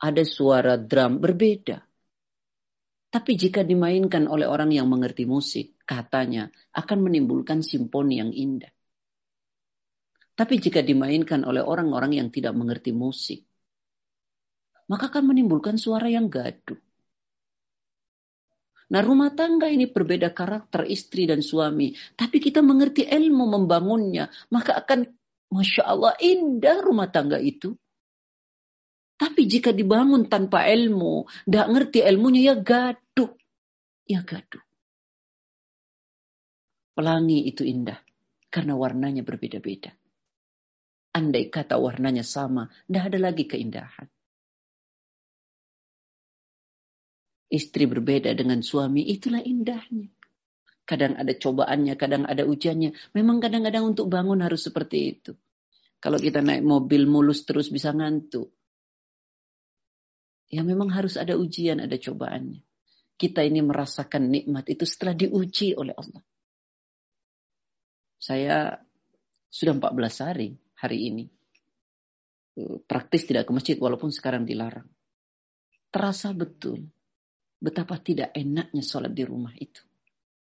Ada 0.01 0.23
suara 0.25 0.77
drum, 0.77 1.21
berbeda. 1.21 1.77
Tapi 3.09 3.31
jika 3.39 3.63
dimainkan 3.63 4.27
oleh 4.27 4.43
orang 4.43 4.75
yang 4.75 4.91
mengerti 4.91 5.23
musik, 5.23 5.79
katanya 5.87 6.51
akan 6.75 6.99
menimbulkan 6.99 7.63
simponi 7.63 8.19
yang 8.19 8.35
indah. 8.35 8.69
Tapi 10.35 10.59
jika 10.59 10.83
dimainkan 10.83 11.47
oleh 11.47 11.63
orang-orang 11.63 12.19
yang 12.19 12.27
tidak 12.27 12.51
mengerti 12.51 12.91
musik, 12.91 13.47
maka 14.91 15.07
akan 15.07 15.31
menimbulkan 15.31 15.79
suara 15.79 16.11
yang 16.11 16.27
gaduh. 16.27 16.77
Nah 18.85 19.01
rumah 19.01 19.33
tangga 19.33 19.65
ini 19.65 19.89
berbeda 19.89 20.29
karakter 20.35 20.85
istri 20.85 21.25
dan 21.25 21.41
suami. 21.41 21.93
Tapi 22.13 22.37
kita 22.37 22.61
mengerti 22.61 23.09
ilmu 23.09 23.49
membangunnya. 23.49 24.29
Maka 24.53 24.77
akan 24.85 25.09
Masya 25.49 25.83
Allah 25.85 26.13
indah 26.21 26.81
rumah 26.85 27.09
tangga 27.09 27.41
itu. 27.41 27.73
Tapi 29.15 29.47
jika 29.47 29.71
dibangun 29.71 30.27
tanpa 30.27 30.67
ilmu, 30.67 31.25
tidak 31.47 31.67
ngerti 31.71 31.99
ilmunya 32.03 32.51
ya 32.51 32.55
gaduh. 32.59 33.31
Ya 34.05 34.21
gaduh. 34.21 34.61
Pelangi 36.93 37.47
itu 37.47 37.63
indah. 37.63 37.97
Karena 38.51 38.75
warnanya 38.75 39.23
berbeda-beda. 39.23 39.91
Andai 41.15 41.47
kata 41.47 41.79
warnanya 41.79 42.27
sama, 42.27 42.67
tidak 42.87 43.03
ada 43.07 43.19
lagi 43.31 43.47
keindahan. 43.47 44.07
Istri 47.49 47.85
berbeda 47.85 48.33
dengan 48.33 48.61
suami, 48.65 49.05
itulah 49.05 49.41
indahnya. 49.41 50.09
Kadang 50.85 51.17
ada 51.17 51.33
cobaannya, 51.33 51.93
kadang 51.97 52.23
ada 52.29 52.45
ujiannya. 52.45 52.93
Memang 53.17 53.41
kadang-kadang 53.41 53.95
untuk 53.95 54.05
bangun 54.05 54.45
harus 54.45 54.69
seperti 54.69 55.17
itu. 55.17 55.33
Kalau 55.97 56.21
kita 56.21 56.45
naik 56.45 56.61
mobil 56.61 57.09
mulus 57.09 57.41
terus 57.49 57.73
bisa 57.73 57.89
ngantuk. 57.89 58.53
Ya 60.53 60.61
memang 60.61 60.93
harus 60.93 61.17
ada 61.17 61.33
ujian, 61.33 61.81
ada 61.81 61.97
cobaannya. 61.97 62.61
Kita 63.17 63.41
ini 63.41 63.65
merasakan 63.65 64.29
nikmat 64.29 64.69
itu 64.69 64.85
setelah 64.85 65.17
diuji 65.17 65.73
oleh 65.73 65.97
Allah. 65.97 66.21
Saya 68.21 68.77
sudah 69.49 69.73
14 69.73 70.25
hari 70.25 70.53
hari 70.77 70.97
ini. 71.09 71.25
Praktis 72.85 73.25
tidak 73.25 73.49
ke 73.49 73.51
masjid 73.57 73.75
walaupun 73.81 74.13
sekarang 74.13 74.45
dilarang. 74.45 74.87
Terasa 75.89 76.29
betul 76.35 76.94
Betapa 77.65 77.97
tidak 77.97 78.29
enaknya 78.37 78.85
sholat 78.85 79.09
di 79.17 79.25
rumah 79.25 79.49
itu. 79.57 79.81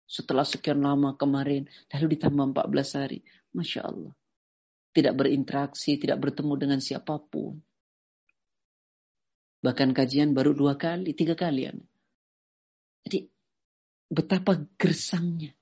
Setelah 0.05 0.45
sekian 0.45 0.85
lama 0.85 1.17
kemarin, 1.17 1.65
lalu 1.89 2.13
ditambah 2.13 2.53
14 2.53 3.01
hari. 3.01 3.25
Masya 3.57 3.89
Allah. 3.89 4.13
Tidak 4.93 5.17
berinteraksi, 5.17 5.97
tidak 5.97 6.21
bertemu 6.21 6.53
dengan 6.61 6.81
siapa 6.85 7.17
pun. 7.17 7.57
Bahkan 9.65 9.97
kajian 9.97 10.37
baru 10.37 10.53
dua 10.53 10.77
kali, 10.77 11.17
tiga 11.17 11.33
kali. 11.33 11.73
Jadi 13.09 13.19
betapa 14.13 14.61
gersangnya. 14.77 15.57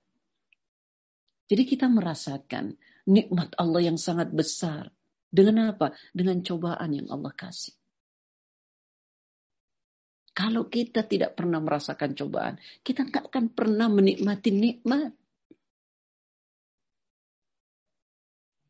Jadi 1.46 1.62
kita 1.70 1.86
merasakan 1.86 2.74
nikmat 3.06 3.54
Allah 3.54 3.94
yang 3.94 3.98
sangat 4.00 4.34
besar. 4.34 4.90
Dengan 5.30 5.70
apa? 5.70 5.94
Dengan 6.10 6.42
cobaan 6.42 6.90
yang 6.94 7.06
Allah 7.14 7.30
kasih. 7.30 7.78
Kalau 10.34 10.66
kita 10.66 11.06
tidak 11.06 11.38
pernah 11.38 11.62
merasakan 11.62 12.18
cobaan, 12.18 12.58
kita 12.82 13.06
nggak 13.06 13.30
akan 13.30 13.44
pernah 13.54 13.86
menikmati 13.86 14.50
nikmat. 14.50 15.14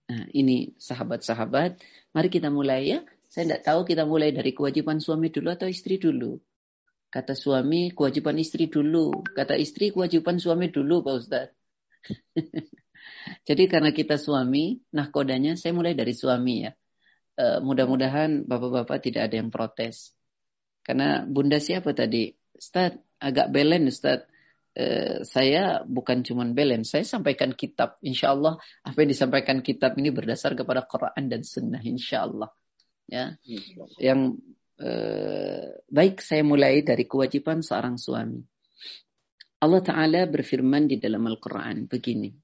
Nah, 0.05 0.29
ini 0.37 0.77
sahabat-sahabat, 0.77 1.81
mari 2.13 2.29
kita 2.29 2.53
mulai 2.53 2.93
ya. 2.93 3.01
Saya 3.33 3.49
tidak 3.49 3.63
tahu 3.65 3.81
kita 3.89 4.05
mulai 4.05 4.31
dari 4.37 4.53
kewajiban 4.53 5.01
suami 5.01 5.33
dulu 5.33 5.49
atau 5.57 5.65
istri 5.65 5.97
dulu. 5.97 6.37
Kata 7.09 7.33
suami, 7.33 7.97
kewajiban 7.97 8.37
istri 8.37 8.69
dulu. 8.69 9.25
Kata 9.25 9.57
istri, 9.57 9.89
kewajiban 9.89 10.37
suami 10.37 10.69
dulu, 10.69 11.01
Pak 11.01 11.15
Ustadz. 11.17 11.57
Jadi 13.49 13.65
karena 13.71 13.91
kita 13.91 14.21
suami, 14.21 14.85
nah 14.93 15.09
kodanya 15.09 15.57
saya 15.57 15.73
mulai 15.73 15.97
dari 15.97 16.13
suami 16.13 16.69
ya. 16.69 16.73
Uh, 17.35 17.59
mudah-mudahan 17.65 18.47
bapak-bapak 18.47 18.99
tidak 19.03 19.33
ada 19.33 19.41
yang 19.41 19.51
protes. 19.51 20.15
Karena 20.85 21.25
bunda 21.25 21.57
siapa 21.57 21.97
tadi? 21.97 22.29
Ustaz, 22.53 22.95
agak 23.19 23.51
belen 23.51 23.89
Ustaz. 23.89 24.29
Uh, 24.75 25.23
saya 25.23 25.87
bukan 25.87 26.27
cuma 26.27 26.43
belen, 26.51 26.83
saya 26.83 27.07
sampaikan 27.07 27.55
kitab. 27.55 27.95
Insya 28.03 28.35
Allah 28.35 28.59
apa 28.83 29.07
yang 29.07 29.11
disampaikan 29.15 29.63
kitab 29.63 29.95
ini 29.97 30.11
berdasar 30.11 30.59
kepada 30.59 30.83
Quran 30.85 31.31
dan 31.31 31.47
Sunnah. 31.47 31.79
Insya 31.81 32.27
Allah. 32.27 32.51
Ya, 33.07 33.37
yang 34.01 34.41
uh, 34.83 35.67
baik 35.93 36.25
saya 36.25 36.43
mulai 36.43 36.83
dari 36.83 37.07
kewajiban 37.07 37.63
seorang 37.63 38.01
suami. 38.01 38.43
Allah 39.63 39.81
Taala 39.81 40.27
berfirman 40.29 40.91
di 40.91 40.97
dalam 40.99 41.25
Al-Quran 41.25 41.87
begini. 41.87 42.35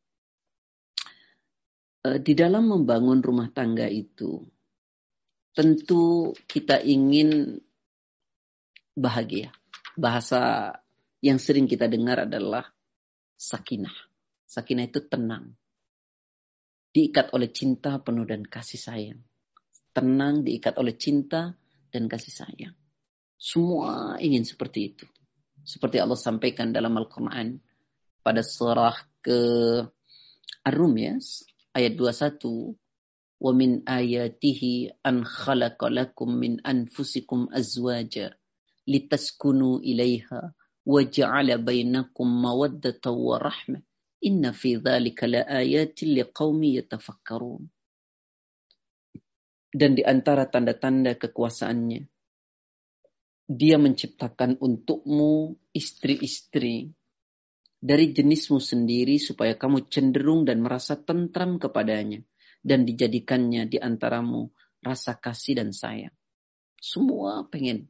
Uh, 2.07 2.17
di 2.23 2.33
dalam 2.33 2.71
membangun 2.71 3.21
rumah 3.21 3.51
tangga 3.51 3.91
itu, 3.91 4.41
tentu 5.51 6.31
kita 6.47 6.79
ingin 6.81 7.59
bahagia. 9.01 9.49
Bahasa 9.97 10.73
yang 11.25 11.41
sering 11.41 11.65
kita 11.65 11.89
dengar 11.89 12.29
adalah 12.29 12.69
sakinah. 13.41 13.93
Sakinah 14.45 14.85
itu 14.93 15.01
tenang. 15.09 15.57
Diikat 16.93 17.33
oleh 17.33 17.49
cinta 17.49 17.97
penuh 18.05 18.29
dan 18.29 18.45
kasih 18.45 18.81
sayang. 18.81 19.21
Tenang 19.97 20.45
diikat 20.45 20.77
oleh 20.77 20.95
cinta 21.01 21.57
dan 21.89 22.05
kasih 22.07 22.35
sayang. 22.45 22.75
Semua 23.41 24.21
ingin 24.21 24.45
seperti 24.45 24.93
itu. 24.93 25.07
Seperti 25.65 25.97
Allah 25.97 26.19
sampaikan 26.21 26.77
dalam 26.77 26.93
Al-Quran 26.97 27.57
pada 28.21 28.45
surah 28.45 28.97
ke 29.25 29.41
Ar-Rum 30.61 30.95
ya, 31.01 31.17
ayat 31.73 31.97
21 31.97 32.77
wa 33.41 33.53
min 33.57 33.81
ayatihi 33.89 35.01
an 35.01 35.25
khalaqa 35.25 35.89
lakum 35.89 36.37
min 36.37 36.61
anfusikum 36.61 37.49
azwaja 37.49 38.37
litaskunu 38.87 39.81
ilaiha 39.85 40.57
wa 40.87 41.01
ja'ala 41.05 41.61
bainakum 41.61 42.29
mawaddatan 42.29 43.15
wa 43.17 43.37
rahmah 43.37 43.83
inna 44.25 44.53
fi 44.53 44.77
dzalika 44.81 45.29
laayatin 45.29 46.17
liqaumi 46.17 46.77
yatafakkarun 46.81 47.69
dan 49.71 49.95
di 49.95 50.03
antara 50.03 50.49
tanda-tanda 50.51 51.15
kekuasaannya 51.15 52.09
dia 53.51 53.77
menciptakan 53.83 54.63
untukmu 54.63 55.59
istri-istri 55.75 56.95
dari 57.81 58.13
jenismu 58.13 58.61
sendiri 58.63 59.17
supaya 59.17 59.57
kamu 59.57 59.89
cenderung 59.89 60.45
dan 60.45 60.61
merasa 60.63 61.01
tentram 61.01 61.57
kepadanya 61.57 62.23
dan 62.61 62.85
dijadikannya 62.85 63.67
di 63.67 63.81
antaramu 63.81 64.53
rasa 64.85 65.17
kasih 65.17 65.65
dan 65.65 65.73
sayang. 65.73 66.13
Semua 66.77 67.49
pengen 67.49 67.89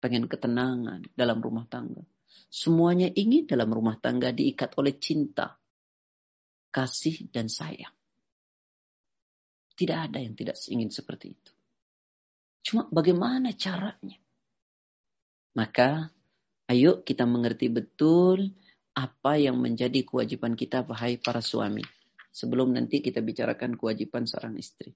pengen 0.00 0.26
ketenangan 0.26 1.04
dalam 1.12 1.38
rumah 1.38 1.68
tangga. 1.68 2.02
Semuanya 2.50 3.06
ingin 3.12 3.46
dalam 3.46 3.70
rumah 3.70 4.00
tangga 4.00 4.34
diikat 4.34 4.74
oleh 4.80 4.98
cinta, 4.98 5.54
kasih, 6.74 7.30
dan 7.30 7.46
sayang. 7.46 7.94
Tidak 9.76 9.96
ada 9.96 10.18
yang 10.18 10.34
tidak 10.34 10.58
ingin 10.66 10.90
seperti 10.90 11.36
itu. 11.36 11.52
Cuma 12.60 12.90
bagaimana 12.90 13.54
caranya? 13.56 14.18
Maka 15.56 16.10
ayo 16.68 17.00
kita 17.00 17.24
mengerti 17.24 17.72
betul 17.72 18.52
apa 18.92 19.40
yang 19.40 19.56
menjadi 19.56 20.04
kewajiban 20.04 20.58
kita 20.58 20.84
wahai 20.84 21.16
para 21.16 21.40
suami. 21.40 21.86
Sebelum 22.30 22.70
nanti 22.70 23.02
kita 23.02 23.24
bicarakan 23.24 23.74
kewajiban 23.74 24.22
seorang 24.22 24.54
istri. 24.54 24.94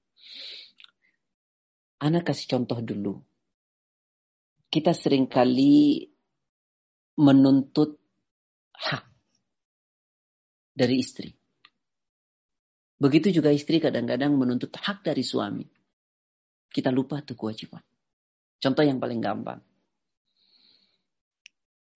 Anak 1.99 2.31
kasih 2.31 2.47
contoh 2.59 2.79
dulu. 2.79 3.19
Kita 4.75 4.91
sering 4.91 5.31
kali 5.31 6.03
menuntut 7.23 7.95
hak 8.75 9.07
dari 10.75 10.99
istri. 10.99 11.31
Begitu 12.99 13.39
juga 13.39 13.55
istri 13.55 13.79
kadang-kadang 13.79 14.35
menuntut 14.35 14.75
hak 14.75 15.07
dari 15.07 15.23
suami. 15.23 15.63
Kita 16.67 16.91
lupa 16.91 17.23
tuh 17.23 17.39
kewajiban. 17.39 17.87
Contoh 18.59 18.83
yang 18.83 18.99
paling 18.99 19.23
gampang. 19.23 19.63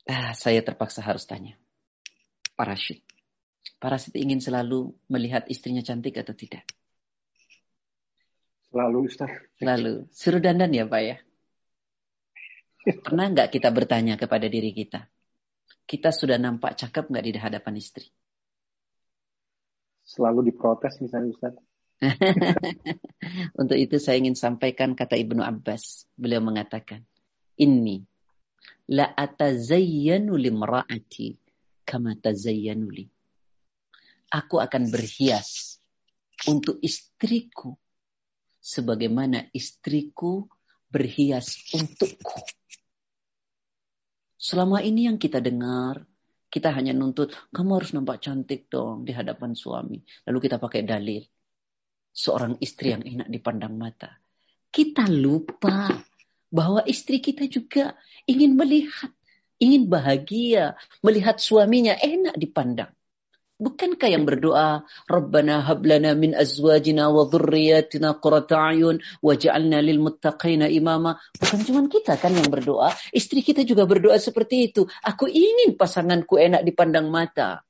Ah, 0.07 0.31
saya 0.39 0.63
terpaksa 0.63 1.03
harus 1.03 1.27
tanya. 1.27 1.59
Parasit. 2.55 3.03
Parasit 3.83 4.15
ingin 4.15 4.39
selalu 4.39 4.95
melihat 5.11 5.51
istrinya 5.51 5.83
cantik 5.83 6.15
atau 6.15 6.39
tidak? 6.39 6.63
Selalu, 8.71 9.11
Ustaz. 9.11 9.35
Selalu. 9.59 10.07
Suruh 10.15 10.39
dandan 10.39 10.71
ya, 10.71 10.87
Pak 10.87 11.03
ya? 11.03 11.19
Pernah 12.89 13.27
nggak 13.37 13.49
kita 13.53 13.69
bertanya 13.69 14.17
kepada 14.17 14.49
diri 14.49 14.73
kita? 14.73 15.05
Kita 15.89 16.13
sudah 16.13 16.41
nampak 16.41 16.77
cakep 16.77 17.09
nggak 17.09 17.25
di 17.25 17.31
hadapan 17.37 17.75
istri? 17.77 18.09
Selalu 20.09 20.53
diprotes 20.53 20.97
misalnya 21.05 21.33
Ustaz. 21.37 21.55
Untuk 23.61 23.77
itu 23.77 24.01
saya 24.01 24.17
ingin 24.23 24.39
sampaikan 24.39 24.97
kata 24.97 25.21
Ibnu 25.21 25.45
Abbas. 25.45 26.09
Beliau 26.17 26.41
mengatakan, 26.41 27.05
Inni 27.59 28.07
la 28.89 29.05
atazayyanu 29.13 30.33
limra'ati 30.39 31.37
kama 31.85 32.17
tazayyanu 32.17 32.89
li. 32.89 33.05
Aku 34.29 34.61
akan 34.61 34.93
berhias 34.93 35.81
untuk 36.45 36.77
istriku 36.85 37.77
sebagaimana 38.61 39.49
istriku 39.57 40.49
berhias 40.93 41.57
untukku. 41.73 42.41
Selama 44.39 44.79
ini 44.79 45.11
yang 45.11 45.19
kita 45.19 45.43
dengar, 45.43 46.07
kita 46.49 46.71
hanya 46.73 46.95
nuntut, 46.95 47.35
kamu 47.51 47.83
harus 47.83 47.91
nampak 47.93 48.23
cantik 48.23 48.71
dong 48.71 49.03
di 49.03 49.13
hadapan 49.13 49.53
suami. 49.53 49.99
Lalu 50.31 50.39
kita 50.47 50.57
pakai 50.63 50.87
dalil. 50.87 51.27
Seorang 52.15 52.57
istri 52.63 52.95
yang 52.95 53.03
enak 53.03 53.29
dipandang 53.29 53.75
mata. 53.75 54.15
Kita 54.71 55.11
lupa 55.11 55.91
bahwa 56.49 56.81
istri 56.89 57.21
kita 57.21 57.51
juga 57.51 57.99
ingin 58.25 58.57
melihat, 58.57 59.13
ingin 59.61 59.91
bahagia, 59.91 60.79
melihat 61.05 61.37
suaminya 61.43 61.99
enak 61.99 62.39
dipandang. 62.39 62.95
Bukankah 63.59 64.07
yang 64.07 64.23
berdoa, 64.23 64.87
Rabbana 65.11 65.67
hablana 65.67 66.15
min 66.15 66.31
azwajina 66.31 67.11
wa 67.11 67.27
dhurriyyatina 67.27 68.23
qurrata 68.23 68.55
a'yun 68.55 69.03
waj'alna 69.19 69.83
lil 69.83 69.99
muttaqina 69.99 70.71
imama. 70.71 71.19
Bukan 71.43 71.67
cuma 71.67 71.83
kita 71.91 72.15
kan 72.23 72.39
yang 72.39 72.47
berdoa, 72.55 72.95
istri 73.11 73.43
kita 73.43 73.67
juga 73.67 73.83
berdoa 73.83 74.15
seperti 74.23 74.71
itu. 74.71 74.87
Aku 75.03 75.27
ingin 75.27 75.75
pasanganku 75.75 76.39
enak 76.39 76.63
dipandang 76.63 77.11
mata. 77.11 77.67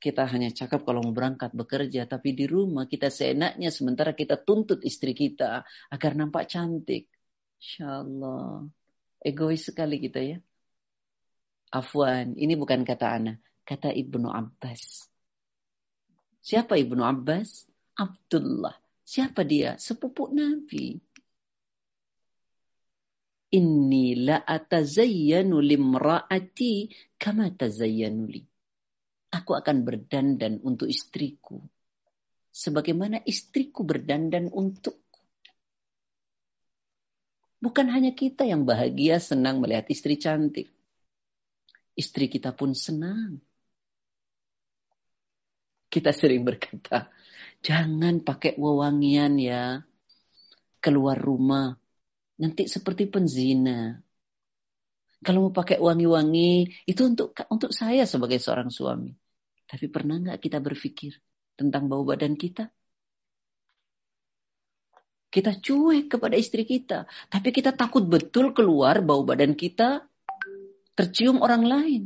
Kita 0.00 0.24
hanya 0.24 0.48
cakap 0.56 0.88
kalau 0.88 1.04
mau 1.04 1.12
berangkat 1.12 1.52
bekerja, 1.52 2.08
tapi 2.08 2.32
di 2.32 2.48
rumah 2.48 2.88
kita 2.88 3.12
seenaknya 3.12 3.68
sementara 3.68 4.16
kita 4.16 4.40
tuntut 4.40 4.80
istri 4.88 5.12
kita 5.12 5.68
agar 5.92 6.16
nampak 6.16 6.48
cantik. 6.48 7.12
Insya 7.60 8.00
Allah. 8.00 8.72
Egois 9.20 9.68
sekali 9.68 10.00
kita 10.00 10.24
ya. 10.24 10.40
Afwan, 11.76 12.40
ini 12.40 12.56
bukan 12.56 12.88
kata 12.88 13.06
anak 13.20 13.47
Kata 13.68 13.92
Ibnu 13.92 14.32
Abbas. 14.32 15.12
Siapa 16.40 16.80
Ibnu 16.80 17.04
Abbas? 17.04 17.68
Abdullah. 18.00 18.72
Siapa 19.04 19.44
dia? 19.44 19.76
Sepupu 19.76 20.32
Nabi. 20.32 20.96
Inni 23.52 24.16
la 24.24 24.40
atazayyanu 24.40 25.60
limra'ati 25.60 26.88
kama 27.20 27.52
tazayyanu 27.52 28.24
li. 28.24 28.40
Aku 29.36 29.52
akan 29.52 29.84
berdandan 29.84 30.64
untuk 30.64 30.88
istriku. 30.88 31.60
Sebagaimana 32.48 33.20
istriku 33.28 33.84
berdandan 33.84 34.48
untukku. 34.48 35.20
Bukan 37.60 37.92
hanya 37.92 38.16
kita 38.16 38.48
yang 38.48 38.64
bahagia 38.64 39.20
senang 39.20 39.60
melihat 39.60 39.84
istri 39.92 40.16
cantik. 40.16 40.72
Istri 41.92 42.32
kita 42.32 42.56
pun 42.56 42.72
senang 42.72 43.44
kita 45.88 46.12
sering 46.12 46.44
berkata, 46.44 47.08
jangan 47.64 48.20
pakai 48.20 48.56
wewangian 48.60 49.40
ya. 49.40 49.80
Keluar 50.78 51.18
rumah. 51.18 51.74
Nanti 52.38 52.70
seperti 52.70 53.10
penzina. 53.10 53.98
Kalau 55.18 55.50
mau 55.50 55.52
pakai 55.52 55.82
wangi-wangi, 55.82 56.86
itu 56.86 57.02
untuk 57.02 57.34
untuk 57.50 57.74
saya 57.74 58.06
sebagai 58.06 58.38
seorang 58.38 58.70
suami. 58.70 59.10
Tapi 59.66 59.90
pernah 59.90 60.22
nggak 60.22 60.38
kita 60.38 60.62
berpikir 60.62 61.18
tentang 61.58 61.90
bau 61.90 62.06
badan 62.06 62.38
kita? 62.38 62.70
Kita 65.28 65.58
cuek 65.58 66.08
kepada 66.08 66.38
istri 66.38 66.62
kita. 66.62 67.04
Tapi 67.26 67.50
kita 67.50 67.74
takut 67.74 68.06
betul 68.06 68.54
keluar 68.54 69.02
bau 69.02 69.26
badan 69.26 69.58
kita 69.58 70.06
tercium 70.94 71.42
orang 71.42 71.66
lain. 71.66 72.02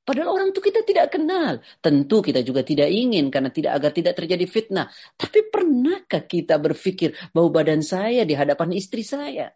Padahal 0.00 0.32
orang 0.32 0.48
itu 0.50 0.60
kita 0.64 0.80
tidak 0.82 1.12
kenal. 1.12 1.60
Tentu 1.84 2.24
kita 2.24 2.40
juga 2.40 2.64
tidak 2.64 2.88
ingin 2.88 3.28
karena 3.28 3.52
tidak 3.52 3.78
agar 3.78 3.90
tidak 3.92 4.14
terjadi 4.16 4.46
fitnah. 4.48 4.86
Tapi 5.14 5.52
pernahkah 5.52 6.24
kita 6.24 6.56
berpikir 6.56 7.14
bau 7.30 7.52
badan 7.52 7.84
saya 7.84 8.24
di 8.24 8.34
hadapan 8.34 8.74
istri 8.74 9.04
saya? 9.04 9.52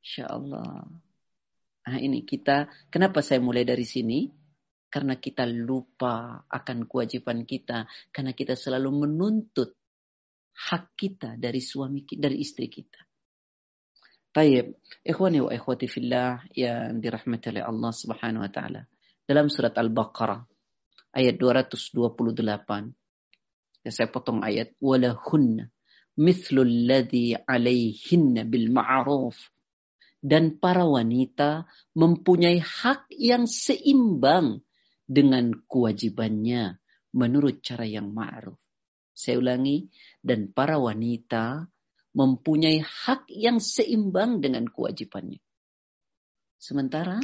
Insya 0.00 0.32
Allah. 0.32 0.84
Nah 1.84 1.98
ini 2.00 2.24
kita, 2.24 2.68
kenapa 2.88 3.20
saya 3.20 3.44
mulai 3.44 3.68
dari 3.68 3.84
sini? 3.84 4.26
Karena 4.88 5.20
kita 5.20 5.44
lupa 5.44 6.48
akan 6.48 6.88
kewajiban 6.88 7.44
kita. 7.44 7.84
Karena 8.08 8.32
kita 8.32 8.56
selalu 8.56 9.06
menuntut 9.06 9.76
hak 10.54 10.96
kita 10.96 11.36
dari 11.36 11.60
suami 11.60 12.02
dari 12.16 12.40
istri 12.40 12.70
kita. 12.72 13.13
Tayyib, 14.34 14.74
ikhwani 15.06 15.46
wa 15.46 15.54
ikhwati 15.54 15.86
fillah 15.86 16.42
yang 16.58 16.98
dirahmati 16.98 17.54
oleh 17.54 17.62
Allah 17.62 17.94
Subhanahu 17.94 18.42
wa 18.42 18.50
taala. 18.50 18.82
Dalam 19.22 19.46
surat 19.46 19.78
Al-Baqarah 19.78 20.42
ayat 21.14 21.38
228. 21.38 23.86
Ya, 23.86 23.94
saya 23.94 24.10
potong 24.10 24.42
ayat 24.42 24.74
walahunna 24.82 25.70
mithlul 26.18 26.66
ladzi 26.66 27.38
alaihinna 27.38 28.42
bil 28.42 28.74
ma'ruf 28.74 29.38
dan 30.24 30.56
para 30.56 30.88
wanita 30.88 31.68
mempunyai 31.94 32.58
hak 32.58 33.12
yang 33.12 33.44
seimbang 33.44 34.64
dengan 35.04 35.52
kewajibannya 35.68 36.80
menurut 37.12 37.60
cara 37.60 37.84
yang 37.84 38.10
ma'ruf. 38.10 38.56
Saya 39.14 39.38
ulangi, 39.38 39.86
dan 40.24 40.50
para 40.50 40.80
wanita 40.80 41.68
mempunyai 42.14 42.80
hak 42.80 43.26
yang 43.28 43.58
seimbang 43.58 44.38
dengan 44.38 44.70
kewajibannya. 44.70 45.42
Sementara 46.56 47.18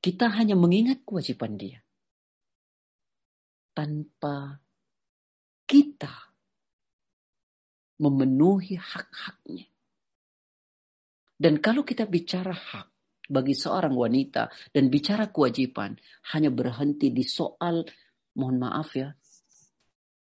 kita 0.00 0.32
hanya 0.32 0.56
mengingat 0.56 1.04
kewajiban 1.04 1.60
dia. 1.60 1.84
Tanpa 3.76 4.62
kita 5.68 6.30
memenuhi 8.00 8.80
hak-haknya. 8.80 9.68
Dan 11.40 11.60
kalau 11.60 11.84
kita 11.84 12.08
bicara 12.08 12.52
hak 12.52 12.88
bagi 13.30 13.54
seorang 13.54 13.94
wanita 13.94 14.50
dan 14.74 14.90
bicara 14.90 15.30
kewajiban 15.30 15.96
hanya 16.34 16.50
berhenti 16.50 17.14
di 17.14 17.22
soal 17.22 17.86
mohon 18.34 18.58
maaf 18.58 18.92
ya 18.98 19.14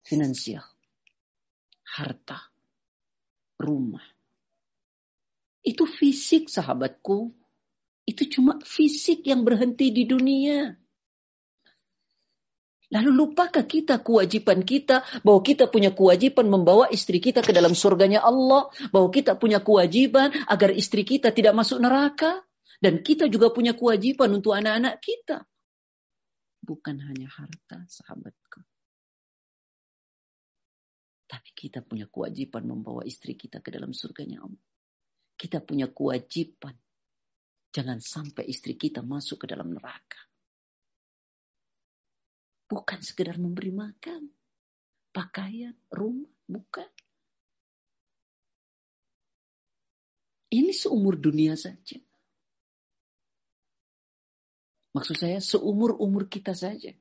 finansial, 0.03 0.65
harta, 1.95 2.50
rumah. 3.61 4.03
Itu 5.61 5.85
fisik 5.85 6.49
sahabatku. 6.49 7.29
Itu 8.09 8.25
cuma 8.27 8.57
fisik 8.65 9.23
yang 9.29 9.45
berhenti 9.45 9.93
di 9.93 10.09
dunia. 10.09 10.73
Lalu 12.91 13.11
lupakah 13.23 13.63
kita 13.63 14.03
kewajiban 14.03 14.67
kita 14.67 15.07
bahwa 15.23 15.39
kita 15.39 15.71
punya 15.71 15.95
kewajiban 15.95 16.51
membawa 16.51 16.91
istri 16.91 17.23
kita 17.23 17.39
ke 17.39 17.55
dalam 17.55 17.71
surganya 17.71 18.19
Allah, 18.19 18.67
bahwa 18.91 19.07
kita 19.07 19.39
punya 19.39 19.63
kewajiban 19.63 20.35
agar 20.51 20.75
istri 20.75 21.07
kita 21.07 21.31
tidak 21.31 21.55
masuk 21.55 21.79
neraka 21.79 22.43
dan 22.83 22.99
kita 22.99 23.31
juga 23.31 23.47
punya 23.55 23.71
kewajiban 23.71 24.35
untuk 24.35 24.51
anak-anak 24.51 24.99
kita. 24.99 25.47
Bukan 26.59 26.99
hanya 26.99 27.31
harta, 27.31 27.87
sahabatku. 27.87 28.70
Tapi 31.31 31.49
kita 31.55 31.79
punya 31.79 32.11
kewajiban 32.11 32.67
membawa 32.67 33.07
istri 33.07 33.39
kita 33.39 33.63
ke 33.63 33.71
dalam 33.71 33.95
surganya 33.95 34.43
Allah. 34.43 34.59
Kita 35.39 35.63
punya 35.63 35.87
kewajiban 35.87 36.75
jangan 37.71 38.03
sampai 38.03 38.51
istri 38.51 38.75
kita 38.75 38.99
masuk 38.99 39.47
ke 39.47 39.55
dalam 39.55 39.71
neraka. 39.71 40.19
Bukan 42.67 42.99
sekedar 42.99 43.39
memberi 43.39 43.71
makan, 43.71 44.27
pakaian, 45.15 45.75
rumah, 45.87 46.31
bukan. 46.47 46.87
Ini 50.51 50.75
seumur 50.75 51.15
dunia 51.15 51.55
saja. 51.55 51.99
Maksud 54.91 55.15
saya 55.15 55.39
seumur-umur 55.39 56.27
kita 56.27 56.51
saja. 56.51 56.91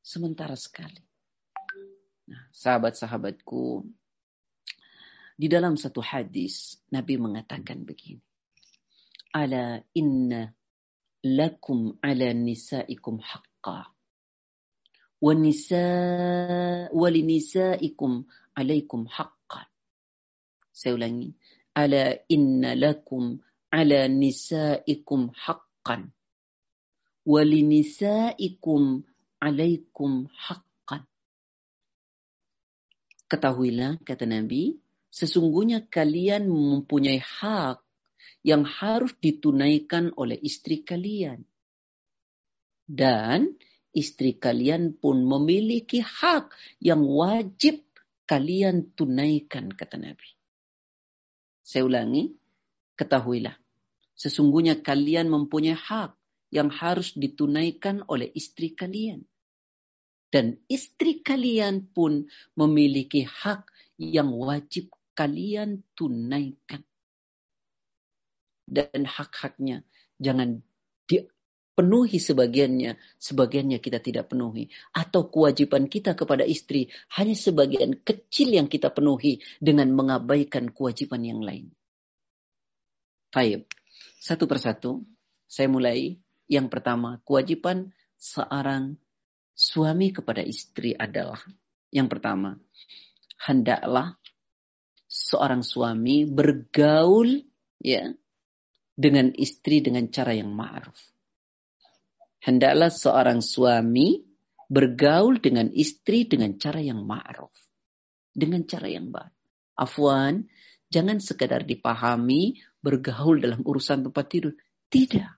Sementara 0.00 0.56
sekali. 0.56 1.07
Nah, 2.28 2.44
sahabat-sahabatku, 2.52 3.88
di 5.38 5.46
dalam 5.48 5.80
satu 5.80 6.04
hadis 6.04 6.76
Nabi 6.92 7.16
mengatakan 7.16 7.88
begini. 7.88 8.20
Ala 9.32 9.80
inna 9.96 10.52
lakum 11.24 11.96
ala 12.04 12.28
nisaikum 12.36 13.16
haqqa. 13.16 13.88
Wa 15.24 15.32
nisa 15.32 15.88
walinisaikum 16.92 18.28
alaikum 18.52 19.08
haqqan. 19.08 19.66
Saya 20.76 21.00
ulangi. 21.00 21.32
Ala 21.72 22.12
inna 22.28 22.76
lakum 22.76 23.40
ala 23.72 24.04
nisaikum 24.04 25.32
haqqan. 25.32 26.12
Walinisaikum 27.24 29.00
alaikum 29.40 30.28
haqqan 30.28 30.67
ketahuilah 33.28 34.00
kata 34.02 34.24
Nabi 34.24 34.80
sesungguhnya 35.12 35.86
kalian 35.88 36.48
mempunyai 36.48 37.20
hak 37.20 37.80
yang 38.42 38.64
harus 38.64 39.12
ditunaikan 39.20 40.12
oleh 40.16 40.36
istri 40.40 40.80
kalian 40.82 41.44
dan 42.88 43.52
istri 43.92 44.40
kalian 44.40 44.96
pun 44.96 45.20
memiliki 45.28 46.00
hak 46.00 46.56
yang 46.80 47.04
wajib 47.04 47.84
kalian 48.28 48.92
tunaikan, 48.92 49.72
kata 49.72 49.96
Nabi. 49.96 50.28
Saya 51.64 51.88
ulangi, 51.88 52.32
ketahuilah. 52.96 53.56
Sesungguhnya 54.12 54.84
kalian 54.84 55.32
mempunyai 55.32 55.76
hak 55.76 56.12
yang 56.52 56.68
harus 56.72 57.12
ditunaikan 57.16 58.04
oleh 58.08 58.28
istri 58.32 58.72
kalian. 58.72 59.24
Dan 60.28 60.60
istri 60.68 61.24
kalian 61.24 61.88
pun 61.88 62.28
memiliki 62.52 63.24
hak 63.24 63.68
yang 63.96 64.30
wajib 64.36 64.92
kalian 65.16 65.82
tunaikan. 65.96 66.84
Dan 68.68 69.08
hak-haknya 69.08 69.88
jangan 70.20 70.60
di, 71.08 71.24
penuhi 71.72 72.20
sebagiannya, 72.20 73.00
sebagiannya 73.16 73.78
kita 73.80 74.04
tidak 74.04 74.28
penuhi. 74.28 74.68
Atau 74.92 75.32
kewajiban 75.32 75.88
kita 75.88 76.12
kepada 76.12 76.44
istri 76.44 76.92
hanya 77.16 77.32
sebagian 77.32 77.96
kecil 78.04 78.52
yang 78.52 78.68
kita 78.68 78.92
penuhi 78.92 79.40
dengan 79.62 79.88
mengabaikan 79.96 80.68
kewajiban 80.68 81.24
yang 81.24 81.40
lain. 81.40 81.72
Baik, 83.32 83.70
satu 84.20 84.44
persatu 84.50 85.06
saya 85.48 85.70
mulai. 85.70 86.20
Yang 86.48 86.72
pertama, 86.72 87.20
kewajiban 87.28 87.92
seorang 88.16 88.96
suami 89.58 90.14
kepada 90.14 90.38
istri 90.46 90.94
adalah 90.94 91.42
yang 91.90 92.06
pertama, 92.06 92.54
hendaklah 93.42 94.14
seorang 95.10 95.66
suami 95.66 96.22
bergaul 96.22 97.42
ya 97.82 98.14
dengan 98.94 99.34
istri 99.34 99.82
dengan 99.82 100.06
cara 100.14 100.38
yang 100.38 100.54
ma'ruf 100.54 100.98
hendaklah 102.42 102.88
seorang 102.88 103.42
suami 103.42 104.22
bergaul 104.68 105.40
dengan 105.40 105.72
istri 105.72 106.28
dengan 106.28 106.56
cara 106.60 106.80
yang 106.80 107.02
ma'ruf. 107.02 107.52
Dengan 108.32 108.62
cara 108.68 108.86
yang 108.86 109.10
baik. 109.10 109.34
Afwan, 109.78 110.46
jangan 110.88 111.18
sekadar 111.18 111.66
dipahami 111.66 112.60
bergaul 112.78 113.42
dalam 113.42 113.60
urusan 113.66 114.06
tempat 114.06 114.26
tidur. 114.30 114.54
Tidak. 114.88 115.30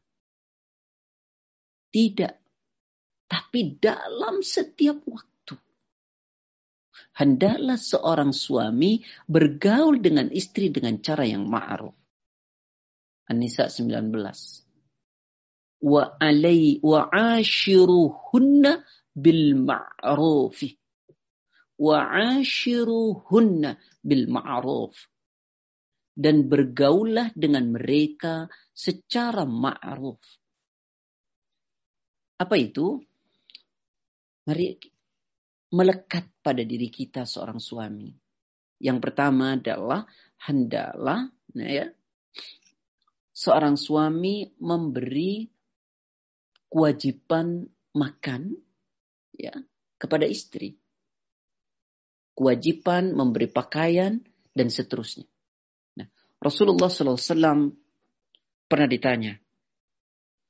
Tidak. 1.91 2.35
Tapi 3.31 3.79
dalam 3.79 4.43
setiap 4.43 5.07
waktu. 5.07 5.55
Hendaklah 7.15 7.79
seorang 7.79 8.35
suami 8.35 9.07
bergaul 9.31 10.03
dengan 10.03 10.35
istri 10.35 10.75
dengan 10.75 10.99
cara 10.99 11.23
yang 11.23 11.47
ma'ruf. 11.47 11.95
An-Nisa 13.31 13.71
19 13.71 14.11
wa 15.81 16.13
alai 16.21 16.77
wa 16.85 17.09
ashiruhunna 17.09 18.85
bil 19.17 19.57
ma'ruf 19.57 20.61
wa 21.81 21.99
ashiruhunna 22.37 23.81
bil 24.05 24.25
ma'ruf 24.29 24.93
dan 26.21 26.53
bergaulah 26.53 27.33
dengan 27.33 27.73
mereka 27.73 28.53
secara 28.77 29.49
ma'ruf. 29.49 30.21
Apa 32.37 32.61
itu? 32.61 33.01
Mari 34.49 34.81
melekat 35.71 36.27
pada 36.43 36.63
diri 36.65 36.91
kita 36.91 37.29
seorang 37.29 37.63
suami. 37.63 38.11
Yang 38.81 38.99
pertama 39.05 39.61
adalah 39.61 40.09
hendaklah 40.49 41.29
nah 41.51 41.67
ya, 41.69 41.91
seorang 43.35 43.75
suami 43.75 44.55
memberi 44.63 45.51
kewajiban 46.71 47.67
makan 47.93 48.55
ya 49.35 49.53
kepada 50.01 50.25
istri. 50.25 50.79
Kewajiban 52.33 53.13
memberi 53.13 53.51
pakaian 53.53 54.17
dan 54.57 54.69
seterusnya. 54.73 55.29
Nah, 56.01 56.09
Rasulullah 56.41 56.89
SAW 56.89 57.77
pernah 58.65 58.89
ditanya. 58.89 59.37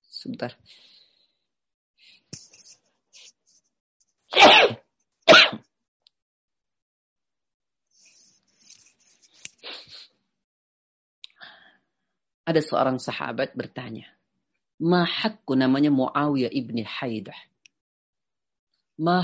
Sebentar. 0.07 0.55
Ada 12.47 12.63
seorang 12.63 12.99
sahabat 12.99 13.55
bertanya, 13.55 14.07
Ma 14.83 15.03
hakku? 15.07 15.55
Namanya 15.55 15.91
Muawiyah 15.91 16.51
ibni 16.51 16.83
Haidah. 16.87 17.37
Ma 18.99 19.23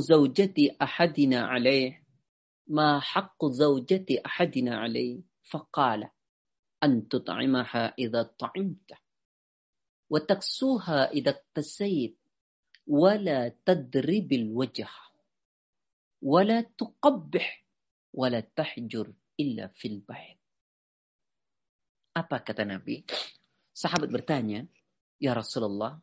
zaujati 0.00 0.72
ahadina 0.76 1.48
alaih 1.48 1.96
Ma 2.68 3.00
hakku 3.00 3.48
zaujati 3.48 4.20
ahadina 4.20 4.84
alaih 4.84 5.24
Faqala 5.46 6.12
Tut'imaha 6.82 7.94
idha 7.94 8.26
ta'imta 8.26 8.98
Wa 10.10 10.18
taksuha 10.18 11.14
idha 11.14 11.38
tasayid 11.54 12.18
Wala 12.90 13.54
tadribil 13.62 14.50
wajah 14.50 14.90
Wala 16.22 16.66
tuqabbih 16.66 17.46
Wala 18.12 18.42
tahjur 18.44 19.08
illa 19.40 19.72
fil 19.72 20.04
bait. 20.04 20.38
Apa 22.12 22.44
kata 22.44 22.68
Nabi? 22.68 23.02
Sahabat 23.72 24.12
bertanya, 24.12 24.68
Ya 25.16 25.32
Rasulullah, 25.32 25.96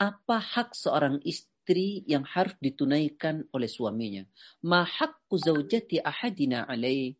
apa 0.00 0.36
hak 0.40 0.74
seorang 0.74 1.22
istri 1.22 2.02
yang 2.08 2.26
harus 2.26 2.56
ditunaikan 2.58 3.46
oleh 3.54 3.70
suaminya? 3.70 4.26
Ma 4.66 4.82
hakku 4.82 5.38
zaujati 5.38 6.02
ahadina 6.02 6.66
alaih. 6.66 7.14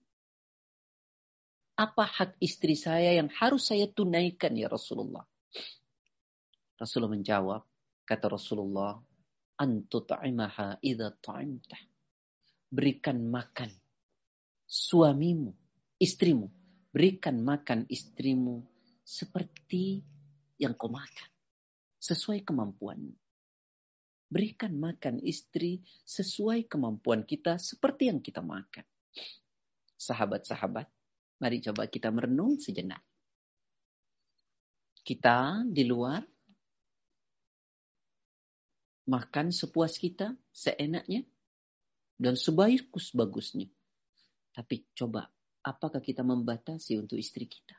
Apa 1.81 2.05
hak 2.05 2.37
istri 2.45 2.77
saya 2.77 3.17
yang 3.17 3.33
harus 3.33 3.73
saya 3.73 3.89
tunaikan 3.89 4.53
ya 4.53 4.69
Rasulullah? 4.69 5.25
Rasulullah 6.77 7.17
menjawab, 7.17 7.65
kata 8.05 8.27
Rasulullah, 8.29 9.01
ta'imtah. 11.25 11.81
Berikan 12.69 13.25
makan 13.25 13.73
suamimu, 14.69 15.57
istrimu. 15.97 16.53
Berikan 16.93 17.41
makan 17.41 17.89
istrimu 17.89 18.61
seperti 19.01 20.05
yang 20.61 20.77
kau 20.77 20.93
makan. 20.93 21.31
Sesuai 21.97 22.45
kemampuan. 22.45 23.09
Berikan 24.29 24.77
makan 24.77 25.17
istri 25.25 25.81
sesuai 26.05 26.69
kemampuan 26.69 27.25
kita 27.25 27.57
seperti 27.57 28.13
yang 28.13 28.21
kita 28.21 28.45
makan. 28.45 28.85
Sahabat-sahabat, 29.97 31.00
mari 31.41 31.59
coba 31.65 31.89
kita 31.89 32.13
merenung 32.13 32.61
sejenak. 32.61 33.01
Kita 35.01 35.65
di 35.65 35.89
luar 35.89 36.21
makan 39.11 39.51
sepuas 39.51 39.99
kita, 39.99 40.37
seenaknya, 40.53 41.27
dan 42.21 42.37
sebagus-bagusnya. 42.37 43.67
Tapi 44.53 44.87
coba, 44.93 45.27
apakah 45.65 45.99
kita 46.05 46.23
membatasi 46.23 47.01
untuk 47.01 47.17
istri 47.17 47.49
kita? 47.49 47.75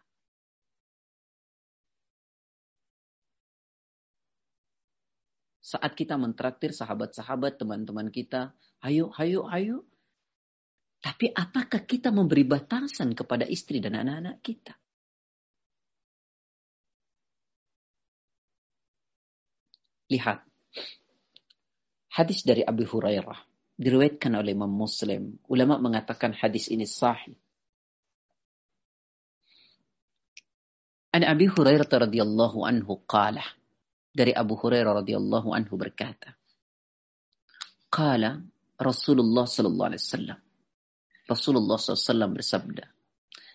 Saat 5.62 5.96
kita 5.96 6.20
mentraktir 6.20 6.76
sahabat-sahabat, 6.76 7.56
teman-teman 7.56 8.12
kita, 8.12 8.52
ayo, 8.84 9.14
ayo, 9.16 9.48
ayo. 9.48 9.88
Tapi 11.02 11.34
apakah 11.34 11.82
kita 11.90 12.14
memberi 12.14 12.46
batasan 12.46 13.18
kepada 13.18 13.50
istri 13.50 13.82
dan 13.82 13.98
anak-anak 13.98 14.38
kita? 14.46 14.74
Lihat. 20.14 20.46
Hadis 22.14 22.46
dari 22.46 22.62
Abu 22.62 22.86
Hurairah. 22.86 23.40
Diriwayatkan 23.82 24.38
oleh 24.38 24.54
Imam 24.54 24.70
Muslim. 24.70 25.42
Ulama 25.50 25.82
mengatakan 25.82 26.38
hadis 26.38 26.70
ini 26.70 26.86
sahih. 26.86 27.34
An 31.12 31.26
Abi 31.26 31.50
Hurairah 31.50 31.90
radhiyallahu 31.90 32.62
anhu 32.62 33.02
qala 33.10 33.42
dari 34.14 34.38
Abu 34.38 34.54
Hurairah 34.60 35.02
radhiyallahu 35.02 35.50
anhu 35.56 35.80
berkata, 35.80 36.36
Qala 37.92 38.44
Rasulullah 38.80 39.48
sallallahu 39.48 39.90
alaihi 39.92 40.04
wasallam. 40.04 40.40
Rasulullah 41.32 41.80
SAW 41.80 42.36
bersabda, 42.36 42.86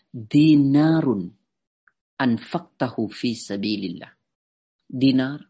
Dinarun 0.08 1.28
anfaqtahu 2.16 3.12
fi 3.12 3.36
sabilillah. 3.36 4.08
Dinar, 4.88 5.44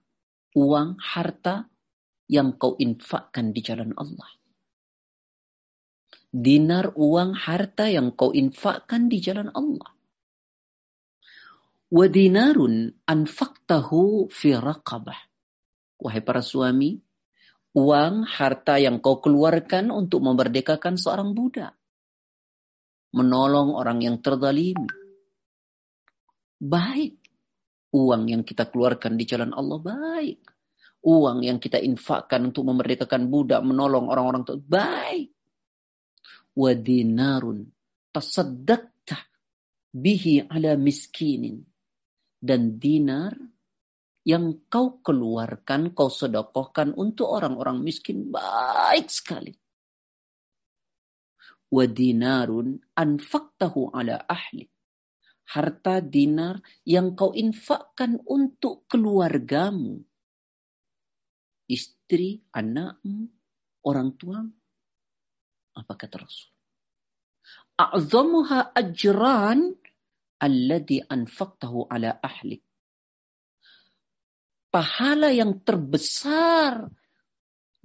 uang, 0.58 0.98
harta 0.98 1.70
yang 2.26 2.58
kau 2.58 2.74
infakkan 2.74 3.54
di 3.54 3.62
jalan 3.62 3.94
Allah. 3.94 4.30
Dinar, 6.34 6.98
uang, 6.98 7.38
harta 7.38 7.86
yang 7.86 8.10
kau 8.18 8.34
infakkan 8.34 9.06
di 9.06 9.22
jalan 9.22 9.54
Allah 9.54 9.96
Wadinarun 11.86 12.98
anfaktahu 13.06 14.26
fi 14.26 14.58
raqabah. 14.58 15.14
Wahai 16.02 16.18
para 16.18 16.42
suami, 16.42 16.98
uang 17.78 18.26
harta 18.26 18.82
yang 18.82 18.98
kau 18.98 19.22
keluarkan 19.22 19.94
untuk 19.94 20.26
memerdekakan 20.26 20.98
seorang 20.98 21.30
budak. 21.30 21.78
Menolong 23.14 23.76
orang 23.76 24.02
yang 24.02 24.16
terdalimi. 24.18 24.88
Baik. 26.56 27.20
Uang 27.94 28.28
yang 28.28 28.42
kita 28.42 28.66
keluarkan 28.68 29.14
di 29.14 29.24
jalan 29.24 29.54
Allah 29.54 29.78
baik. 29.78 30.40
Uang 31.06 31.46
yang 31.46 31.62
kita 31.62 31.78
infakkan 31.78 32.50
untuk 32.50 32.66
memerdekakan 32.66 33.30
budak, 33.30 33.62
menolong 33.62 34.10
orang-orang 34.10 34.42
itu 34.42 34.58
baik. 34.58 35.30
Wadinarun 36.56 37.68
tasaddaqta 38.10 39.20
bihi 39.92 40.48
ala 40.48 40.74
miskinin 40.80 41.60
dan 42.40 42.80
dinar 42.80 43.36
yang 44.26 44.66
kau 44.66 44.98
keluarkan, 45.04 45.94
kau 45.94 46.10
sedekahkan 46.10 46.96
untuk 46.98 47.30
orang-orang 47.30 47.78
miskin 47.84 48.32
baik 48.34 49.06
sekali. 49.06 49.54
Wa 51.72 51.84
dinarun 51.86 52.78
anfaktahu 52.94 53.90
ala 53.94 54.22
ahli. 54.26 54.66
Harta 55.46 56.02
dinar 56.02 56.58
yang 56.82 57.14
kau 57.14 57.30
infakkan 57.30 58.18
untuk 58.26 58.90
keluargamu. 58.90 60.02
Istri, 61.66 62.50
anakmu, 62.50 63.30
orang 63.86 64.14
tuamu. 64.18 64.54
Apa 65.76 65.94
kata 65.94 66.26
Rasul? 66.26 66.50
A'zamuha 67.76 68.72
ajran 68.74 69.76
alladhi 70.40 71.04
anfaqtahu 71.04 71.86
ala 71.92 72.16
ahlik. 72.24 72.64
Pahala 74.72 75.32
yang 75.32 75.60
terbesar 75.62 76.90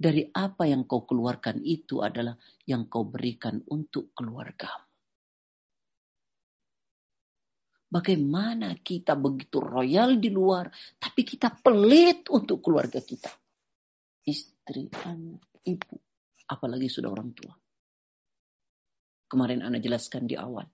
dari 0.02 0.26
apa 0.34 0.66
yang 0.66 0.82
kau 0.90 1.06
keluarkan 1.06 1.62
itu 1.62 2.02
adalah 2.02 2.34
yang 2.66 2.90
kau 2.90 3.06
berikan 3.06 3.62
untuk 3.70 4.10
keluargamu. 4.10 4.90
Bagaimana 7.92 8.74
kita 8.80 9.14
begitu 9.14 9.62
royal 9.62 10.18
di 10.18 10.32
luar, 10.32 10.66
tapi 10.98 11.22
kita 11.22 11.52
pelit 11.54 12.26
untuk 12.32 12.64
keluarga 12.64 12.98
kita. 12.98 13.30
Istri, 14.26 14.90
anak, 15.06 15.62
ibu, 15.62 15.96
apalagi 16.50 16.88
sudah 16.88 17.12
orang 17.12 17.30
tua. 17.36 17.52
Kemarin 19.28 19.62
Anda 19.62 19.78
jelaskan 19.78 20.24
di 20.24 20.34
awal 20.34 20.64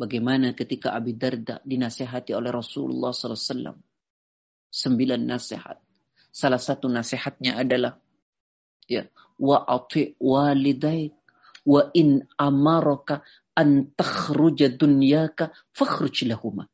Bagaimana 0.00 0.56
ketika 0.56 0.96
Abi 0.96 1.12
Darda 1.12 1.60
dinasehati 1.60 2.32
oleh 2.32 2.48
Rasulullah 2.48 3.12
SAW. 3.12 3.76
Sembilan 4.72 5.20
nasihat. 5.28 5.76
Salah 6.30 6.62
satu 6.62 6.86
nasihatnya 6.86 7.58
adalah 7.58 7.98
ya 8.86 9.06
wa 9.38 9.66
ati 9.66 10.14
walidaik 10.18 11.14
wa 11.66 11.90
in 11.94 12.24
amaraka 12.38 13.22
an 13.54 13.90
takhruja 13.94 14.70
dunyaka 14.72 15.50
fakhruj 15.74 16.26
lahuma. 16.26 16.70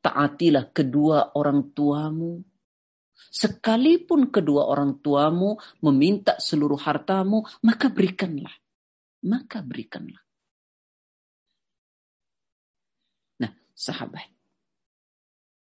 Taatilah 0.00 0.72
kedua 0.72 1.36
orang 1.36 1.76
tuamu 1.76 2.40
Sekalipun 3.30 4.32
kedua 4.32 4.64
orang 4.64 4.98
tuamu 5.04 5.60
meminta 5.84 6.40
seluruh 6.40 6.80
hartamu, 6.80 7.44
maka 7.62 7.92
berikanlah. 7.92 8.50
Maka 9.22 9.60
berikanlah. 9.60 10.18
sahabat. 13.80 14.28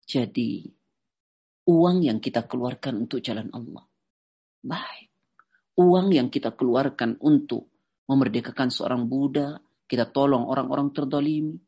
Jadi 0.09 0.73
uang 1.67 2.07
yang 2.07 2.23
kita 2.23 2.47
keluarkan 2.47 3.07
untuk 3.07 3.19
jalan 3.19 3.51
Allah. 3.51 3.85
Baik. 4.63 5.11
Uang 5.77 6.15
yang 6.15 6.33
kita 6.33 6.55
keluarkan 6.55 7.21
untuk 7.21 7.69
memerdekakan 8.07 8.71
seorang 8.71 9.11
Buddha, 9.11 9.59
kita 9.85 10.09
tolong 10.09 10.47
orang-orang 10.47 10.95
terdolimi. 10.95 11.59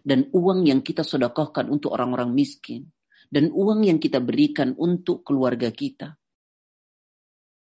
Dan 0.00 0.32
uang 0.32 0.64
yang 0.64 0.80
kita 0.80 1.04
sedekahkan 1.04 1.68
untuk 1.68 1.92
orang-orang 1.92 2.32
miskin. 2.32 2.88
Dan 3.30 3.52
uang 3.52 3.86
yang 3.86 4.00
kita 4.00 4.18
berikan 4.18 4.74
untuk 4.74 5.22
keluarga 5.22 5.70
kita. 5.70 6.16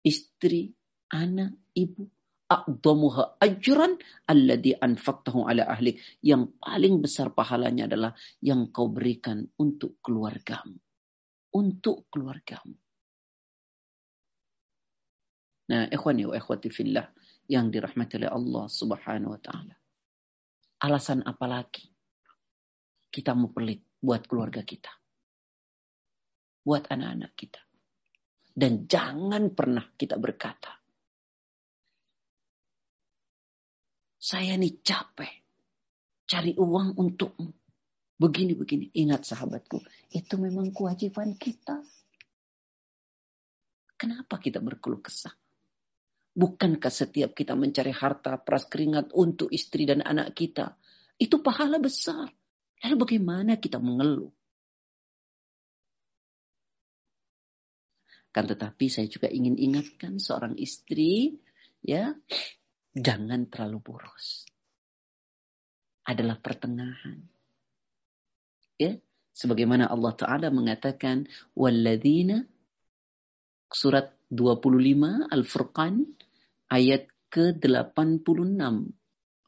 Istri, 0.02 0.74
anak, 1.14 1.54
ibu, 1.76 2.08
a'damuha 2.50 3.38
ajran 3.38 4.00
alladhi 4.26 4.74
anfaqtahu 4.74 5.46
ala 5.46 5.70
ahlik. 5.70 6.02
Yang 6.24 6.58
paling 6.58 6.96
besar 7.04 7.36
pahalanya 7.36 7.86
adalah 7.86 8.16
yang 8.42 8.72
kau 8.74 8.90
berikan 8.90 9.46
untuk 9.60 10.02
keluargamu. 10.02 10.80
Untuk 11.50 12.06
keluargamu. 12.14 12.78
Nah, 15.70 15.86
ikhwani 15.90 16.26
wa 16.30 16.36
ikhwati 16.38 16.70
fillah 16.74 17.06
yang 17.50 17.70
dirahmati 17.70 18.18
oleh 18.22 18.30
Allah 18.30 18.66
Subhanahu 18.70 19.34
wa 19.38 19.42
taala. 19.42 19.76
Alasan 20.82 21.26
apa 21.26 21.46
lagi 21.46 21.86
kita 23.10 23.34
mau 23.34 23.50
pelit 23.50 23.82
buat 24.02 24.26
keluarga 24.26 24.62
kita? 24.66 24.90
Buat 26.66 26.90
anak-anak 26.90 27.34
kita. 27.34 27.62
Dan 28.54 28.86
jangan 28.86 29.54
pernah 29.54 29.86
kita 29.94 30.18
berkata, 30.18 30.80
Saya 34.20 34.60
ini 34.60 34.84
capek. 34.84 35.34
Cari 36.28 36.52
uang 36.60 37.00
untukmu. 37.00 37.59
Begini-begini. 38.20 38.92
Ingat 39.00 39.24
sahabatku. 39.32 39.80
Itu 40.12 40.36
memang 40.36 40.76
kewajiban 40.76 41.40
kita. 41.40 41.80
Kenapa 43.96 44.40
kita 44.40 44.60
berkeluh 44.60 45.00
kesah? 45.00 45.32
Bukankah 46.36 46.92
setiap 46.92 47.36
kita 47.36 47.56
mencari 47.56 47.92
harta 47.92 48.40
peras 48.40 48.68
keringat 48.68 49.12
untuk 49.16 49.52
istri 49.52 49.88
dan 49.88 50.04
anak 50.04 50.36
kita? 50.36 50.76
Itu 51.20 51.44
pahala 51.44 51.80
besar. 51.80 52.32
Lalu 52.80 52.96
bagaimana 52.96 53.60
kita 53.60 53.76
mengeluh? 53.80 54.32
Kan 58.30 58.46
tetapi 58.46 58.88
saya 58.88 59.10
juga 59.10 59.28
ingin 59.28 59.58
ingatkan 59.58 60.22
seorang 60.22 60.54
istri 60.62 61.42
ya 61.82 62.14
jangan 62.94 63.50
terlalu 63.50 63.80
boros. 63.82 64.46
adalah 66.10 66.42
pertengahan. 66.42 67.22
Ya, 68.80 68.96
sebagaimana 69.36 69.92
Allah 69.92 70.16
Taala 70.16 70.48
mengatakan 70.56 71.28
walladzina 71.52 72.48
surat 73.70 74.16
25 74.32 75.28
Al-Furqan 75.30 76.08
ayat 76.72 77.12
ke-86 77.30 78.99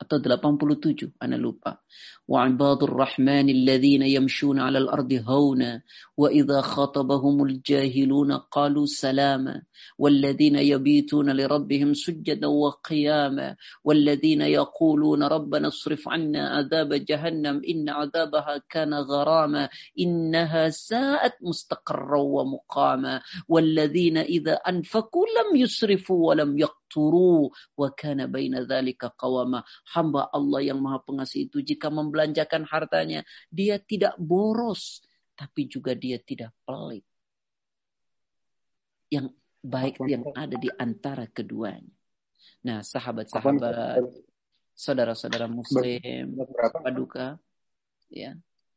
atau 0.00 0.20
87 0.20 1.16
ana 1.24 1.40
lupa 1.40 1.80
wa 2.28 2.44
ibadur 2.44 2.92
rahman 2.92 3.48
alladhina 3.48 4.04
yamshuna 4.04 4.68
'alal 4.68 4.92
ardi 4.92 5.24
hauna 5.24 5.80
wa 6.20 6.28
idza 6.28 6.60
khatabahumul 6.60 7.64
jahiluna 7.64 8.44
qalu 8.52 8.84
salama 8.84 9.64
والذين 9.98 10.56
يبيتون 10.56 11.36
لربهم 11.36 11.94
سجدا 11.94 12.46
وقياما 12.46 13.56
والذين 13.84 14.42
يقولون 14.42 15.22
ربنا 15.22 15.68
اصرف 15.68 16.08
عنا 16.08 16.48
عذاب 16.48 16.94
جهنم 16.94 17.62
إن 17.68 17.88
عذابها 17.88 18.54
كان 18.70 18.94
غراما 18.94 19.68
إنها 20.00 20.68
ساءت 20.68 21.34
مستقرا 21.42 22.20
ومقاما 22.20 23.20
والذين 23.48 24.16
إذا 24.18 24.54
أنفقوا 24.54 25.26
لم 25.36 25.48
يسرفوا 25.56 26.20
turu 26.91 27.47
wa 27.79 27.89
kana 27.95 28.27
baina 28.27 28.67
dzalika 28.67 29.15
qawama. 29.15 29.63
Hamba 29.95 30.27
Allah 30.27 30.59
yang 30.59 30.83
Maha 30.83 30.99
Pengasih 30.99 31.47
itu 31.47 31.63
jika 31.63 31.87
membelanjakan 31.87 32.67
hartanya 32.67 33.23
dia 33.47 33.79
tidak 33.79 34.19
boros 34.19 34.99
tapi 35.39 35.71
juga 35.71 35.95
dia 35.95 36.19
tidak 36.19 36.51
pelit. 36.67 37.07
Yang 39.07 39.31
baik 39.63 39.95
yang 40.03 40.27
ada 40.35 40.55
di 40.59 40.67
antara 40.75 41.25
keduanya. 41.31 41.95
Nah 42.67 42.83
sahabat-sahabat 42.83 44.03
saudara-saudara 44.75 45.47
muslim 45.47 46.35
paduka 46.83 47.39
ya. 48.11 48.35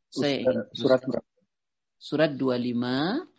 Saya 0.09 0.47
surat 0.71 1.03
surat 1.99 2.31
25 2.31 3.34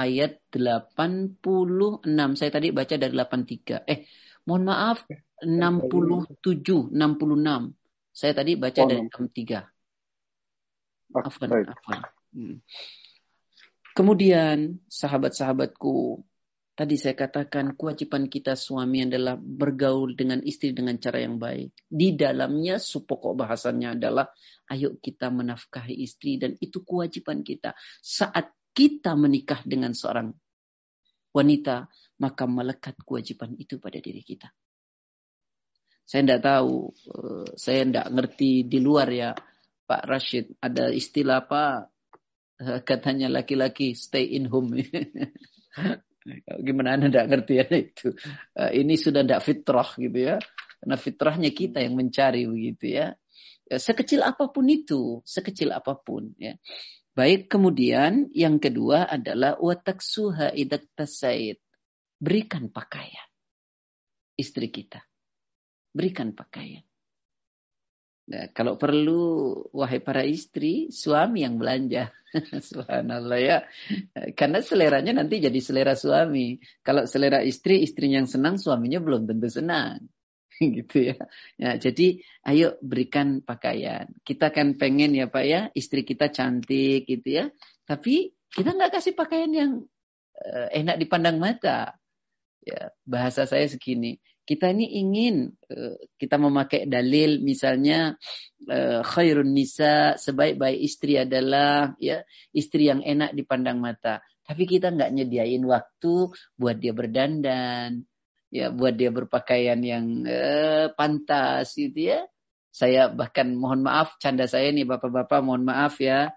ayat 0.00 0.40
86. 0.48 1.40
Saya 2.38 2.50
tadi 2.50 2.72
baca 2.72 2.94
dari 2.96 3.12
83. 3.12 3.84
Eh, 3.84 4.08
mohon 4.48 4.64
maaf, 4.64 5.04
67, 5.44 6.88
66. 6.92 7.72
Saya 8.10 8.32
tadi 8.32 8.52
baca 8.56 8.80
oh, 8.80 8.88
dari 8.88 9.02
63. 9.06 9.60
Afwan, 11.10 11.50
afwan. 11.68 12.00
Hmm. 12.30 12.56
Kemudian 13.90 14.78
sahabat-sahabatku, 14.86 16.22
tadi 16.78 16.94
saya 16.94 17.18
katakan 17.18 17.74
kewajiban 17.74 18.30
kita 18.30 18.54
suami 18.54 19.04
adalah 19.04 19.34
bergaul 19.36 20.14
dengan 20.14 20.38
istri 20.46 20.70
dengan 20.70 20.96
cara 21.02 21.20
yang 21.20 21.42
baik. 21.42 21.74
Di 21.90 22.14
dalamnya 22.14 22.78
supokok 22.78 23.34
bahasannya 23.34 23.98
adalah 23.98 24.30
ayo 24.70 24.94
kita 25.02 25.34
menafkahi 25.34 25.98
istri 25.98 26.38
dan 26.38 26.54
itu 26.62 26.86
kewajiban 26.86 27.42
kita. 27.42 27.74
Saat 27.98 28.54
kita 28.74 29.18
menikah 29.18 29.62
dengan 29.66 29.92
seorang 29.92 30.30
wanita, 31.30 31.86
maka 32.20 32.44
melekat 32.46 32.98
kewajiban 33.02 33.54
itu 33.56 33.78
pada 33.78 33.98
diri 34.02 34.22
kita. 34.22 34.50
Saya 36.04 36.26
tidak 36.26 36.42
tahu, 36.42 36.90
eh, 36.90 37.48
saya 37.54 37.86
tidak 37.86 38.06
ngerti 38.10 38.66
di 38.66 38.78
luar 38.82 39.08
ya 39.14 39.30
Pak 39.86 40.02
Rashid. 40.10 40.58
Ada 40.58 40.90
istilah 40.90 41.46
apa? 41.46 41.86
Eh, 42.58 42.82
katanya 42.82 43.30
laki-laki 43.30 43.94
stay 43.94 44.34
in 44.34 44.50
home. 44.50 44.74
Gimana 46.66 46.98
Anda 46.98 47.08
tidak 47.14 47.26
ngerti 47.30 47.52
ya 47.62 47.66
itu? 47.70 48.08
Eh, 48.58 48.82
ini 48.82 48.98
sudah 48.98 49.22
tidak 49.22 49.42
fitrah 49.46 49.90
gitu 49.94 50.18
ya. 50.18 50.36
Karena 50.82 50.96
fitrahnya 50.98 51.50
kita 51.54 51.78
yang 51.78 51.94
mencari 51.94 52.42
begitu 52.48 52.90
ya. 52.90 53.14
Sekecil 53.70 54.26
apa 54.26 54.50
pun 54.50 54.66
itu, 54.66 55.22
sekecil 55.22 55.70
apa 55.70 55.94
pun 55.94 56.34
ya. 56.42 56.58
Baik, 57.20 57.52
kemudian 57.52 58.32
yang 58.32 58.56
kedua 58.56 59.04
adalah 59.04 59.60
wataksuha 59.60 60.56
idak 60.56 60.88
tasaid. 60.96 61.60
Berikan 62.16 62.72
pakaian 62.72 63.28
istri 64.40 64.72
kita 64.72 65.04
berikan 65.92 66.32
pakaian. 66.32 66.86
Nah, 68.30 68.46
kalau 68.54 68.78
perlu, 68.78 69.58
wahai 69.74 69.98
para 69.98 70.22
istri, 70.22 70.94
suami 70.94 71.42
yang 71.42 71.58
belanja. 71.58 72.14
Subhanallah 72.70 73.40
ya. 73.42 73.58
Karena 74.38 74.62
seleranya 74.62 75.18
nanti 75.18 75.42
jadi 75.42 75.58
selera 75.58 75.98
suami. 75.98 76.62
Kalau 76.86 77.10
selera 77.10 77.42
istri, 77.42 77.82
istrinya 77.82 78.22
yang 78.22 78.30
senang, 78.30 78.54
suaminya 78.54 79.02
belum 79.02 79.26
tentu 79.26 79.50
senang. 79.50 80.06
gitu 80.76 80.96
ya. 81.12 81.16
ya. 81.56 81.70
Jadi 81.80 82.20
ayo 82.44 82.76
berikan 82.84 83.40
pakaian. 83.40 84.12
Kita 84.20 84.52
kan 84.52 84.76
pengen 84.76 85.16
ya 85.16 85.26
Pak 85.32 85.44
ya, 85.48 85.60
istri 85.72 86.04
kita 86.04 86.28
cantik 86.28 87.08
gitu 87.08 87.28
ya. 87.28 87.44
Tapi 87.88 88.36
kita 88.52 88.76
nggak 88.76 89.00
kasih 89.00 89.16
pakaian 89.16 89.50
yang 89.50 89.72
uh, 90.36 90.68
enak 90.70 91.00
dipandang 91.00 91.40
mata. 91.40 91.96
Ya, 92.60 92.92
bahasa 93.08 93.48
saya 93.48 93.64
segini 93.72 94.20
kita 94.50 94.74
ini 94.74 94.98
ingin 94.98 95.54
uh, 95.70 95.94
kita 96.18 96.34
memakai 96.34 96.90
dalil 96.90 97.38
misalnya 97.38 98.18
uh, 98.66 99.00
khairun 99.06 99.54
nisa 99.54 100.18
sebaik-baik 100.18 100.74
istri 100.82 101.22
adalah 101.22 101.94
ya 102.02 102.26
istri 102.50 102.90
yang 102.90 103.06
enak 103.06 103.30
dipandang 103.38 103.78
mata. 103.78 104.18
Tapi 104.42 104.66
kita 104.66 104.90
nggak 104.90 105.14
nyediain 105.14 105.62
waktu 105.62 106.34
buat 106.58 106.76
dia 106.82 106.90
berdandan, 106.90 108.09
ya 108.50 108.74
buat 108.74 108.94
dia 108.98 109.14
berpakaian 109.14 109.80
yang 109.80 110.26
uh, 110.26 110.90
pantas 110.94 111.74
gitu 111.78 112.14
ya. 112.14 112.20
Saya 112.70 113.10
bahkan 113.10 113.50
mohon 113.58 113.82
maaf 113.82 114.14
canda 114.22 114.46
saya 114.46 114.70
nih 114.70 114.86
bapak-bapak 114.86 115.42
mohon 115.42 115.66
maaf 115.66 115.98
ya 115.98 116.30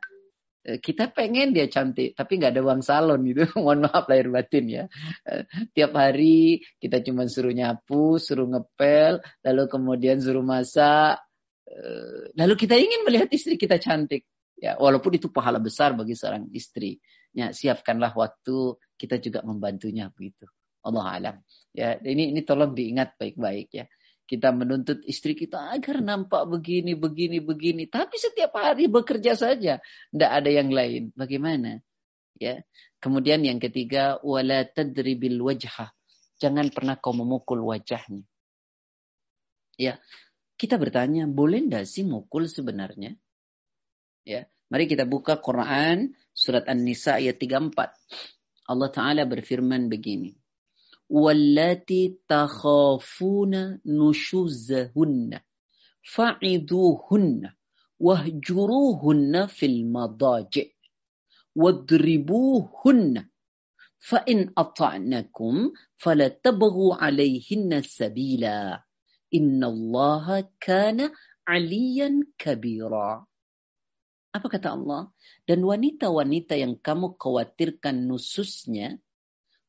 Eh, 0.64 0.80
kita 0.80 1.12
pengen 1.12 1.52
dia 1.52 1.68
cantik, 1.68 2.16
tapi 2.16 2.40
nggak 2.40 2.56
ada 2.56 2.64
uang 2.64 2.80
salon 2.80 3.20
gitu. 3.28 3.44
Mohon 3.60 3.92
maaf 3.92 4.08
lahir 4.08 4.32
batin 4.32 4.66
ya. 4.72 4.84
Eh, 5.28 5.44
tiap 5.76 5.92
hari 6.00 6.64
kita 6.80 7.04
cuma 7.04 7.28
suruh 7.28 7.52
nyapu, 7.52 8.16
suruh 8.16 8.48
ngepel, 8.48 9.20
lalu 9.44 9.64
kemudian 9.68 10.24
suruh 10.24 10.40
masak. 10.40 11.20
Eh, 11.68 12.32
lalu 12.40 12.54
kita 12.56 12.80
ingin 12.80 13.04
melihat 13.04 13.28
istri 13.36 13.60
kita 13.60 13.76
cantik. 13.76 14.24
Ya, 14.56 14.80
walaupun 14.80 15.20
itu 15.20 15.28
pahala 15.28 15.60
besar 15.60 16.00
bagi 16.00 16.16
seorang 16.16 16.48
istri. 16.56 17.04
Ya, 17.36 17.52
siapkanlah 17.52 18.16
waktu 18.16 18.80
kita 18.96 19.20
juga 19.20 19.44
membantunya 19.44 20.08
begitu. 20.16 20.48
Allah 20.84 21.06
alam. 21.08 21.36
Ya, 21.74 21.98
ini 22.04 22.36
ini 22.36 22.46
tolong 22.46 22.76
diingat 22.76 23.18
baik-baik 23.18 23.70
ya 23.74 23.86
kita 24.24 24.56
menuntut 24.56 25.04
istri 25.04 25.36
kita 25.36 25.76
agar 25.76 26.00
nampak 26.00 26.48
begini, 26.48 26.96
begini, 26.96 27.44
begini. 27.44 27.86
Tapi 27.92 28.16
setiap 28.16 28.56
hari 28.56 28.88
bekerja 28.88 29.36
saja. 29.36 29.84
Tidak 29.84 30.32
ada 30.32 30.50
yang 30.50 30.72
lain. 30.72 31.12
Bagaimana? 31.14 31.84
Ya. 32.40 32.64
Kemudian 33.04 33.44
yang 33.44 33.60
ketiga, 33.60 34.18
wala 34.24 34.64
tadribil 34.64 35.38
wajhah. 35.44 35.92
Jangan 36.40 36.72
pernah 36.72 36.96
kau 36.98 37.14
memukul 37.14 37.62
wajahnya. 37.62 38.24
Ya. 39.76 40.00
Kita 40.58 40.80
bertanya, 40.80 41.28
boleh 41.28 41.68
tidak 41.68 41.86
sih 41.86 42.08
mukul 42.08 42.48
sebenarnya? 42.48 43.14
Ya. 44.24 44.48
Mari 44.72 44.88
kita 44.88 45.04
buka 45.04 45.38
Quran 45.44 46.16
surat 46.34 46.66
An-Nisa 46.66 47.20
ayat 47.20 47.38
34. 47.38 47.76
Allah 48.66 48.90
Ta'ala 48.90 49.28
berfirman 49.28 49.92
begini. 49.92 50.34
واللاتي 51.14 52.26
تخافون 52.26 53.54
نشوزهن. 53.86 55.32
فعذوهن 56.02 57.42
واهجروهن 58.02 59.34
في 59.46 59.66
المضاجع. 59.66 60.68
واضربوهن. 61.54 63.30
فإن 64.04 64.40
أطعنكم 64.58 65.56
فلا 66.02 66.28
تبغوا 66.28 66.96
عليهن 66.96 67.72
سبيلا. 67.82 68.84
إن 69.34 69.62
الله 69.64 70.50
كان 70.60 71.14
عليا 71.48 72.10
كبيرا. 72.38 73.10
Apa 74.34 74.50
kata 74.50 74.74
Allah? 74.74 75.14
Dan 75.46 75.62
wanita-wanita 75.62 76.58
yang 76.58 76.82
kamu 76.82 77.22
khawatirkan 77.22 78.10
nususnya, 78.10 78.98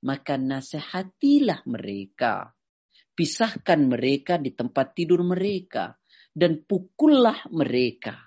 maka 0.04 0.36
nasihatilah 0.36 1.64
mereka. 1.64 2.52
Pisahkan 3.14 3.80
mereka 3.88 4.36
di 4.36 4.52
tempat 4.52 4.92
tidur 4.92 5.24
mereka 5.24 5.96
dan 6.34 6.60
pukullah 6.66 7.46
mereka. 7.54 8.18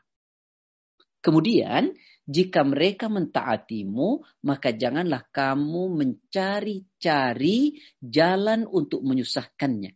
Kemudian, 1.20 1.92
jika 2.24 2.64
mereka 2.64 3.12
mentaatimu, 3.12 4.24
maka 4.48 4.72
janganlah 4.72 5.28
kamu 5.28 5.92
mencari-cari 5.92 7.76
jalan 8.00 8.64
untuk 8.64 9.04
menyusahkannya. 9.04 9.92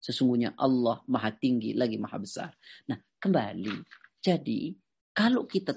Sesungguhnya 0.00 0.56
Allah 0.56 1.04
maha 1.04 1.36
tinggi 1.36 1.76
lagi 1.76 2.00
maha 2.00 2.16
besar. 2.16 2.50
Nah, 2.88 2.96
kembali. 3.20 3.76
Jadi, 4.24 4.72
kalau 5.12 5.44
kita 5.44 5.76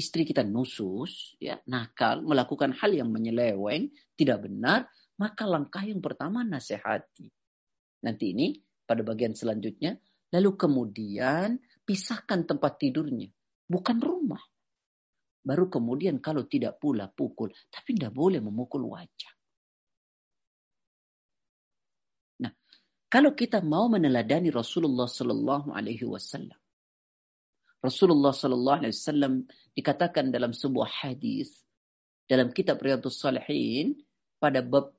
istri 0.00 0.24
kita 0.24 0.40
nusus, 0.40 1.36
ya, 1.36 1.60
nakal, 1.68 2.24
melakukan 2.24 2.72
hal 2.72 2.96
yang 2.96 3.12
menyeleweng, 3.12 3.92
tidak 4.16 4.48
benar, 4.48 4.88
maka 5.20 5.44
langkah 5.44 5.84
yang 5.84 6.00
pertama 6.00 6.40
nasihati. 6.40 7.28
Nanti 8.00 8.32
ini 8.32 8.56
pada 8.88 9.04
bagian 9.04 9.36
selanjutnya, 9.36 10.00
lalu 10.32 10.56
kemudian 10.56 11.60
pisahkan 11.84 12.48
tempat 12.48 12.80
tidurnya. 12.80 13.28
Bukan 13.68 14.00
rumah. 14.00 14.40
Baru 15.40 15.72
kemudian 15.72 16.20
kalau 16.20 16.44
tidak 16.44 16.76
pula 16.80 17.08
pukul. 17.08 17.52
Tapi 17.72 17.96
tidak 17.96 18.12
boleh 18.12 18.44
memukul 18.44 18.92
wajah. 18.92 19.32
Nah, 22.44 22.52
kalau 23.08 23.32
kita 23.32 23.64
mau 23.64 23.88
meneladani 23.88 24.52
Rasulullah 24.52 25.08
Sallallahu 25.08 25.72
Alaihi 25.72 26.04
Wasallam, 26.04 26.59
Rasulullah 27.80 28.36
Sallallahu 28.36 28.78
Alaihi 28.84 28.92
Wasallam 28.92 29.34
dikatakan 29.72 30.28
dalam 30.28 30.52
sebuah 30.52 30.88
hadis 31.04 31.64
dalam 32.28 32.52
kitab 32.52 32.78
Riyadhus 32.78 33.18
Salihin 33.18 33.96
pada 34.36 34.60
bab 34.60 34.92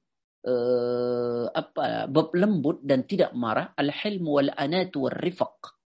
uh, 0.43 1.45
apa 1.53 2.09
bab 2.09 2.33
lembut 2.33 2.81
dan 2.81 3.05
tidak 3.05 3.31
marah 3.37 3.71
al-hilm 3.77 4.25
wal 4.25 4.49
anat 4.51 4.91
wal 4.97 5.13
rifaq 5.13 5.77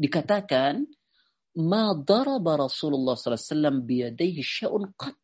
dikatakan 0.00 0.88
ma 1.60 1.92
daraba 1.92 2.64
Rasulullah 2.64 3.12
sallallahu 3.12 3.36
alaihi 3.36 3.52
wasallam 3.52 3.76
biyadayhi 3.84 4.40
syai'un 4.40 4.84
qat 4.96 5.16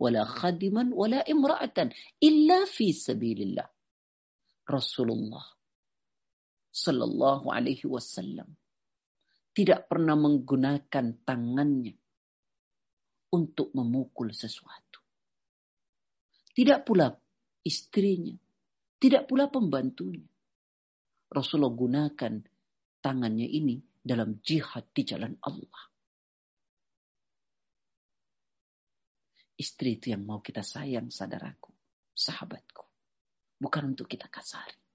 wala 0.00 0.24
khadiman 0.24 0.94
wala 0.96 1.20
imra'atan 1.26 1.92
illa 2.24 2.64
fi 2.64 2.94
sabilillah. 2.94 3.68
Rasulullah 4.64 5.44
sallallahu 6.70 7.50
alaihi 7.50 7.84
wasallam 7.90 8.59
tidak 9.50 9.90
pernah 9.90 10.14
menggunakan 10.14 11.26
tangannya 11.26 11.94
untuk 13.34 13.70
memukul 13.74 14.30
sesuatu. 14.34 15.02
Tidak 16.50 16.82
pula 16.82 17.10
istrinya, 17.62 18.34
tidak 18.98 19.30
pula 19.30 19.46
pembantunya. 19.46 20.26
Rasulullah 21.30 21.70
gunakan 21.70 22.34
tangannya 22.98 23.46
ini 23.46 23.78
dalam 24.02 24.42
jihad 24.42 24.90
di 24.90 25.02
jalan 25.06 25.38
Allah. 25.46 25.82
Istri 29.60 30.00
itu 30.00 30.06
yang 30.16 30.24
mau 30.24 30.40
kita 30.40 30.64
sayang, 30.64 31.12
saudaraku, 31.12 31.70
sahabatku. 32.16 32.84
Bukan 33.60 33.92
untuk 33.92 34.08
kita 34.08 34.26
kasari. 34.32 34.89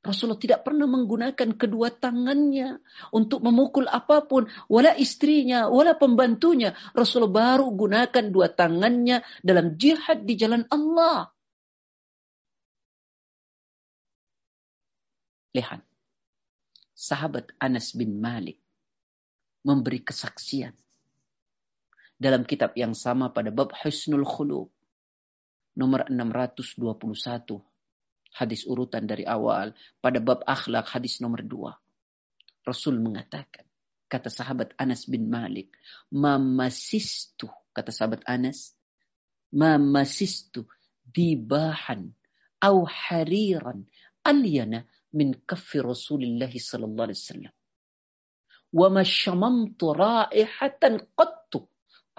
Rasulullah 0.00 0.40
tidak 0.40 0.64
pernah 0.64 0.88
menggunakan 0.88 1.60
kedua 1.60 1.92
tangannya 1.92 2.80
untuk 3.12 3.44
memukul 3.44 3.84
apa 3.84 4.24
pun, 4.24 4.48
wala 4.72 4.96
istrinya, 4.96 5.68
wala 5.68 5.92
pembantunya. 5.92 6.72
Rasulullah 6.96 7.60
baru 7.60 7.68
gunakan 7.68 8.24
dua 8.32 8.48
tangannya 8.48 9.20
dalam 9.44 9.76
jihad 9.76 10.24
di 10.24 10.34
jalan 10.40 10.64
Allah. 10.72 11.28
Lihat, 15.52 15.84
sahabat 16.96 17.52
Anas 17.60 17.92
bin 17.92 18.24
Malik 18.24 18.56
memberi 19.60 20.00
kesaksian 20.00 20.72
dalam 22.16 22.48
kitab 22.48 22.72
yang 22.72 22.96
sama 22.96 23.28
pada 23.32 23.52
bab 23.52 23.72
Husnul 23.76 24.24
Khuluq 24.24 24.72
nomor 25.76 26.08
621 26.08 27.69
hadis 28.34 28.66
urutan 28.66 29.06
dari 29.06 29.26
awal 29.26 29.74
pada 30.02 30.18
bab 30.18 30.42
akhlak 30.46 30.86
hadis 30.90 31.18
nomor 31.22 31.42
dua. 31.42 31.72
Rasul 32.66 33.00
mengatakan, 33.00 33.64
kata 34.10 34.26
sahabat 34.26 34.74
Anas 34.76 35.06
bin 35.06 35.30
Malik, 35.30 35.70
mamasistu, 36.10 37.46
kata 37.70 37.94
sahabat 37.94 38.26
Anas, 38.26 38.74
mamasistu 39.54 40.66
dibahan 41.06 42.10
au 42.60 42.84
hariran 42.84 43.86
alyana 44.26 44.84
min 45.14 45.34
kaffi 45.46 45.78
Rasulullah 45.78 46.50
sallallahu 46.50 47.06
alaihi 47.06 47.22
wasallam. 47.22 47.54
Wa 48.70 48.86
ma 48.90 49.02
raihatan 49.94 50.94
qattu 51.14 51.69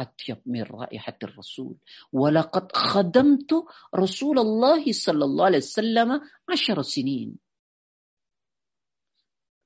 أطيب 0.01 0.45
من 0.47 0.63
رائحة 0.63 1.19
الرسول 1.23 1.77
ولقد 2.13 2.73
خدمت 2.73 3.51
رسول 3.95 4.37
الله 4.39 4.93
صلى 4.93 5.25
الله 5.25 5.45
عليه 5.45 5.65
وسلم 5.65 6.11
عشر 6.53 6.79
سنين 6.83 7.31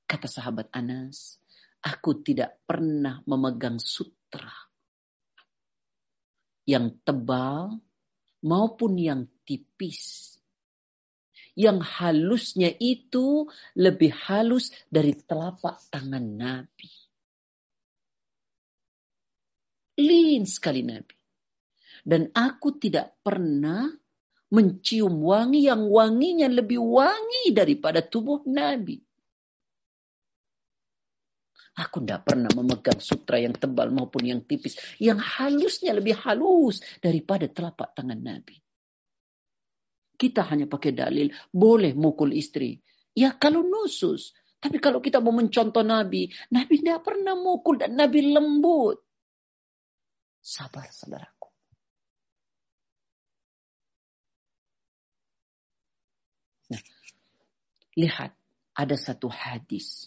kata 0.07 0.27
sahabat 0.27 0.67
Anas 0.75 1.39
aku 1.83 2.19
tidak 2.23 2.59
pernah 2.67 3.23
memegang 3.27 3.79
sutra 3.79 4.51
yang 6.67 6.99
tebal 7.03 7.79
maupun 8.43 8.99
yang 8.99 9.27
tipis 9.47 10.35
yang 11.55 11.83
halusnya 11.83 12.71
itu 12.79 13.47
lebih 13.75 14.15
halus 14.15 14.71
dari 14.87 15.11
telapak 15.15 15.79
tangan 15.91 16.23
Nabi 16.23 17.04
Lin 19.96 20.44
sekali 20.44 20.84
Nabi. 20.84 21.14
Dan 22.06 22.30
aku 22.30 22.78
tidak 22.78 23.18
pernah 23.24 23.90
mencium 24.52 25.18
wangi 25.26 25.66
yang 25.66 25.90
wanginya 25.90 26.46
lebih 26.46 26.78
wangi 26.78 27.50
daripada 27.50 28.04
tubuh 28.04 28.46
Nabi. 28.46 29.02
Aku 31.76 32.00
tidak 32.00 32.24
pernah 32.24 32.48
memegang 32.56 33.04
sutra 33.04 33.36
yang 33.36 33.52
tebal 33.52 33.92
maupun 33.92 34.24
yang 34.24 34.40
tipis. 34.48 34.80
Yang 34.96 35.20
halusnya 35.20 35.92
lebih 35.92 36.16
halus 36.24 36.80
daripada 37.04 37.44
telapak 37.52 37.92
tangan 37.92 38.16
Nabi. 38.16 38.56
Kita 40.16 40.48
hanya 40.48 40.64
pakai 40.64 40.96
dalil, 40.96 41.28
boleh 41.52 41.92
mukul 41.92 42.32
istri. 42.32 42.80
Ya 43.12 43.36
kalau 43.36 43.60
nusus. 43.60 44.32
Tapi 44.56 44.80
kalau 44.80 45.04
kita 45.04 45.20
mau 45.20 45.36
mencontoh 45.36 45.84
Nabi, 45.84 46.32
Nabi 46.48 46.80
tidak 46.80 47.04
pernah 47.04 47.36
mukul 47.36 47.76
dan 47.76 47.92
Nabi 47.92 48.32
lembut. 48.32 49.05
Sabar 50.46 50.86
saudaraku. 50.94 51.50
Nah, 56.70 56.82
lihat 57.98 58.30
ada 58.78 58.94
satu 58.94 59.26
hadis 59.26 60.06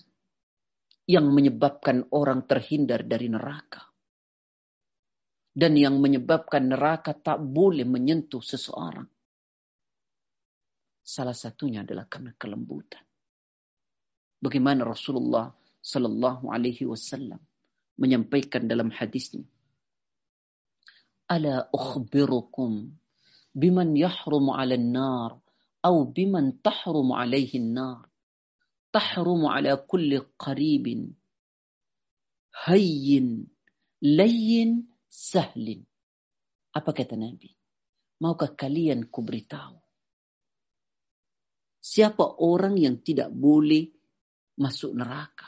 yang 1.12 1.28
menyebabkan 1.28 2.08
orang 2.16 2.48
terhindar 2.48 3.04
dari 3.04 3.28
neraka. 3.28 3.84
Dan 5.52 5.76
yang 5.76 6.00
menyebabkan 6.00 6.72
neraka 6.72 7.12
tak 7.12 7.44
boleh 7.44 7.84
menyentuh 7.84 8.40
seseorang. 8.40 9.12
Salah 11.04 11.36
satunya 11.36 11.84
adalah 11.84 12.08
karena 12.08 12.32
kelembutan. 12.40 13.04
Bagaimana 14.40 14.88
Rasulullah 14.88 15.52
Sallallahu 15.84 16.48
Alaihi 16.48 16.88
Wasallam 16.88 17.44
menyampaikan 18.00 18.72
dalam 18.72 18.88
hadisnya, 18.88 19.44
ألا 21.31 21.71
أخبركم 21.75 22.71
بمن 23.55 23.97
يحرم 23.97 24.51
على 24.51 24.75
النار 24.75 25.41
أو 25.85 26.05
بمن 26.05 26.63
تحرم 26.63 27.13
عليه 27.13 27.53
النار 27.55 28.09
تحرم 28.93 29.47
على 29.47 29.77
كل 29.77 30.19
قريب 30.39 31.13
هين 32.65 33.47
لين 34.03 34.71
سهل 35.11 35.85
apa 36.75 36.91
kata 36.91 37.15
Nabi 37.15 37.55
maukah 38.19 38.51
kalian 38.51 39.07
kuberitahu 39.07 39.79
siapa 41.79 42.43
orang 42.43 42.75
yang 42.75 42.99
tidak 42.99 43.31
boleh 43.31 43.95
masuk 44.59 44.91
neraka 44.99 45.47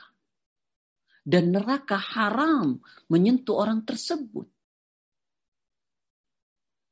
dan 1.26 1.50
neraka 1.50 1.98
haram 1.98 2.78
menyentuh 3.10 3.58
orang 3.58 3.82
tersebut 3.82 4.46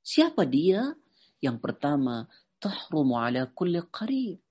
Siapa 0.09 0.41
dia? 0.49 0.89
Yang 1.37 1.57
pertama, 1.61 2.25
tahrumu 2.57 3.21
ala 3.21 3.45
kulli 3.53 3.77
qarib. 3.93 4.41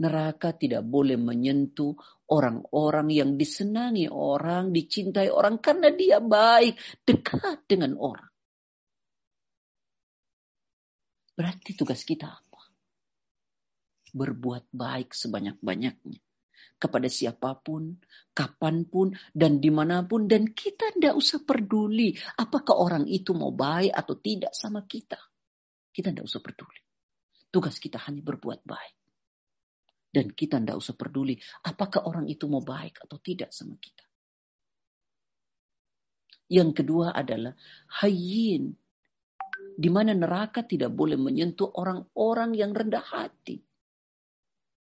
Neraka 0.00 0.56
tidak 0.56 0.88
boleh 0.88 1.20
menyentuh 1.20 1.92
orang-orang 2.32 3.12
yang 3.12 3.36
disenangi 3.36 4.08
orang, 4.08 4.72
dicintai 4.72 5.28
orang 5.28 5.60
karena 5.60 5.92
dia 5.92 6.24
baik, 6.24 6.80
dekat 7.04 7.68
dengan 7.68 8.00
orang. 8.00 8.32
Berarti 11.36 11.76
tugas 11.76 12.00
kita 12.00 12.32
apa? 12.32 12.60
Berbuat 14.16 14.72
baik 14.72 15.12
sebanyak-banyaknya 15.12 16.29
kepada 16.80 17.12
siapa 17.12 17.60
pun, 17.60 18.00
kapan 18.32 18.88
pun, 18.88 19.12
dan 19.36 19.60
di 19.60 19.68
mana 19.68 20.08
pun. 20.08 20.24
Dan 20.24 20.56
kita 20.56 20.96
tidak 20.96 21.12
usah 21.12 21.44
peduli 21.44 22.16
apakah 22.40 22.80
orang 22.80 23.04
itu 23.04 23.36
mau 23.36 23.52
baik 23.52 23.92
atau 23.92 24.16
tidak 24.16 24.56
sama 24.56 24.88
kita. 24.88 25.20
Kita 25.92 26.08
tidak 26.08 26.24
usah 26.24 26.40
peduli. 26.40 26.80
Tugas 27.52 27.76
kita 27.76 28.00
hanya 28.08 28.24
berbuat 28.24 28.64
baik. 28.64 28.96
Dan 30.10 30.32
kita 30.32 30.58
tidak 30.58 30.80
usah 30.80 30.96
peduli 30.96 31.36
apakah 31.68 32.08
orang 32.08 32.26
itu 32.26 32.48
mau 32.48 32.64
baik 32.64 32.98
atau 33.04 33.20
tidak 33.20 33.52
sama 33.52 33.76
kita. 33.76 34.02
Yang 36.50 36.82
kedua 36.82 37.14
adalah 37.14 37.54
hayin. 38.02 38.74
Di 39.80 39.86
mana 39.86 40.10
neraka 40.16 40.66
tidak 40.66 40.90
boleh 40.90 41.14
menyentuh 41.14 41.70
orang-orang 41.78 42.58
yang 42.58 42.74
rendah 42.74 43.06
hati. 43.06 43.69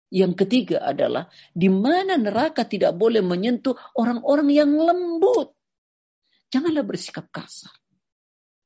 Yang 0.08 0.34
ketiga 0.45 0.88
adalah 0.88 1.28
di 1.51 1.68
mana 1.68 2.16
neraka 2.16 2.64
tidak 2.64 2.95
boleh 2.95 3.20
menyentuh 3.20 3.76
orang-orang 3.99 4.49
yang 4.55 4.72
lembut. 4.72 5.51
Janganlah 6.47 6.88
bersikap 6.88 7.28
kasar. 7.28 7.76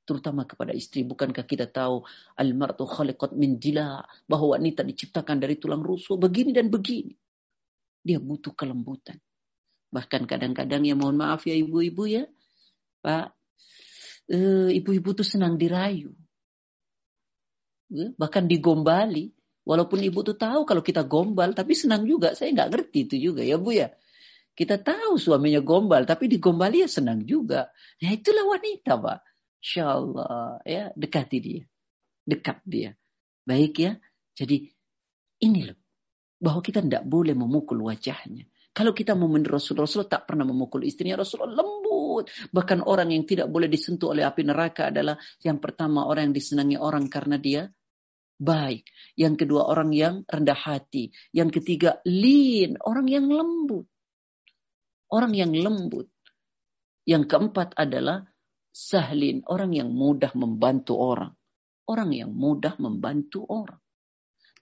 Terutama 0.06 0.46
kepada 0.46 0.70
istri. 0.74 1.02
Bukankah 1.02 1.46
kita 1.50 1.66
tahu 1.66 2.06
al-mar'atu 2.38 2.86
khaliqat 2.86 3.34
min 3.34 3.58
jila. 3.58 4.06
Bahwa 4.30 4.54
wanita 4.54 4.86
diciptakan 4.86 5.42
dari 5.42 5.58
tulang 5.58 5.82
rusuk. 5.82 6.22
Begini 6.22 6.54
dan 6.54 6.70
begini. 6.70 7.18
Dia 8.06 8.22
butuh 8.22 8.54
kelembutan. 8.54 9.18
Bahkan 9.90 10.30
kadang-kadang 10.30 10.86
ya 10.86 10.94
mohon 10.94 11.18
maaf 11.18 11.50
ya 11.50 11.58
ibu-ibu 11.58 12.06
ya. 12.06 12.24
Pak. 13.02 13.34
Eh, 14.30 14.78
ibu-ibu 14.78 15.10
tuh 15.18 15.26
senang 15.26 15.58
dirayu. 15.58 16.14
Ya, 17.92 18.08
bahkan 18.16 18.48
digombali 18.48 19.36
Walaupun 19.62 20.02
ibu 20.02 20.26
tuh 20.26 20.38
tahu 20.38 20.66
kalau 20.66 20.82
kita 20.82 21.06
gombal, 21.06 21.54
tapi 21.54 21.78
senang 21.78 22.04
juga. 22.10 22.34
Saya 22.34 22.50
nggak 22.54 22.70
ngerti 22.74 23.00
itu 23.06 23.16
juga 23.32 23.46
ya 23.46 23.62
bu 23.62 23.78
ya. 23.78 23.94
Kita 24.52 24.82
tahu 24.82 25.16
suaminya 25.16 25.62
gombal, 25.62 26.04
tapi 26.04 26.28
digombali 26.28 26.84
ya 26.84 26.90
senang 26.90 27.24
juga. 27.24 27.70
Ya 28.02 28.12
itulah 28.12 28.46
wanita 28.50 28.98
pak. 28.98 29.20
Insya 29.62 29.96
Allah 29.96 30.58
ya 30.66 30.90
dekati 30.98 31.38
dia. 31.38 31.64
Dekat 32.26 32.58
dia. 32.66 32.98
Baik 33.46 33.74
ya. 33.78 33.92
Jadi 34.34 34.66
ini 35.46 35.62
loh. 35.70 35.78
Bahwa 36.42 36.60
kita 36.66 36.82
tidak 36.82 37.06
boleh 37.06 37.38
memukul 37.38 37.86
wajahnya. 37.86 38.50
Kalau 38.72 38.96
kita 38.96 39.14
mau 39.14 39.28
menurut 39.28 39.60
Rasul, 39.60 39.78
Rasul 39.78 40.08
tak 40.10 40.26
pernah 40.26 40.48
memukul 40.48 40.82
istrinya. 40.88 41.22
Rasulullah 41.22 41.60
lembut. 41.60 42.32
Bahkan 42.50 42.88
orang 42.88 43.14
yang 43.14 43.30
tidak 43.30 43.52
boleh 43.52 43.70
disentuh 43.70 44.16
oleh 44.16 44.26
api 44.26 44.42
neraka 44.42 44.90
adalah 44.90 45.20
yang 45.46 45.62
pertama 45.62 46.08
orang 46.08 46.32
yang 46.32 46.36
disenangi 46.36 46.80
orang 46.80 47.06
karena 47.12 47.38
dia 47.38 47.62
baik. 48.42 48.90
Yang 49.14 49.46
kedua 49.46 49.70
orang 49.70 49.94
yang 49.94 50.26
rendah 50.26 50.58
hati. 50.58 51.14
Yang 51.30 51.62
ketiga 51.62 52.02
lin, 52.10 52.82
orang 52.82 53.06
yang 53.06 53.30
lembut. 53.30 53.86
Orang 55.14 55.38
yang 55.38 55.54
lembut. 55.54 56.10
Yang 57.06 57.30
keempat 57.30 57.78
adalah 57.78 58.26
sahlin, 58.74 59.46
orang 59.46 59.78
yang 59.78 59.94
mudah 59.94 60.34
membantu 60.34 60.98
orang. 60.98 61.38
Orang 61.86 62.10
yang 62.18 62.34
mudah 62.34 62.74
membantu 62.82 63.46
orang. 63.46 63.82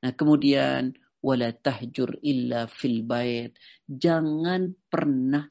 Nah 0.03 0.11
kemudian 0.15 0.95
wala 1.23 1.51
tahjur 1.55 2.19
illa 2.23 2.67
fil 2.67 3.03
bait. 3.05 3.55
Jangan 3.85 4.75
pernah 4.87 5.45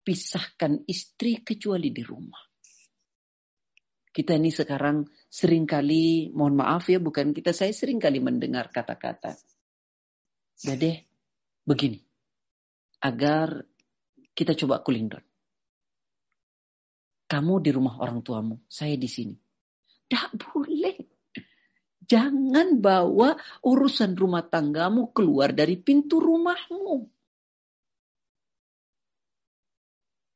pisahkan 0.00 0.88
istri 0.88 1.44
kecuali 1.44 1.92
di 1.92 2.00
rumah. 2.00 2.47
Kita 4.18 4.34
ini 4.34 4.50
sekarang 4.50 5.06
sering 5.30 5.62
kali, 5.62 6.34
mohon 6.34 6.58
maaf 6.58 6.90
ya, 6.90 6.98
bukan 6.98 7.30
kita, 7.30 7.54
saya 7.54 7.70
sering 7.70 8.02
kali 8.02 8.18
mendengar 8.18 8.66
kata-kata. 8.66 9.38
Dede, 10.58 11.06
begini. 11.62 12.02
Agar 12.98 13.62
kita 14.34 14.58
coba 14.58 14.82
cooling 14.82 15.06
down. 15.06 15.22
Kamu 17.30 17.62
di 17.62 17.70
rumah 17.70 18.02
orang 18.02 18.18
tuamu, 18.26 18.58
saya 18.66 18.98
di 18.98 19.06
sini. 19.06 19.38
Tidak 20.10 20.34
boleh. 20.34 20.98
Jangan 22.02 22.74
bawa 22.82 23.38
urusan 23.62 24.18
rumah 24.18 24.42
tanggamu 24.42 25.14
keluar 25.14 25.54
dari 25.54 25.78
pintu 25.78 26.18
rumahmu. 26.18 27.06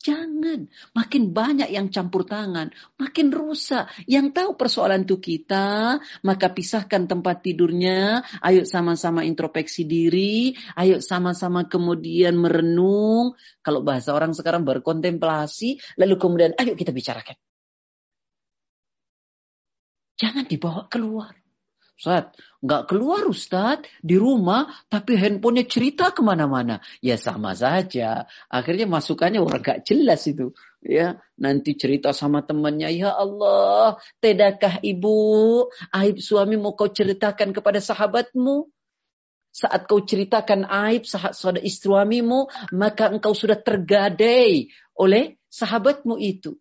Jangan. 0.03 0.67
Makin 0.99 1.31
banyak 1.31 1.71
yang 1.71 1.87
campur 1.95 2.27
tangan. 2.27 2.75
Makin 2.99 3.31
rusak. 3.31 3.87
Yang 4.11 4.35
tahu 4.35 4.51
persoalan 4.59 5.07
itu 5.07 5.23
kita. 5.23 6.03
Maka 6.27 6.51
pisahkan 6.51 7.07
tempat 7.07 7.47
tidurnya. 7.47 8.27
Ayo 8.43 8.67
sama-sama 8.67 9.23
introspeksi 9.23 9.87
diri. 9.87 10.59
Ayo 10.75 10.99
sama-sama 10.99 11.71
kemudian 11.71 12.35
merenung. 12.35 13.39
Kalau 13.63 13.87
bahasa 13.87 14.11
orang 14.11 14.35
sekarang 14.35 14.67
berkontemplasi. 14.67 15.79
Lalu 15.95 16.15
kemudian 16.19 16.53
ayo 16.59 16.75
kita 16.75 16.91
bicarakan. 16.91 17.39
Jangan 20.19 20.47
dibawa 20.51 20.91
keluar. 20.91 21.42
Ustaz, 22.03 22.35
nggak 22.67 22.91
keluar 22.91 23.23
Ustaz 23.31 23.87
di 24.03 24.19
rumah, 24.19 24.67
tapi 24.91 25.15
handphonenya 25.15 25.71
cerita 25.71 26.11
ke 26.11 26.19
mana-mana. 26.19 26.83
Ya 26.99 27.15
sama 27.15 27.55
saja. 27.55 28.27
Akhirnya 28.51 28.91
masukannya 28.91 29.39
orang 29.39 29.63
nggak 29.63 29.87
jelas 29.87 30.27
itu. 30.27 30.51
Ya, 30.83 31.23
nanti 31.39 31.79
cerita 31.79 32.11
sama 32.11 32.43
temannya, 32.43 32.91
ya 32.91 33.15
Allah, 33.15 34.03
tidakkah 34.19 34.83
ibu 34.83 35.15
aib 35.95 36.19
suami 36.19 36.59
mau 36.59 36.75
kau 36.75 36.91
ceritakan 36.91 37.55
kepada 37.55 37.79
sahabatmu? 37.79 38.67
Saat 39.55 39.87
kau 39.87 40.03
ceritakan 40.03 40.67
aib 40.91 41.07
sahabat 41.07 41.39
saudara 41.39 41.63
suamimu, 41.63 42.51
maka 42.75 43.15
engkau 43.15 43.31
sudah 43.31 43.63
tergadai 43.63 44.75
oleh 44.99 45.39
sahabatmu 45.55 46.19
itu. 46.19 46.59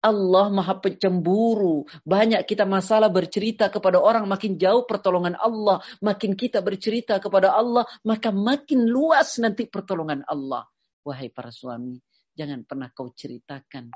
Allah 0.00 0.48
maha 0.48 0.80
pencemburu. 0.80 1.84
Banyak 2.04 2.48
kita 2.48 2.64
masalah 2.64 3.12
bercerita 3.12 3.68
kepada 3.68 4.00
orang 4.00 4.24
makin 4.24 4.56
jauh 4.56 4.88
pertolongan 4.88 5.36
Allah. 5.36 5.84
Makin 6.00 6.36
kita 6.36 6.64
bercerita 6.64 7.20
kepada 7.20 7.52
Allah 7.52 7.84
maka 8.04 8.32
makin 8.32 8.88
luas 8.88 9.36
nanti 9.38 9.68
pertolongan 9.68 10.24
Allah. 10.24 10.64
Wahai 11.04 11.32
para 11.32 11.48
suami, 11.52 11.96
jangan 12.36 12.64
pernah 12.64 12.92
kau 12.92 13.12
ceritakan 13.12 13.88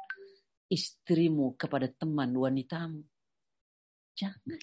istrimu 0.69 1.57
kepada 1.57 1.89
teman 1.89 2.33
wanitamu. 2.33 3.05
Jangan. 4.17 4.61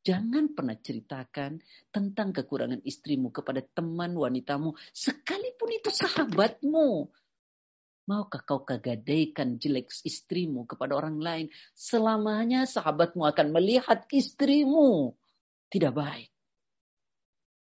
Jangan 0.00 0.56
pernah 0.56 0.80
ceritakan 0.80 1.60
tentang 1.92 2.32
kekurangan 2.32 2.80
istrimu 2.88 3.28
kepada 3.28 3.60
teman 3.60 4.16
wanitamu. 4.16 4.72
Sekalipun 4.96 5.70
itu 5.76 5.92
sahabatmu. 5.92 7.12
Maukah 8.08 8.42
kau 8.42 8.64
kegadaikan 8.64 9.60
jelek 9.60 9.92
istrimu 10.02 10.64
kepada 10.64 10.96
orang 10.96 11.20
lain? 11.20 11.46
Selamanya 11.76 12.64
sahabatmu 12.64 13.22
akan 13.28 13.52
melihat 13.52 14.08
istrimu 14.10 15.14
tidak 15.70 15.94
baik. 15.94 16.30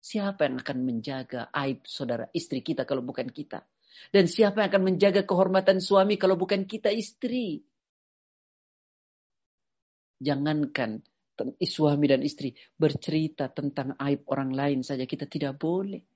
Siapa 0.02 0.50
yang 0.50 0.58
akan 0.58 0.78
menjaga 0.82 1.54
aib 1.54 1.86
saudara 1.86 2.26
istri 2.34 2.66
kita 2.66 2.90
kalau 2.90 3.06
bukan 3.06 3.30
kita? 3.30 3.62
Dan 4.10 4.26
siapa 4.26 4.66
yang 4.66 4.70
akan 4.74 4.84
menjaga 4.94 5.22
kehormatan 5.28 5.78
suami 5.78 6.18
kalau 6.18 6.40
bukan 6.40 6.66
kita 6.66 6.90
istri? 6.90 7.62
Jangankan 10.22 11.02
suami 11.66 12.06
dan 12.06 12.22
istri 12.22 12.54
bercerita 12.78 13.50
tentang 13.50 13.98
aib 13.98 14.26
orang 14.30 14.54
lain 14.54 14.80
saja 14.86 15.06
kita 15.06 15.26
tidak 15.26 15.58
boleh. 15.58 16.11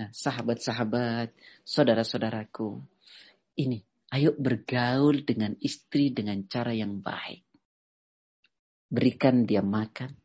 Nah, 0.00 0.08
sahabat-sahabat, 0.16 1.36
saudara-saudaraku, 1.60 2.80
ini 3.60 3.84
ayo 4.16 4.32
bergaul 4.32 5.28
dengan 5.28 5.52
istri 5.60 6.08
dengan 6.08 6.40
cara 6.48 6.72
yang 6.72 7.04
baik. 7.04 7.44
Berikan 8.88 9.44
dia 9.44 9.60
makan. 9.60 10.16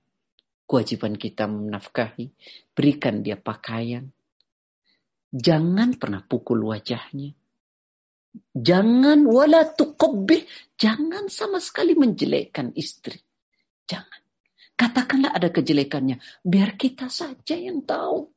Kewajiban 0.64 1.20
kita 1.20 1.52
menafkahi. 1.52 2.32
Berikan 2.72 3.20
dia 3.20 3.36
pakaian. 3.36 4.08
Jangan 5.36 6.00
pernah 6.00 6.24
pukul 6.24 6.64
wajahnya. 6.72 7.36
Jangan 8.56 9.28
wala 9.28 9.76
tuqabbih. 9.76 10.48
Jangan 10.80 11.28
sama 11.28 11.60
sekali 11.60 12.00
menjelekkan 12.00 12.72
istri. 12.80 13.20
Jangan. 13.92 14.24
Katakanlah 14.80 15.36
ada 15.36 15.52
kejelekannya. 15.52 16.24
Biar 16.48 16.80
kita 16.80 17.12
saja 17.12 17.60
yang 17.60 17.84
tahu. 17.84 18.35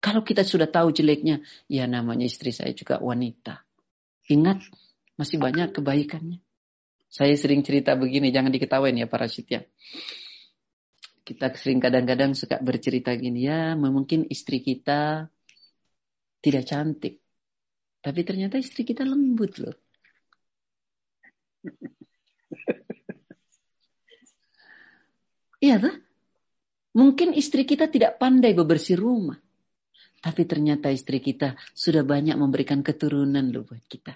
Kalau 0.00 0.24
kita 0.24 0.42
sudah 0.48 0.64
tahu 0.64 0.96
jeleknya, 0.96 1.44
ya 1.68 1.84
namanya 1.84 2.24
istri 2.24 2.56
saya 2.56 2.72
juga 2.72 2.96
wanita. 2.98 3.60
Ingat, 4.32 4.64
masih 5.20 5.36
banyak 5.36 5.76
kebaikannya. 5.76 6.40
Saya 7.12 7.36
sering 7.36 7.60
cerita 7.60 7.92
begini, 8.00 8.32
jangan 8.32 8.48
diketawain 8.48 8.96
ya 8.96 9.04
para 9.04 9.28
ya. 9.28 9.60
Kita 11.20 11.52
sering 11.52 11.84
kadang-kadang 11.84 12.32
suka 12.32 12.56
bercerita 12.64 13.12
gini, 13.12 13.44
ya 13.44 13.76
mungkin 13.76 14.24
istri 14.32 14.64
kita 14.64 15.28
tidak 16.40 16.64
cantik. 16.64 17.20
Tapi 18.00 18.20
ternyata 18.24 18.56
istri 18.56 18.88
kita 18.88 19.04
lembut 19.04 19.52
loh. 19.60 19.76
Iya 25.60 25.76
tuh. 25.76 25.92
Mungkin 26.96 27.36
istri 27.36 27.68
kita 27.68 27.92
tidak 27.92 28.16
pandai 28.16 28.56
bebersih 28.56 28.96
rumah. 28.96 29.36
Tapi 30.20 30.44
ternyata 30.44 30.92
istri 30.92 31.24
kita 31.24 31.56
sudah 31.72 32.04
banyak 32.04 32.36
memberikan 32.36 32.84
keturunan 32.84 33.48
loh 33.48 33.64
buat 33.64 33.80
kita. 33.88 34.12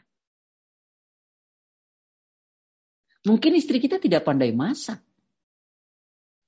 Mungkin 3.24 3.56
istri 3.56 3.80
kita 3.80 3.96
tidak 3.96 4.28
pandai 4.28 4.52
masak. 4.52 5.00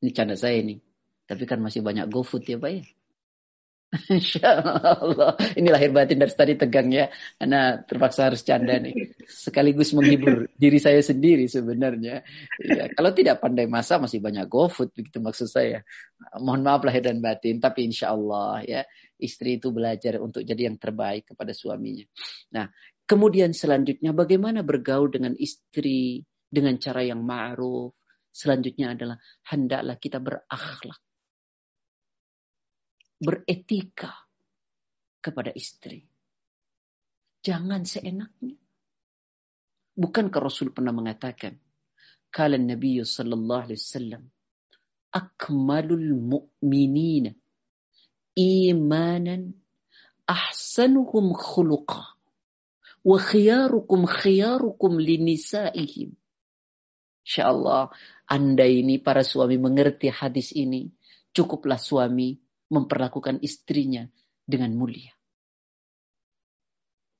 Ini 0.05 0.13
canda 0.13 0.37
saya 0.37 0.61
ini. 0.61 0.77
Tapi 1.25 1.49
kan 1.49 1.59
masih 1.65 1.81
banyak 1.81 2.05
GoFood 2.13 2.45
ya 2.45 2.61
Pak 2.61 2.71
ya. 2.71 2.85
Insya 4.13 4.61
Allah. 4.61 5.35
Ini 5.57 5.69
lahir 5.69 5.91
batin 5.93 6.21
dari 6.21 6.35
tadi 6.35 6.55
tegang 6.59 6.93
ya. 6.93 7.09
Karena 7.39 7.81
terpaksa 7.81 8.29
harus 8.33 8.45
canda 8.45 8.77
nih. 8.77 9.17
Sekaligus 9.27 9.97
menghibur 9.97 10.51
diri 10.63 10.79
saya 10.79 11.01
sendiri 11.01 11.49
sebenarnya. 11.49 12.23
Ya, 12.61 12.85
kalau 12.93 13.11
tidak 13.17 13.41
pandai 13.41 13.71
masa 13.71 13.97
masih 13.97 14.21
banyak 14.21 14.47
GoFood 14.47 14.93
begitu 14.93 15.19
maksud 15.23 15.49
saya. 15.49 15.83
Mohon 16.37 16.63
maaf 16.67 16.83
lahir 16.85 17.03
dan 17.07 17.19
batin. 17.25 17.63
Tapi 17.63 17.89
insya 17.89 18.13
Allah 18.13 18.63
ya. 18.63 18.83
Istri 19.17 19.65
itu 19.65 19.73
belajar 19.73 20.21
untuk 20.21 20.45
jadi 20.45 20.69
yang 20.69 20.77
terbaik 20.77 21.33
kepada 21.33 21.57
suaminya. 21.57 22.05
Nah, 22.53 22.69
kemudian 23.09 23.57
selanjutnya 23.57 24.13
bagaimana 24.13 24.61
bergaul 24.61 25.09
dengan 25.09 25.33
istri 25.41 26.21
dengan 26.45 26.77
cara 26.77 27.01
yang 27.01 27.25
ma'ruf. 27.25 27.97
Selanjutnya 28.29 28.93
adalah 28.93 29.17
hendaklah 29.49 29.97
kita 29.97 30.21
berakhlak 30.21 31.01
beretika 33.17 34.13
kepada 35.21 35.51
istri. 35.53 36.07
Jangan 37.43 37.87
seenaknya. 37.87 38.59
Bukankah 39.97 40.41
Rasul 40.43 40.77
pernah 40.77 40.93
mengatakan, 40.93 41.57
kala 42.29 42.61
Nabi 42.61 43.01
sallallahu 43.01 43.65
alaihi 43.71 43.81
wasallam, 43.81 44.23
akmalul 45.15 46.13
mu'minina 46.13 47.33
imanan 48.37 49.57
ahsanuhum 50.29 51.33
khuluqa 51.33 52.19
wa 53.07 53.17
khiyarukum 53.17 54.05
khiyarukum 54.05 55.01
linisaihim. 55.01 56.13
Insyaallah 57.25 57.91
Anda 58.29 58.67
ini 58.69 59.01
para 59.01 59.25
suami 59.25 59.57
mengerti 59.57 60.13
hadis 60.13 60.53
ini, 60.53 60.93
cukuplah 61.33 61.81
suami 61.81 62.37
memperlakukan 62.71 63.43
istrinya 63.43 64.07
dengan 64.43 64.75
mulia. 64.75 65.15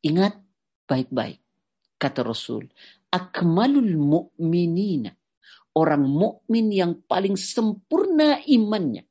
Ingat 0.07 0.39
baik-baik 0.87 1.43
kata 1.99 2.23
Rasul, 2.23 2.69
akmalul 3.11 3.97
mu'minina, 3.97 5.11
orang 5.75 6.05
mukmin 6.07 6.71
yang 6.71 7.03
paling 7.09 7.35
sempurna 7.35 8.39
imannya. 8.45 9.09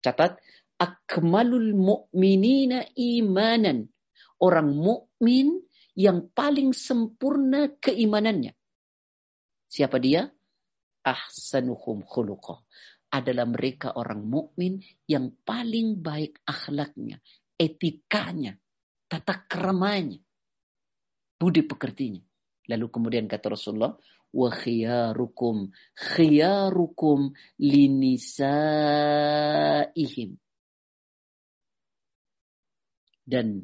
Catat, 0.00 0.38
akmalul 0.78 1.74
mu'minina 1.74 2.86
imanan, 2.94 3.90
orang 4.38 4.70
mukmin 4.72 5.60
yang 5.98 6.30
paling 6.30 6.70
sempurna 6.70 7.74
keimanannya. 7.82 8.54
Siapa 9.68 9.98
dia? 9.98 10.30
Ahsanuhum 11.02 12.06
khuluqah 12.06 12.62
adalah 13.08 13.48
mereka 13.48 13.96
orang 13.96 14.24
mukmin 14.28 14.80
yang 15.08 15.32
paling 15.44 16.04
baik 16.04 16.44
akhlaknya, 16.44 17.20
etikanya, 17.56 18.52
tata 19.08 19.48
keramanya, 19.48 20.20
budi 21.40 21.64
pekertinya. 21.64 22.20
Lalu 22.68 22.86
kemudian 22.92 23.24
kata 23.24 23.56
Rasulullah, 23.56 23.96
wa 24.28 24.50
khiyarukum 24.52 25.72
khiyarukum 25.96 27.32
linisaihim. 27.56 28.36
Dan 33.28 33.60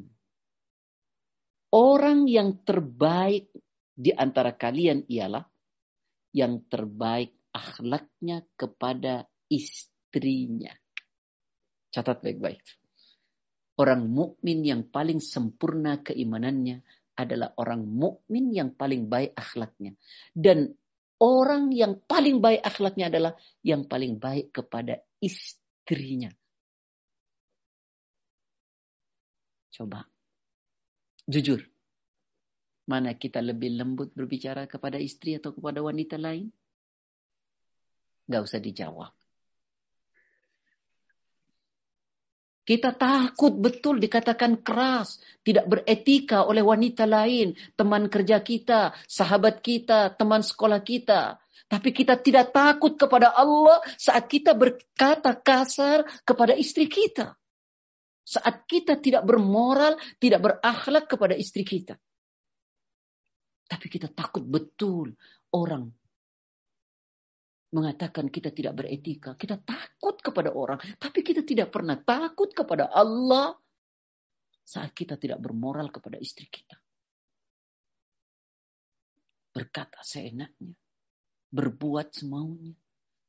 orang 1.73 2.29
yang 2.29 2.61
terbaik 2.65 3.49
di 3.95 4.13
antara 4.13 4.53
kalian 4.53 5.05
ialah 5.09 5.45
yang 6.35 6.65
terbaik 6.69 7.33
akhlaknya 7.55 8.43
kepada 8.59 9.25
istrinya. 9.55 10.75
Catat 11.91 12.19
baik-baik. 12.19 12.61
Orang 13.75 14.07
mukmin 14.07 14.63
yang 14.63 14.87
paling 14.87 15.19
sempurna 15.19 15.99
keimanannya 15.99 16.79
adalah 17.15 17.55
orang 17.59 17.87
mukmin 17.87 18.51
yang 18.51 18.75
paling 18.75 19.07
baik 19.07 19.35
akhlaknya. 19.35 19.95
Dan 20.31 20.75
orang 21.19 21.71
yang 21.71 21.99
paling 22.03 22.43
baik 22.43 22.63
akhlaknya 22.63 23.07
adalah 23.07 23.33
yang 23.63 23.87
paling 23.87 24.19
baik 24.19 24.51
kepada 24.51 24.99
istrinya. 25.19 26.31
Coba. 29.75 30.07
Jujur. 31.27 31.59
Mana 32.85 33.17
kita 33.17 33.41
lebih 33.41 33.75
lembut 33.75 34.13
berbicara 34.13 34.69
kepada 34.69 35.01
istri 35.01 35.35
atau 35.35 35.51
kepada 35.51 35.81
wanita 35.81 36.15
lain? 36.15 36.47
Gak 38.29 38.41
usah 38.45 38.61
dijawab. 38.61 39.24
Kita 42.65 42.97
takut 42.97 43.53
betul 43.53 44.01
dikatakan 44.01 44.65
keras, 44.65 45.21
tidak 45.45 45.69
beretika 45.69 46.49
oleh 46.49 46.65
wanita 46.65 47.05
lain, 47.05 47.53
teman 47.77 48.09
kerja 48.09 48.41
kita, 48.41 48.89
sahabat 49.05 49.61
kita, 49.61 50.17
teman 50.17 50.41
sekolah 50.41 50.81
kita. 50.81 51.37
Tapi 51.69 51.93
kita 51.93 52.17
tidak 52.17 52.49
takut 52.49 52.97
kepada 52.97 53.37
Allah 53.37 53.85
saat 54.01 54.25
kita 54.25 54.57
berkata 54.57 55.37
kasar 55.37 56.09
kepada 56.25 56.57
istri 56.57 56.89
kita. 56.89 57.37
Saat 58.25 58.65
kita 58.65 58.97
tidak 58.97 59.21
bermoral, 59.29 60.01
tidak 60.17 60.41
berakhlak 60.41 61.05
kepada 61.05 61.37
istri 61.37 61.61
kita. 61.61 61.93
Tapi 63.69 63.85
kita 63.93 64.09
takut 64.09 64.41
betul 64.41 65.13
orang 65.53 65.93
mengatakan 67.75 68.31
kita 68.31 68.55
tidak 68.55 68.79
beretika. 68.79 69.35
Kita 69.35 69.59
takut 69.59 70.15
kepada 70.23 70.55
orang. 70.55 70.79
Tapi 70.95 71.19
kita 71.19 71.43
tidak 71.43 71.75
pernah 71.75 71.99
takut 71.99 72.55
kepada 72.55 72.87
Allah 72.87 73.51
saat 74.63 74.95
kita 74.95 75.19
tidak 75.19 75.43
bermoral 75.43 75.91
kepada 75.91 76.15
istri 76.15 76.47
kita. 76.47 76.79
Berkata 79.51 79.99
seenaknya. 79.99 80.71
Berbuat 81.51 82.11
semaunya 82.11 82.75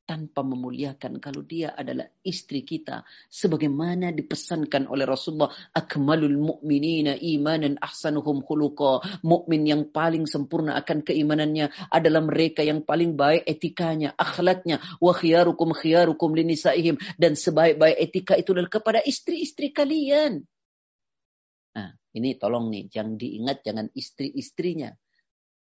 tanpa 0.07 0.47
memuliakan 0.47 1.19
kalau 1.19 1.43
dia 1.43 1.75
adalah 1.75 2.07
istri 2.23 2.63
kita 2.63 3.03
sebagaimana 3.27 4.15
dipesankan 4.15 4.87
oleh 4.87 5.03
Rasulullah 5.03 5.51
akmalul 5.75 6.39
mu'minina 6.39 7.19
imanan 7.19 7.75
ahsanuhum 7.83 8.47
khuluqa. 8.47 9.03
Mukmin 9.27 9.67
yang 9.67 9.91
paling 9.91 10.31
sempurna 10.31 10.79
akan 10.79 11.03
keimanannya 11.03 11.91
adalah 11.91 12.23
mereka 12.23 12.63
yang 12.63 12.87
paling 12.87 13.19
baik 13.19 13.43
etikanya 13.45 14.15
akhlaknya. 14.15 14.79
Wa 15.03 15.11
khiyarukum 15.11 15.75
khiyarukum 15.75 16.39
linisaihim. 16.39 17.03
Dan 17.19 17.35
sebaik-baik 17.35 17.99
etika 17.99 18.39
itu 18.39 18.55
adalah 18.55 18.71
kepada 18.71 19.03
istri-istri 19.03 19.75
kalian. 19.75 20.47
Nah 21.75 21.91
ini 22.15 22.39
tolong 22.39 22.71
nih 22.71 22.87
jangan 22.89 23.19
diingat 23.19 23.67
jangan 23.67 23.91
istri-istrinya. 23.91 24.95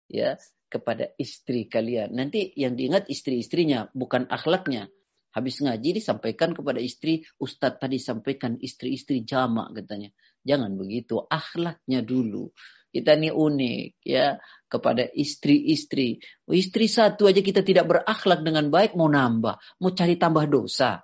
Ya 0.04 0.36
kepada 0.68 1.12
istri 1.20 1.70
kalian. 1.70 2.14
Nanti 2.14 2.50
yang 2.58 2.74
diingat 2.74 3.06
istri-istrinya, 3.10 3.90
bukan 3.94 4.26
akhlaknya. 4.26 4.90
Habis 5.34 5.66
ngaji 5.66 5.98
disampaikan 5.98 6.54
kepada 6.54 6.78
istri, 6.78 7.26
Ustadz 7.42 7.82
tadi 7.82 7.98
sampaikan 7.98 8.54
istri-istri 8.62 9.26
jamak 9.26 9.74
katanya. 9.74 10.14
Jangan 10.46 10.78
begitu, 10.78 11.18
akhlaknya 11.26 12.06
dulu. 12.06 12.54
Kita 12.94 13.18
ini 13.18 13.34
unik 13.34 14.06
ya 14.06 14.38
kepada 14.70 15.10
istri-istri. 15.10 16.22
Istri 16.46 16.86
satu 16.86 17.26
aja 17.26 17.42
kita 17.42 17.66
tidak 17.66 17.90
berakhlak 17.90 18.46
dengan 18.46 18.70
baik 18.70 18.94
mau 18.94 19.10
nambah, 19.10 19.58
mau 19.82 19.90
cari 19.90 20.14
tambah 20.14 20.46
dosa. 20.46 21.02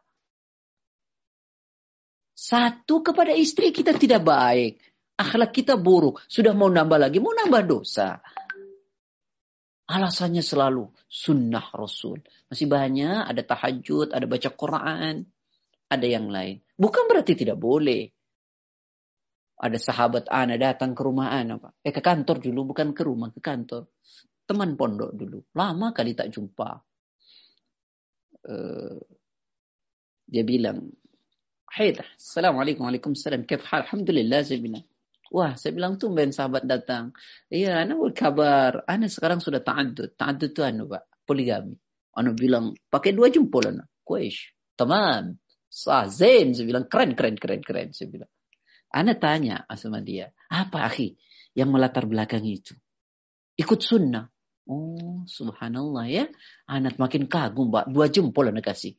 Satu 2.30 3.02
kepada 3.02 3.34
istri 3.34 3.74
kita 3.74 3.98
tidak 3.98 4.22
baik, 4.22 4.78
akhlak 5.18 5.50
kita 5.50 5.74
buruk, 5.74 6.22
sudah 6.30 6.54
mau 6.54 6.70
nambah 6.70 6.96
lagi, 6.96 7.18
mau 7.18 7.34
nambah 7.34 7.66
dosa. 7.68 8.22
Alasannya 9.91 10.38
selalu 10.38 10.86
sunnah 11.11 11.66
Rasul. 11.74 12.22
Masih 12.47 12.70
banyak, 12.70 13.26
ada 13.26 13.43
tahajud, 13.43 14.14
ada 14.14 14.22
baca 14.22 14.49
Quran, 14.55 15.26
ada 15.91 16.07
yang 16.07 16.30
lain. 16.30 16.62
Bukan 16.78 17.11
berarti 17.11 17.34
tidak 17.34 17.59
boleh. 17.59 18.07
Ada 19.61 19.76
sahabat 19.76 20.30
ana 20.30 20.55
datang 20.57 20.95
ke 20.95 21.03
rumah 21.03 21.34
ana, 21.34 21.59
Pak. 21.59 21.82
Eh 21.82 21.91
ke 21.91 21.99
kantor 21.99 22.38
dulu, 22.38 22.70
bukan 22.70 22.95
ke 22.95 23.03
rumah, 23.03 23.34
ke 23.34 23.43
kantor. 23.43 23.91
Teman 24.47 24.78
pondok 24.78 25.11
dulu. 25.11 25.43
Lama 25.59 25.91
kali 25.91 26.14
tak 26.14 26.30
jumpa. 26.30 26.70
Uh, 28.47 28.97
dia 30.30 30.47
bilang, 30.47 30.86
Hai, 31.70 31.95
Assalamualaikum, 31.95 32.86
Waalaikumsalam. 32.86 33.47
Kif? 33.47 33.62
Alhamdulillah, 33.66 34.43
bilang. 34.59 34.86
Wah, 35.31 35.55
saya 35.55 35.70
bilang 35.70 35.95
tuh 35.95 36.11
ben 36.11 36.35
sahabat 36.35 36.66
datang. 36.66 37.14
Iya, 37.47 37.87
ana 37.87 37.95
kabar. 38.11 38.83
Ana 38.91 39.07
sekarang 39.07 39.39
sudah 39.39 39.62
ta'addud. 39.62 40.18
Ta'addud 40.18 40.51
itu 40.51 40.62
anu, 40.66 40.91
Pak, 40.91 41.07
poligami. 41.22 41.78
Ana 42.18 42.35
bilang, 42.35 42.74
pakai 42.91 43.14
dua 43.14 43.31
jempol 43.31 43.70
ana. 43.70 43.87
Kuish. 44.03 44.51
Teman. 44.74 45.39
Sah, 45.70 46.11
zen. 46.11 46.51
Saya 46.59 46.66
bilang, 46.66 46.91
keren, 46.91 47.14
keren, 47.14 47.39
keren, 47.39 47.62
keren. 47.62 47.95
Saya 47.95 48.11
bilang. 48.11 48.31
Ana 48.91 49.14
tanya 49.14 49.70
sama 49.78 50.03
dia, 50.03 50.35
apa 50.51 50.83
akhi 50.83 51.14
yang 51.55 51.70
melatar 51.70 52.11
belakang 52.11 52.43
itu? 52.43 52.74
Ikut 53.55 53.78
sunnah. 53.78 54.26
Oh, 54.66 55.22
subhanallah 55.31 56.11
ya. 56.11 56.26
Anak 56.66 56.99
makin 56.99 57.31
kagum, 57.31 57.70
Pak. 57.70 57.87
Dua 57.95 58.11
jempol 58.11 58.51
anak 58.51 58.74
kasih. 58.74 58.99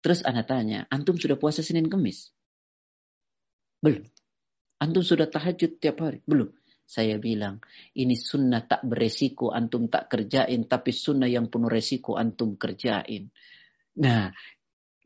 Terus 0.00 0.24
anak 0.24 0.48
tanya, 0.48 0.88
antum 0.88 1.20
sudah 1.20 1.36
puasa 1.36 1.60
Senin 1.60 1.92
Kemis? 1.92 2.32
Belum. 3.84 4.00
Antum 4.80 5.04
sudah 5.04 5.28
tahajud 5.28 5.76
tiap 5.76 6.00
hari? 6.00 6.24
Belum. 6.24 6.48
Saya 6.90 7.22
bilang, 7.22 7.62
ini 7.94 8.18
sunnah 8.18 8.66
tak 8.66 8.82
beresiko, 8.82 9.54
antum 9.54 9.86
tak 9.86 10.10
kerjain, 10.10 10.66
tapi 10.66 10.90
sunnah 10.90 11.30
yang 11.30 11.46
penuh 11.46 11.70
resiko, 11.70 12.18
antum 12.18 12.58
kerjain. 12.58 13.30
Nah, 14.02 14.34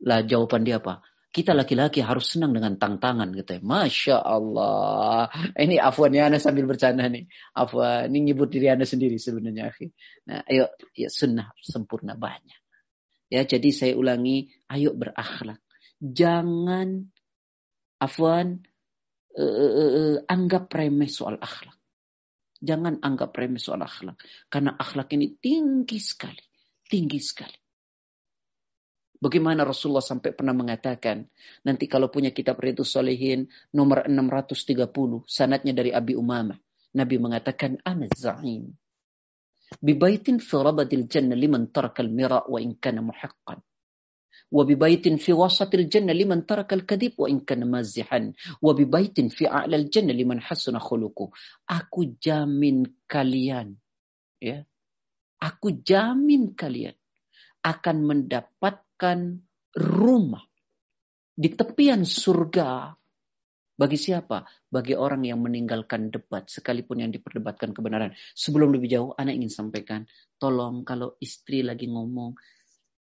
lah 0.00 0.20
jawaban 0.24 0.64
dia 0.64 0.80
apa? 0.80 1.04
Kita 1.34 1.50
laki-laki 1.52 2.00
harus 2.00 2.30
senang 2.30 2.54
dengan 2.54 2.78
tantangan 2.78 3.34
gitu 3.34 3.58
ya. 3.58 3.60
Masya 3.60 4.16
Allah. 4.16 5.28
Ini 5.58 5.82
afwan 5.82 6.14
ya, 6.14 6.30
Anda 6.30 6.38
sambil 6.38 6.64
bercanda 6.64 7.04
nih. 7.10 7.26
Afwan, 7.52 8.08
ini 8.08 8.32
nyebut 8.32 8.48
diri 8.48 8.70
Anda 8.70 8.86
sendiri 8.86 9.18
sebenarnya. 9.18 9.74
Nah, 10.30 10.40
ayo, 10.46 10.70
ya 10.94 11.10
sunnah 11.10 11.52
sempurna 11.60 12.16
banyak. 12.16 12.62
Ya, 13.28 13.42
jadi 13.42 13.74
saya 13.74 13.92
ulangi, 13.98 14.54
ayo 14.70 14.94
berakhlak. 14.94 15.58
Jangan, 15.98 17.10
afwan, 17.98 18.62
uh, 19.38 19.72
uh, 19.74 20.16
anggap 20.30 20.70
remeh 20.70 21.10
soal 21.10 21.38
akhlak. 21.38 21.76
Jangan 22.64 23.02
anggap 23.02 23.34
remeh 23.36 23.60
soal 23.60 23.82
akhlak. 23.82 24.16
Karena 24.48 24.74
akhlak 24.78 25.12
ini 25.14 25.36
tinggi 25.36 25.98
sekali. 26.00 26.42
Tinggi 26.84 27.20
sekali. 27.20 27.58
Bagaimana 29.24 29.64
Rasulullah 29.64 30.04
sampai 30.04 30.36
pernah 30.36 30.52
mengatakan, 30.52 31.24
nanti 31.64 31.88
kalau 31.88 32.12
punya 32.12 32.28
kitab 32.28 32.60
Riyadus 32.60 32.92
Solehin 32.92 33.48
nomor 33.72 34.04
630, 34.04 34.84
sanatnya 35.24 35.72
dari 35.72 35.96
Abi 35.96 36.12
Umamah. 36.12 36.60
Nabi 36.92 37.16
mengatakan, 37.16 37.80
Ana 37.88 38.04
za'im. 38.12 38.68
Bibaitin 39.80 40.38
fi 40.44 40.56
rabadil 40.60 41.08
jannah 41.08 41.34
liman 41.34 41.72
tarakal 41.72 42.06
mira 42.12 42.44
wa 42.44 42.60
in 42.60 42.76
kana 42.76 43.00
muhaqqan. 43.00 43.64
وببيت 44.49 45.21
في 45.21 45.31
وسط 45.33 45.69
الجنة 45.69 46.13
لمن 46.13 46.45
ترك 46.49 46.73
الكذب 46.73 47.13
وإن 47.21 47.45
كان 47.45 47.69
مازحا 47.69 48.33
وببيت 48.61 49.17
في 49.29 49.45
أعلى 49.45 49.75
الجنة 49.75 50.13
لمن 50.13 50.41
حسن 50.41 50.73
خلقه 50.73 51.27
aku 51.69 52.17
jamin 52.17 52.89
kalian 53.05 53.77
ya 54.41 54.65
aku 55.37 55.85
jamin 55.85 56.57
kalian 56.57 56.97
akan 57.61 57.97
mendapatkan 58.09 59.45
rumah 59.77 60.43
di 61.39 61.53
tepian 61.53 62.03
surga 62.03 62.99
bagi 63.79 63.95
siapa? 63.95 64.43
Bagi 64.67 64.91
orang 64.91 65.23
yang 65.23 65.39
meninggalkan 65.39 66.11
debat, 66.11 66.43
sekalipun 66.51 66.99
yang 66.99 67.15
diperdebatkan 67.15 67.71
kebenaran. 67.71 68.11
Sebelum 68.35 68.75
lebih 68.75 68.91
jauh, 68.91 69.11
anak 69.15 69.39
ingin 69.39 69.47
sampaikan, 69.47 70.03
tolong 70.35 70.83
kalau 70.83 71.15
istri 71.23 71.63
lagi 71.63 71.87
ngomong, 71.87 72.35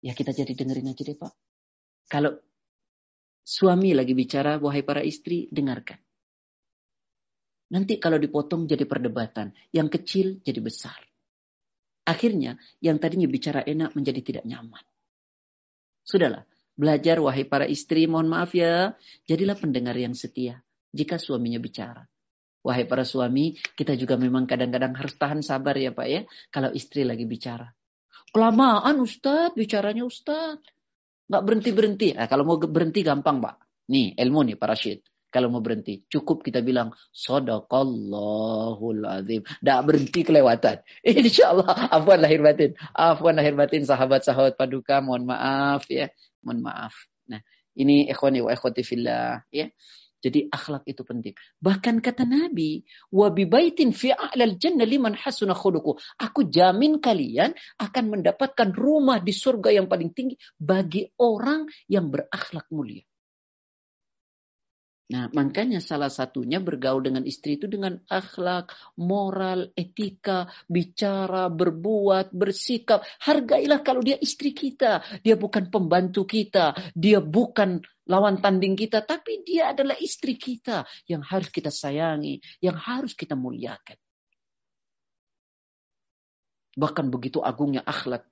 Ya 0.02 0.18
kita 0.18 0.34
jadi 0.34 0.58
dengerin 0.58 0.92
aja 0.92 1.04
deh 1.06 1.18
Pak. 1.18 1.34
Kalau 2.10 2.34
suami 3.46 3.94
lagi 3.94 4.18
bicara, 4.18 4.58
wahai 4.58 4.82
para 4.82 5.06
istri, 5.06 5.48
dengarkan. 5.54 6.02
Nanti 7.72 8.02
kalau 8.02 8.20
dipotong 8.20 8.68
jadi 8.68 8.84
perdebatan. 8.84 9.56
Yang 9.72 10.02
kecil 10.02 10.28
jadi 10.44 10.60
besar. 10.60 11.00
Akhirnya 12.04 12.58
yang 12.82 12.98
tadinya 12.98 13.30
bicara 13.30 13.62
enak 13.64 13.94
menjadi 13.94 14.22
tidak 14.26 14.44
nyaman. 14.50 14.84
Sudahlah, 16.02 16.44
belajar 16.74 17.22
wahai 17.22 17.46
para 17.46 17.70
istri, 17.70 18.10
mohon 18.10 18.28
maaf 18.28 18.58
ya, 18.58 18.98
jadilah 19.30 19.56
pendengar 19.56 19.94
yang 19.96 20.18
setia 20.18 20.66
jika 20.92 21.22
suaminya 21.22 21.62
bicara. 21.62 22.04
Wahai 22.62 22.86
para 22.86 23.02
suami, 23.08 23.58
kita 23.74 23.98
juga 23.98 24.18
memang 24.22 24.46
kadang-kadang 24.46 24.94
harus 24.94 25.18
tahan 25.18 25.42
sabar 25.42 25.74
ya 25.78 25.96
Pak 25.96 26.08
ya, 26.10 26.22
kalau 26.54 26.70
istri 26.74 27.02
lagi 27.08 27.26
bicara. 27.26 27.74
Kelamaan 28.32 28.96
Ustadz, 29.04 29.60
bicaranya 29.60 30.08
Ustadz. 30.08 30.64
Nggak 31.28 31.44
berhenti-berhenti. 31.48 32.08
Nah, 32.16 32.28
kalau 32.28 32.44
mau 32.48 32.58
berhenti 32.60 33.04
gampang 33.04 33.44
Pak. 33.44 33.56
Nih 33.92 34.16
ilmu 34.16 34.48
nih 34.48 34.56
para 34.56 34.76
syed. 34.76 35.04
Kalau 35.32 35.48
mau 35.48 35.64
berhenti, 35.64 36.04
cukup 36.12 36.44
kita 36.44 36.60
bilang 36.60 36.92
Sadaqallahul 37.16 39.04
azim. 39.08 39.40
Nggak 39.64 39.80
berhenti 39.88 40.20
kelewatan. 40.28 40.84
Insya 41.08 41.56
Allah. 41.56 41.88
Afwan 41.88 42.20
lahir 42.20 42.44
batin. 42.44 42.76
Afwan 42.92 43.40
lahir 43.40 43.56
batin 43.56 43.88
sahabat-sahabat 43.88 44.60
paduka. 44.60 45.00
Mohon 45.00 45.32
maaf 45.32 45.88
ya. 45.88 46.12
Mohon 46.44 46.60
maaf. 46.68 46.96
Nah 47.32 47.40
ini 47.80 48.12
ikhwani 48.12 48.44
wa 48.44 48.52
ikhwati 48.52 48.84
fillah. 48.84 49.40
Ya. 49.56 49.72
Jadi 50.22 50.48
akhlak 50.48 50.86
itu 50.86 51.02
penting. 51.02 51.34
Bahkan 51.58 52.00
kata 52.00 52.24
Nabi, 52.30 52.86
wa 53.12 53.34
bibaitin 53.34 53.92
fi 53.92 54.14
a'lal 54.14 54.56
jannah 54.62 54.86
liman 54.86 55.18
hasuna 55.18 55.58
khuluquh. 55.58 55.98
Aku 56.22 56.48
jamin 56.48 57.02
kalian 57.02 57.52
akan 57.82 58.06
mendapatkan 58.08 58.70
rumah 58.72 59.20
di 59.20 59.34
surga 59.34 59.76
yang 59.82 59.90
paling 59.90 60.14
tinggi 60.14 60.38
bagi 60.56 61.10
orang 61.20 61.66
yang 61.90 62.08
berakhlak 62.14 62.70
mulia. 62.70 63.04
Nah, 65.12 65.28
makanya 65.36 65.84
salah 65.84 66.08
satunya 66.08 66.64
bergaul 66.64 67.04
dengan 67.04 67.28
istri 67.28 67.60
itu 67.60 67.68
dengan 67.68 68.00
akhlak, 68.08 68.72
moral, 68.96 69.68
etika, 69.76 70.48
bicara, 70.72 71.52
berbuat, 71.52 72.32
bersikap. 72.32 73.04
Hargailah 73.20 73.84
kalau 73.84 74.00
dia 74.00 74.16
istri 74.16 74.56
kita. 74.56 75.04
Dia 75.20 75.36
bukan 75.36 75.68
pembantu 75.68 76.24
kita. 76.24 76.96
Dia 76.96 77.20
bukan 77.20 77.84
lawan 78.08 78.40
tanding 78.40 78.80
kita. 78.80 79.04
Tapi 79.04 79.44
dia 79.44 79.76
adalah 79.76 80.00
istri 80.00 80.40
kita 80.40 80.88
yang 81.12 81.28
harus 81.28 81.52
kita 81.52 81.68
sayangi. 81.68 82.40
Yang 82.64 82.78
harus 82.80 83.12
kita 83.12 83.36
muliakan. 83.36 84.00
Bahkan 86.72 87.12
begitu 87.12 87.44
agungnya 87.44 87.84
akhlak 87.84 88.31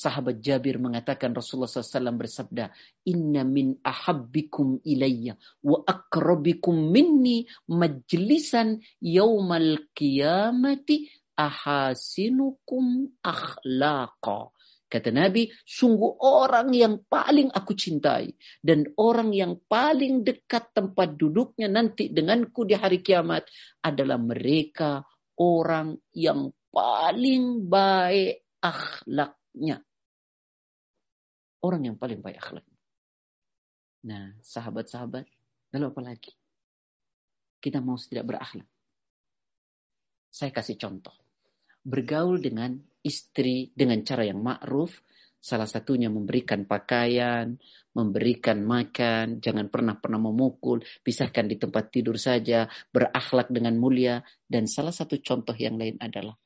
Sahabat 0.00 0.40
Jabir 0.40 0.80
mengatakan 0.80 1.36
Rasulullah 1.36 1.68
SAW 1.68 2.16
bersabda, 2.16 2.72
Inna 3.04 3.44
min 3.44 3.76
ahabbikum 3.84 4.80
ilayya 4.80 5.36
wa 5.60 5.84
akrabikum 5.84 6.88
minni 6.88 7.44
majlisan 7.68 8.80
yawmal 9.04 9.92
qiyamati 9.92 11.04
ahasinukum 11.36 13.12
akhlaqa. 13.20 14.48
Kata 14.90 15.12
Nabi, 15.12 15.52
sungguh 15.68 16.18
orang 16.24 16.72
yang 16.72 17.04
paling 17.04 17.52
aku 17.52 17.76
cintai 17.76 18.32
dan 18.64 18.88
orang 18.96 19.36
yang 19.36 19.60
paling 19.68 20.24
dekat 20.24 20.72
tempat 20.72 21.14
duduknya 21.14 21.68
nanti 21.68 22.08
denganku 22.08 22.64
di 22.64 22.74
hari 22.74 23.04
kiamat 23.04 23.46
adalah 23.84 24.16
mereka 24.16 25.04
orang 25.36 25.94
yang 26.16 26.50
paling 26.72 27.68
baik 27.68 28.48
akhlak 28.64 29.38
akhlaknya. 29.50 29.82
Orang 31.60 31.84
yang 31.84 31.96
paling 32.00 32.24
baik 32.24 32.40
akhlaknya. 32.40 32.78
Nah, 34.00 34.32
sahabat-sahabat, 34.40 35.28
lalu 35.76 35.84
apa 35.92 36.00
lagi? 36.00 36.32
Kita 37.60 37.84
mau 37.84 38.00
tidak 38.00 38.32
berakhlak. 38.32 38.68
Saya 40.32 40.50
kasih 40.56 40.80
contoh. 40.80 41.12
Bergaul 41.84 42.40
dengan 42.40 42.80
istri 43.04 43.72
dengan 43.76 44.00
cara 44.00 44.24
yang 44.24 44.40
ma'ruf, 44.40 44.96
salah 45.40 45.68
satunya 45.68 46.08
memberikan 46.08 46.64
pakaian, 46.64 47.56
memberikan 47.96 48.64
makan, 48.64 49.40
jangan 49.44 49.68
pernah-pernah 49.68 50.20
memukul, 50.20 50.80
pisahkan 51.04 51.48
di 51.48 51.56
tempat 51.60 51.92
tidur 51.92 52.16
saja, 52.16 52.68
berakhlak 52.92 53.52
dengan 53.52 53.76
mulia, 53.76 54.24
dan 54.48 54.64
salah 54.64 54.92
satu 54.92 55.20
contoh 55.20 55.56
yang 55.56 55.76
lain 55.80 56.00
adalah 56.00 56.36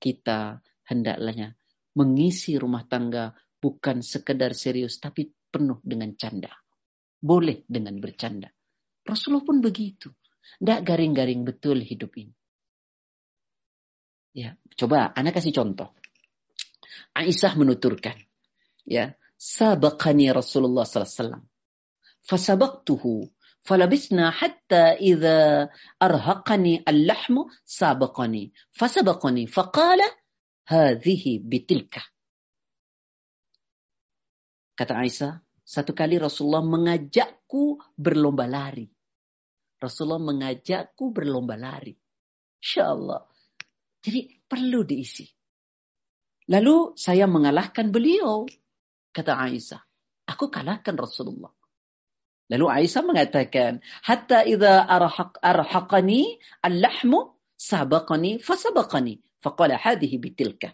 kita 0.00 0.60
hendaklah 0.88 1.56
mengisi 1.96 2.56
rumah 2.56 2.84
tangga 2.88 3.36
bukan 3.58 4.02
sekedar 4.02 4.54
serius 4.54 5.02
tapi 5.02 5.30
penuh 5.50 5.82
dengan 5.82 6.14
canda. 6.14 6.50
Boleh 7.18 7.66
dengan 7.66 7.98
bercanda. 7.98 8.48
Rasulullah 9.02 9.44
pun 9.44 9.58
begitu. 9.58 10.14
Tidak 10.58 10.80
garing-garing 10.86 11.42
betul 11.42 11.82
hidup 11.82 12.14
ini. 12.18 12.34
Ya, 14.36 14.54
coba 14.78 15.10
anak 15.16 15.40
kasih 15.40 15.50
contoh. 15.50 15.90
Aisyah 17.16 17.58
menuturkan, 17.58 18.14
ya, 18.86 19.18
sabaqani 19.34 20.30
Rasulullah 20.30 20.86
sallallahu 20.86 21.10
alaihi 21.10 21.22
wasallam. 21.22 21.44
Fasabaqtuhu 22.28 23.10
falabisna 23.66 24.30
hatta 24.30 24.94
idza 25.00 25.66
arhaqani 25.98 26.84
al-lahmu 26.86 27.50
sabaqani 27.64 28.54
fasabaqani 28.76 29.50
faqala 29.50 30.06
hadhihi 30.68 31.42
bitilka. 31.42 32.04
Kata 34.78 34.94
Aisyah, 34.94 35.42
satu 35.66 35.90
kali 35.90 36.22
Rasulullah 36.22 36.62
mengajakku 36.62 37.82
berlomba 37.98 38.46
lari. 38.46 38.86
Rasulullah 39.82 40.22
mengajakku 40.22 41.10
berlomba 41.10 41.58
lari. 41.58 41.98
Insya 42.62 42.94
Allah. 42.94 43.26
Jadi 43.98 44.46
perlu 44.46 44.86
diisi. 44.86 45.26
Lalu 46.46 46.94
saya 46.94 47.26
mengalahkan 47.26 47.90
beliau. 47.90 48.46
Kata 49.10 49.34
Aisyah. 49.34 49.82
Aku 50.30 50.46
kalahkan 50.46 50.94
Rasulullah. 50.94 51.50
Lalu 52.46 52.66
Aisyah 52.70 53.02
mengatakan, 53.02 53.82
Hatta 54.06 54.46
idha 54.46 54.86
arhaq, 54.86 55.42
arhaqani 55.42 56.38
al-lahmu 56.62 57.34
sabaqani 57.58 58.38
fasabaqani. 58.38 59.18
Faqala 59.42 59.74
hadhihi 59.74 60.22
bitilka. 60.22 60.70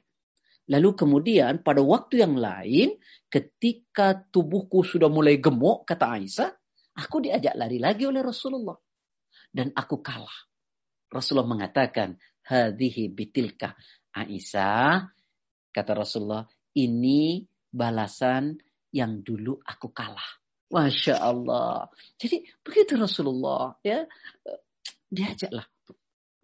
Lalu 0.65 0.97
kemudian 0.97 1.61
pada 1.61 1.85
waktu 1.85 2.25
yang 2.25 2.41
lain 2.41 2.97
ketika 3.35 4.14
tubuhku 4.30 4.87
sudah 4.87 5.11
mulai 5.11 5.43
gemuk 5.43 5.82
kata 5.82 6.07
Aisyah, 6.07 6.55
aku 6.95 7.18
diajak 7.18 7.59
lari 7.59 7.82
lagi 7.82 8.07
oleh 8.07 8.22
Rasulullah. 8.22 8.78
dan 9.55 9.70
aku 9.70 10.03
kalah. 10.03 10.35
Rasulullah 11.07 11.47
mengatakan, 11.47 12.18
hadhihi 12.43 13.14
bitilka. 13.14 13.78
Aisyah, 14.14 15.11
kata 15.70 15.93
Rasulullah, 15.95 16.47
ini 16.74 17.47
balasan 17.70 18.59
yang 18.91 19.22
dulu 19.22 19.62
aku 19.62 19.95
kalah. 19.95 20.43
Masya 20.74 21.22
Allah. 21.22 21.87
Jadi 22.18 22.43
begitu 22.66 22.99
Rasulullah 22.99 23.78
ya 23.87 24.03
diajaklah. 25.07 25.66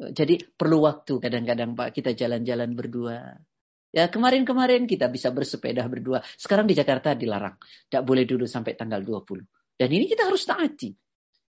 Jadi 0.00 0.38
perlu 0.54 0.86
waktu 0.86 1.18
kadang-kadang 1.18 1.74
Pak 1.74 1.90
kita 1.90 2.14
jalan-jalan 2.14 2.78
berdua. 2.78 3.34
Ya 3.90 4.06
kemarin-kemarin 4.06 4.86
kita 4.86 5.10
bisa 5.10 5.34
bersepeda 5.34 5.82
berdua. 5.90 6.22
Sekarang 6.38 6.70
di 6.70 6.78
Jakarta 6.78 7.18
dilarang. 7.18 7.58
Tidak 7.90 8.06
boleh 8.06 8.22
dulu 8.22 8.46
sampai 8.46 8.78
tanggal 8.78 9.02
20. 9.02 9.42
Dan 9.74 9.88
ini 9.90 10.06
kita 10.06 10.30
harus 10.30 10.46
taati. 10.46 10.94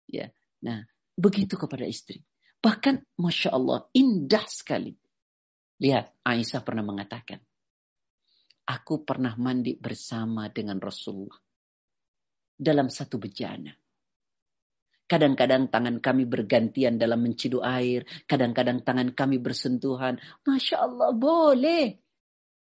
Ya. 0.07 0.31
Nah, 0.63 0.79
begitu 1.19 1.59
kepada 1.59 1.83
istri. 1.83 2.23
Bahkan 2.63 3.19
Masya 3.19 3.51
Allah 3.51 3.87
indah 3.91 4.47
sekali. 4.47 4.95
Lihat 5.83 6.23
Aisyah 6.23 6.63
pernah 6.63 6.83
mengatakan. 6.83 7.43
Aku 8.69 9.03
pernah 9.03 9.35
mandi 9.35 9.75
bersama 9.75 10.47
dengan 10.47 10.79
Rasulullah. 10.79 11.39
Dalam 12.55 12.87
satu 12.87 13.19
bejana. 13.19 13.71
Kadang-kadang 15.09 15.73
tangan 15.73 15.97
kami 15.99 16.29
bergantian 16.29 17.01
dalam 17.01 17.25
menciduk 17.25 17.65
air. 17.65 18.05
Kadang-kadang 18.29 18.85
tangan 18.85 19.11
kami 19.11 19.41
bersentuhan. 19.41 20.21
Masya 20.45 20.85
Allah 20.85 21.11
boleh. 21.17 22.08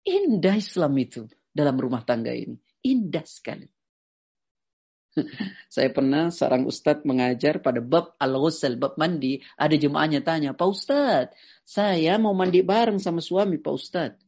Indah 0.04 0.56
Islam 0.60 0.92
itu 1.00 1.24
dalam 1.48 1.80
rumah 1.80 2.04
tangga 2.04 2.32
ini. 2.36 2.60
Indah 2.84 3.24
sekali. 3.24 3.64
Saya 5.74 5.88
pernah 5.94 6.28
seorang 6.28 6.66
ustadz 6.66 7.06
mengajar 7.06 7.62
pada 7.62 7.78
bab 7.78 8.18
al-ghusl, 8.18 8.76
bab 8.76 8.98
mandi. 8.98 9.40
Ada 9.54 9.78
jemaahnya 9.78 10.20
tanya, 10.26 10.52
Pak 10.52 10.68
Ustadz, 10.68 11.34
saya 11.62 12.18
mau 12.18 12.34
mandi 12.34 12.60
bareng 12.66 12.98
sama 12.98 13.22
suami 13.22 13.62
Pak 13.62 13.74
Ustadz. 13.74 14.20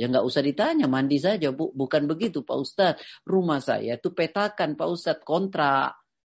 Ya 0.00 0.08
nggak 0.08 0.24
usah 0.24 0.40
ditanya, 0.40 0.88
mandi 0.88 1.20
saja. 1.20 1.52
Bu. 1.52 1.76
Bukan 1.76 2.08
begitu 2.08 2.40
Pak 2.40 2.56
Ustadz. 2.56 3.02
Rumah 3.28 3.60
saya 3.60 4.00
itu 4.00 4.10
petakan 4.16 4.80
Pak 4.80 4.88
Ustadz, 4.88 5.24
kontrak. 5.28 5.92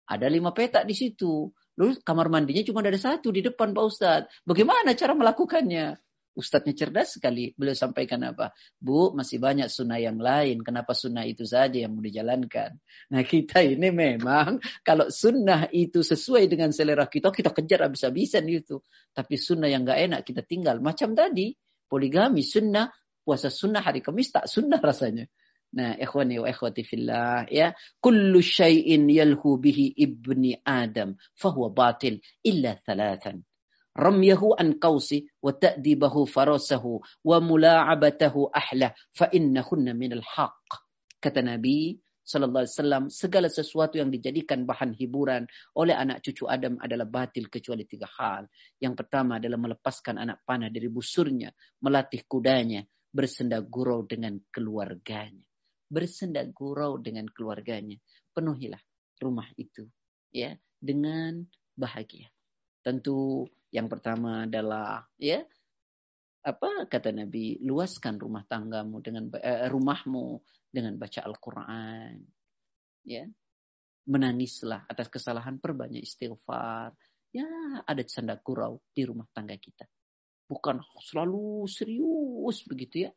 Ada 0.09 0.27
lima 0.27 0.51
petak 0.51 0.83
di 0.89 0.97
situ. 0.97 1.53
Lalu 1.77 2.01
kamar 2.03 2.27
mandinya 2.27 2.65
cuma 2.65 2.83
ada 2.83 2.97
satu 2.97 3.29
di 3.29 3.45
depan 3.45 3.71
Pak 3.71 3.85
Ustadz. 3.85 4.29
Bagaimana 4.43 4.97
cara 4.97 5.13
melakukannya? 5.13 5.95
Ustadznya 6.31 6.71
cerdas 6.71 7.19
sekali. 7.19 7.51
Beliau 7.59 7.75
sampaikan 7.75 8.23
apa? 8.23 8.55
Bu, 8.79 9.11
masih 9.11 9.43
banyak 9.43 9.67
sunnah 9.67 9.99
yang 9.99 10.15
lain. 10.15 10.63
Kenapa 10.63 10.95
sunnah 10.95 11.27
itu 11.27 11.43
saja 11.43 11.75
yang 11.75 11.91
mau 11.91 11.99
dijalankan? 11.99 12.79
Nah 13.11 13.21
kita 13.27 13.59
ini 13.59 13.91
memang 13.91 14.63
kalau 14.87 15.11
sunnah 15.11 15.67
itu 15.75 15.99
sesuai 15.99 16.47
dengan 16.47 16.71
selera 16.71 17.03
kita, 17.11 17.35
kita 17.35 17.51
kejar 17.51 17.83
habis-habisan 17.83 18.47
itu. 18.47 18.79
Tapi 19.11 19.35
sunnah 19.35 19.67
yang 19.67 19.83
gak 19.83 19.99
enak 19.99 20.21
kita 20.23 20.47
tinggal. 20.47 20.79
Macam 20.79 21.11
tadi, 21.11 21.51
poligami 21.91 22.47
sunnah, 22.47 22.87
puasa 23.27 23.51
sunnah 23.51 23.83
hari 23.83 23.99
Kamis 23.99 24.31
tak 24.31 24.47
sunnah 24.47 24.79
rasanya. 24.89 25.27
Nah, 25.71 25.95
ikhwani 25.95 26.35
wa 26.39 26.47
ikhwati 26.51 26.83
fillah, 26.83 27.47
ya. 27.47 27.71
Kullu 27.99 28.43
syai'in 28.43 29.07
yalhu 29.07 29.55
bihi 29.55 29.95
ibni 29.99 30.55
Adam, 30.67 31.15
fahuwa 31.35 31.71
batil, 31.71 32.19
illa 32.43 32.75
thalathan 32.83 33.43
ramyahu 33.95 34.55
an 34.55 34.79
qausi 34.79 35.27
wa 35.43 35.51
ta'dibahu 35.51 36.27
farasahu 36.27 37.03
wa 37.27 37.37
mula'abatahu 37.43 38.51
ahla 38.51 38.95
fa 39.15 39.27
innahunna 39.31 39.91
minal 39.95 40.23
haq. 40.23 40.63
Kata 41.21 41.43
Nabi 41.43 41.99
sallallahu 42.21 42.63
alaihi 42.63 42.75
wasallam, 42.77 43.03
segala 43.11 43.47
sesuatu 43.51 43.99
yang 43.99 44.07
dijadikan 44.13 44.63
bahan 44.63 44.95
hiburan 44.95 45.49
oleh 45.75 45.93
anak 45.97 46.23
cucu 46.23 46.47
Adam 46.47 46.79
adalah 46.79 47.03
batil 47.09 47.51
kecuali 47.51 47.83
tiga 47.83 48.07
hal. 48.07 48.47
Yang 48.79 49.03
pertama 49.03 49.41
adalah 49.41 49.59
melepaskan 49.59 50.21
anak 50.21 50.45
panah 50.47 50.71
dari 50.71 50.87
busurnya, 50.87 51.51
melatih 51.83 52.23
kudanya, 52.25 52.85
bersenda 53.11 53.59
gurau 53.59 54.07
dengan 54.07 54.39
keluarganya. 54.47 55.43
Bersenda 55.91 56.39
gurau 56.47 56.95
dengan 57.03 57.27
keluarganya. 57.27 57.99
Penuhilah 58.31 58.79
rumah 59.19 59.51
itu 59.59 59.91
ya 60.31 60.55
dengan 60.79 61.43
bahagia. 61.75 62.31
Tentu 62.81 63.45
yang 63.71 63.87
pertama 63.87 64.49
adalah 64.49 65.05
ya 65.15 65.45
apa 66.41 66.89
kata 66.89 67.13
Nabi 67.13 67.61
luaskan 67.61 68.17
rumah 68.17 68.41
tanggamu 68.49 68.97
dengan 68.99 69.29
eh, 69.37 69.69
rumahmu 69.69 70.41
dengan 70.73 70.97
baca 70.97 71.21
Al-Qur'an. 71.21 72.17
Ya. 73.05 73.29
Menangislah 74.09 74.89
atas 74.89 75.13
kesalahan 75.13 75.61
perbanyak 75.61 76.01
istighfar. 76.01 76.97
Ya, 77.31 77.47
ada 77.85 78.01
canda 78.03 78.35
gurau 78.41 78.81
di 78.91 79.05
rumah 79.05 79.29
tangga 79.31 79.55
kita. 79.55 79.85
Bukan 80.49 80.81
selalu 80.99 81.69
serius 81.69 82.65
begitu 82.65 83.07
ya. 83.07 83.11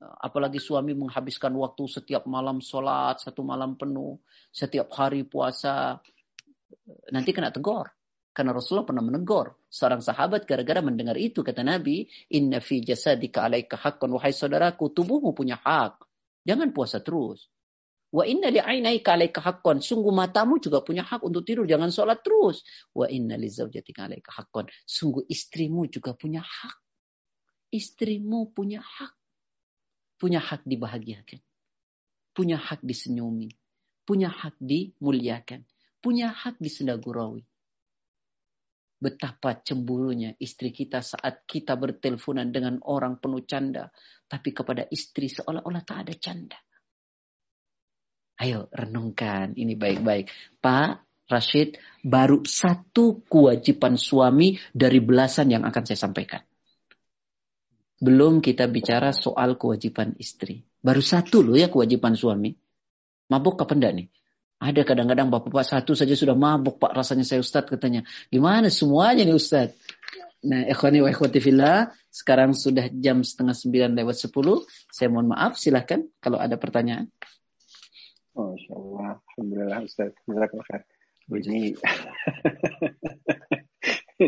Apalagi 0.00 0.58
suami 0.58 0.96
menghabiskan 0.96 1.52
waktu 1.54 1.84
setiap 1.86 2.26
malam 2.26 2.58
sholat, 2.58 3.20
satu 3.22 3.44
malam 3.44 3.78
penuh, 3.78 4.18
setiap 4.50 4.90
hari 4.96 5.24
puasa. 5.24 6.00
Nanti 7.14 7.30
kena 7.30 7.54
tegur. 7.54 7.86
Karena 8.30 8.54
Rasulullah 8.54 8.86
pernah 8.86 9.02
menegur 9.02 9.58
seorang 9.66 9.98
sahabat 9.98 10.46
gara-gara 10.46 10.78
mendengar 10.78 11.18
itu. 11.18 11.42
Kata 11.42 11.66
Nabi, 11.66 12.06
Inna 12.30 12.62
fi 12.62 12.78
jasadika 12.78 13.42
alaika 13.42 13.74
haqqan. 13.74 14.06
Wahai 14.14 14.30
saudaraku, 14.30 14.94
tubuhmu 14.94 15.34
punya 15.34 15.58
hak. 15.58 15.98
Jangan 16.46 16.70
puasa 16.70 17.02
terus. 17.02 17.50
Wa 18.10 18.26
inna 18.26 18.54
li'ainaika 18.54 19.18
alaika 19.18 19.42
haqqan. 19.42 19.82
Sungguh 19.82 20.14
matamu 20.14 20.62
juga 20.62 20.78
punya 20.82 21.02
hak 21.02 21.26
untuk 21.26 21.42
tidur. 21.42 21.66
Jangan 21.66 21.90
sholat 21.90 22.22
terus. 22.22 22.62
Wa 22.94 23.10
inna 23.10 23.34
li 23.34 23.50
zawjatika 23.50 24.06
alaika 24.06 24.30
haqqan. 24.30 24.70
Sungguh 24.86 25.26
istrimu 25.26 25.90
juga 25.90 26.14
punya 26.14 26.42
hak. 26.42 26.76
Istrimu 27.74 28.54
punya 28.54 28.78
hak. 28.78 29.14
Punya 30.22 30.38
hak 30.38 30.62
dibahagiakan. 30.70 31.42
Punya 32.30 32.62
hak 32.62 32.78
disenyumi. 32.86 33.50
Punya 34.06 34.30
hak 34.30 34.54
dimuliakan. 34.62 35.66
Punya 35.98 36.30
hak 36.30 36.62
disendagurawi 36.62 37.49
betapa 39.00 39.64
cemburunya 39.64 40.36
istri 40.36 40.70
kita 40.70 41.00
saat 41.00 41.48
kita 41.48 41.74
berteleponan 41.80 42.52
dengan 42.52 42.78
orang 42.84 43.16
penuh 43.16 43.42
canda. 43.48 43.88
Tapi 44.28 44.52
kepada 44.52 44.86
istri 44.92 45.32
seolah-olah 45.32 45.82
tak 45.82 45.98
ada 46.06 46.14
canda. 46.20 46.60
Ayo 48.40 48.68
renungkan 48.72 49.56
ini 49.56 49.74
baik-baik. 49.74 50.28
Pak 50.60 51.10
Rashid, 51.30 51.80
baru 52.04 52.44
satu 52.44 53.24
kewajiban 53.24 53.94
suami 53.96 54.58
dari 54.74 55.00
belasan 55.00 55.52
yang 55.52 55.62
akan 55.62 55.82
saya 55.86 55.98
sampaikan. 56.08 56.42
Belum 58.00 58.40
kita 58.40 58.64
bicara 58.66 59.12
soal 59.12 59.60
kewajiban 59.60 60.16
istri. 60.16 60.64
Baru 60.80 61.04
satu 61.04 61.44
loh 61.44 61.54
ya 61.54 61.68
kewajiban 61.68 62.16
suami. 62.16 62.56
Mabuk 63.30 63.60
apa 63.60 63.76
enggak 63.76 63.92
nih? 63.94 64.08
Ada 64.60 64.84
kadang-kadang 64.84 65.32
bapak-bapak 65.32 65.64
satu 65.64 65.96
saja 65.96 66.12
sudah 66.12 66.36
mabuk 66.36 66.76
pak 66.76 66.92
rasanya 66.92 67.24
saya 67.24 67.40
Ustadz 67.40 67.72
katanya. 67.72 68.04
Gimana 68.28 68.68
semuanya 68.68 69.24
nih 69.24 69.32
Ustadz? 69.32 69.72
Nah, 70.40 70.68
ikhwani 70.68 71.00
wa 71.04 71.08
ikhwati 71.08 71.40
fillah, 71.40 71.92
sekarang 72.08 72.52
sudah 72.56 72.88
jam 72.92 73.20
setengah 73.24 73.56
sembilan 73.56 73.96
lewat 73.96 74.16
sepuluh. 74.20 74.64
Saya 74.88 75.12
mohon 75.12 75.32
maaf, 75.32 75.56
silahkan 75.56 76.04
kalau 76.20 76.36
ada 76.40 76.60
pertanyaan. 76.60 77.08
Masya 78.36 78.72
Allah, 78.72 79.20
Alhamdulillah 79.20 79.80
Ustaz. 79.84 80.12
Ini, 81.30 81.76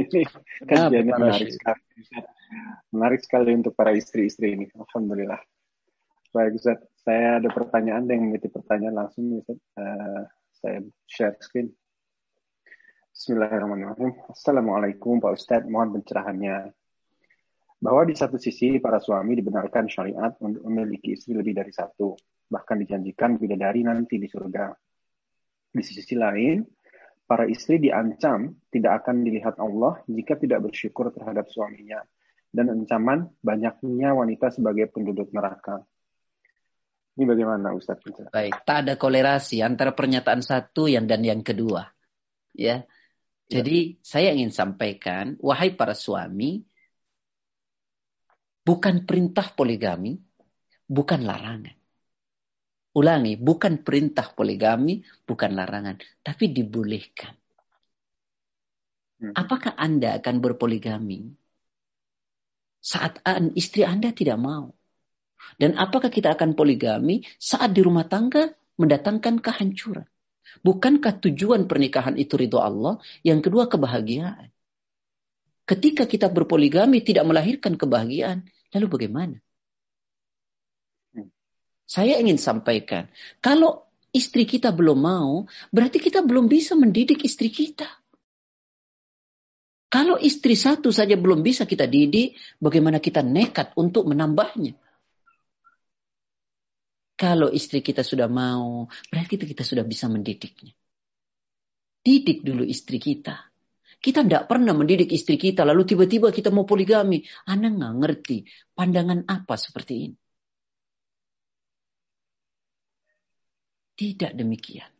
ini 0.01 0.23
kajian 0.69 1.05
yang 1.09 1.19
menarik 1.19 1.51
sekali. 1.52 1.82
Menarik 2.93 3.20
sekali 3.24 3.51
untuk 3.57 3.73
para 3.73 3.97
istri-istri 3.97 4.52
ini. 4.52 4.66
Alhamdulillah. 4.77 5.40
Baik 6.33 6.57
Ustaz, 6.57 6.81
saya 7.05 7.37
ada 7.37 7.53
pertanyaan 7.53 8.09
yang 8.09 8.25
mengikuti 8.25 8.49
pertanyaan 8.49 9.05
langsung. 9.05 9.45
Uh, 9.77 10.25
saya 10.49 10.81
share 11.05 11.37
screen. 11.45 11.69
Bismillahirrahmanirrahim. 13.13 14.17
Assalamualaikum 14.33 15.21
Pak 15.21 15.29
Ustadz, 15.37 15.69
mohon 15.69 15.93
pencerahannya. 15.93 16.73
Bahwa 17.85 18.09
di 18.09 18.17
satu 18.17 18.41
sisi 18.41 18.81
para 18.81 18.97
suami 18.97 19.37
dibenarkan 19.37 19.93
syariat 19.93 20.33
untuk 20.41 20.65
memiliki 20.65 21.13
istri 21.13 21.37
lebih 21.37 21.53
dari 21.53 21.69
satu, 21.69 22.17
bahkan 22.49 22.81
dijanjikan 22.81 23.37
bidadari 23.37 23.85
nanti 23.85 24.17
di 24.17 24.25
surga. 24.25 24.73
Di 25.69 25.85
sisi 25.85 26.17
lain, 26.17 26.65
para 27.29 27.45
istri 27.45 27.77
diancam 27.77 28.57
tidak 28.73 29.05
akan 29.05 29.21
dilihat 29.21 29.61
Allah 29.61 30.01
jika 30.09 30.41
tidak 30.41 30.65
bersyukur 30.65 31.13
terhadap 31.13 31.45
suaminya, 31.53 32.01
dan 32.49 32.73
ancaman 32.73 33.29
banyaknya 33.45 34.17
wanita 34.17 34.49
sebagai 34.49 34.89
penduduk 34.89 35.29
neraka. 35.29 35.85
Ini 37.12 37.24
bagaimana 37.28 37.76
Ustaz? 37.76 38.01
Baik, 38.32 38.64
tak 38.64 38.89
ada 38.89 38.94
kolerasi 38.97 39.60
antara 39.60 39.93
pernyataan 39.93 40.40
satu 40.40 40.89
yang 40.89 41.05
dan 41.05 41.20
yang 41.20 41.44
kedua. 41.44 41.84
Ya. 42.56 42.89
Jadi 43.52 43.78
ya. 43.93 43.97
saya 44.01 44.28
ingin 44.32 44.48
sampaikan, 44.48 45.36
wahai 45.44 45.76
para 45.76 45.93
suami, 45.93 46.64
bukan 48.64 49.05
perintah 49.05 49.52
poligami, 49.52 50.16
bukan 50.89 51.20
larangan. 51.28 51.76
Ulangi, 52.93 53.36
bukan 53.40 53.84
perintah 53.84 54.32
poligami, 54.32 55.05
bukan 55.24 55.52
larangan, 55.52 56.01
tapi 56.24 56.48
dibolehkan. 56.48 57.36
Hmm. 59.20 59.32
Apakah 59.36 59.76
Anda 59.76 60.16
akan 60.16 60.40
berpoligami 60.40 61.32
saat 62.82 63.22
istri 63.55 63.86
Anda 63.86 64.10
tidak 64.10 64.43
mau? 64.43 64.74
Dan 65.56 65.78
apakah 65.78 66.09
kita 66.09 66.35
akan 66.35 66.56
poligami 66.59 67.23
saat 67.36 67.73
di 67.74 67.81
rumah 67.85 68.06
tangga 68.09 68.51
mendatangkan 68.81 69.39
kehancuran? 69.43 70.06
Bukankah 70.60 71.23
tujuan 71.23 71.64
pernikahan 71.64 72.19
itu 72.20 72.36
ridho 72.36 72.60
Allah? 72.60 73.01
Yang 73.24 73.48
kedua 73.48 73.66
kebahagiaan. 73.70 74.52
Ketika 75.62 76.05
kita 76.05 76.28
berpoligami 76.28 77.01
tidak 77.01 77.24
melahirkan 77.24 77.78
kebahagiaan, 77.78 78.44
lalu 78.74 78.86
bagaimana? 78.90 79.36
Hmm. 81.14 81.31
Saya 81.86 82.19
ingin 82.19 82.36
sampaikan, 82.36 83.09
kalau 83.39 83.86
istri 84.10 84.44
kita 84.44 84.74
belum 84.74 84.98
mau, 84.98 85.47
berarti 85.70 86.02
kita 86.02 86.20
belum 86.20 86.51
bisa 86.51 86.74
mendidik 86.74 87.23
istri 87.24 87.48
kita. 87.48 87.89
Kalau 89.93 90.16
istri 90.16 90.56
satu 90.56 90.89
saja 90.89 91.20
belum 91.20 91.44
bisa 91.44 91.69
kita 91.69 91.85
didik, 91.85 92.35
bagaimana 92.59 92.97
kita 92.97 93.20
nekat 93.20 93.77
untuk 93.77 94.09
menambahnya? 94.09 94.73
Kalau 97.16 97.48
istri 97.52 97.84
kita 97.84 98.02
sudah 98.02 98.26
mau, 98.26 98.89
berarti 99.12 99.39
kita 99.39 99.62
sudah 99.62 99.84
bisa 99.86 100.10
mendidiknya. 100.10 100.74
Didik 102.02 102.43
dulu 102.43 102.66
istri 102.66 102.98
kita. 102.98 103.52
Kita 104.02 104.26
tidak 104.26 104.51
pernah 104.51 104.74
mendidik 104.74 105.14
istri 105.14 105.39
kita, 105.39 105.62
lalu 105.62 105.86
tiba-tiba 105.86 106.34
kita 106.34 106.51
mau 106.51 106.66
poligami. 106.66 107.22
Anak 107.47 107.78
nggak 107.78 107.94
ngerti 108.02 108.36
pandangan 108.74 109.22
apa 109.30 109.55
seperti 109.55 109.94
ini. 110.10 110.18
Tidak 113.94 114.34
demikian. 114.34 114.90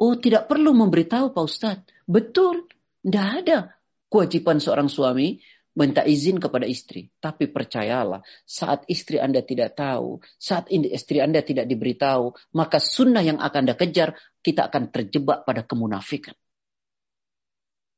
Oh, 0.00 0.16
tidak 0.16 0.48
perlu 0.48 0.72
memberitahu 0.72 1.36
Pak 1.36 1.44
Ustadz. 1.44 1.90
Betul. 2.08 2.64
Tidak 3.04 3.28
ada 3.44 3.76
kewajiban 4.08 4.62
seorang 4.62 4.88
suami 4.88 5.36
minta 5.78 6.02
izin 6.02 6.42
kepada 6.42 6.66
istri. 6.66 7.06
Tapi 7.22 7.46
percayalah, 7.46 8.18
saat 8.42 8.82
istri 8.90 9.22
Anda 9.22 9.46
tidak 9.46 9.78
tahu, 9.78 10.18
saat 10.34 10.66
istri 10.74 11.22
Anda 11.22 11.46
tidak 11.46 11.70
diberitahu, 11.70 12.34
maka 12.58 12.82
sunnah 12.82 13.22
yang 13.22 13.38
akan 13.38 13.70
Anda 13.70 13.78
kejar, 13.78 14.18
kita 14.42 14.66
akan 14.66 14.90
terjebak 14.90 15.46
pada 15.46 15.62
kemunafikan. 15.62 16.34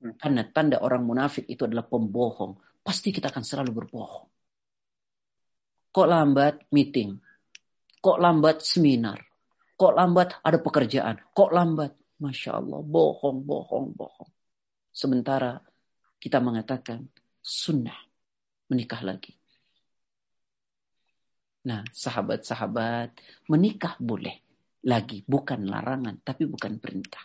Hmm. 0.04 0.16
Karena 0.20 0.44
tanda 0.52 0.84
orang 0.84 1.08
munafik 1.08 1.48
itu 1.48 1.64
adalah 1.64 1.88
pembohong. 1.88 2.60
Pasti 2.84 3.12
kita 3.16 3.32
akan 3.32 3.44
selalu 3.44 3.72
berbohong. 3.72 4.28
Kok 5.90 6.08
lambat 6.08 6.68
meeting? 6.76 7.16
Kok 8.00 8.18
lambat 8.20 8.60
seminar? 8.60 9.20
Kok 9.76 9.92
lambat 9.96 10.44
ada 10.44 10.58
pekerjaan? 10.60 11.16
Kok 11.32 11.50
lambat? 11.52 11.92
Masya 12.20 12.60
Allah, 12.60 12.84
bohong, 12.84 13.48
bohong, 13.48 13.96
bohong. 13.96 14.30
Sementara 14.92 15.56
kita 16.20 16.36
mengatakan 16.36 17.08
sunnah 17.40 17.96
menikah 18.70 19.02
lagi. 19.02 19.34
Nah, 21.60 21.84
sahabat-sahabat, 21.92 23.20
menikah 23.52 24.00
boleh 24.00 24.40
lagi, 24.86 25.20
bukan 25.28 25.68
larangan, 25.68 26.24
tapi 26.24 26.48
bukan 26.48 26.80
perintah. 26.80 27.20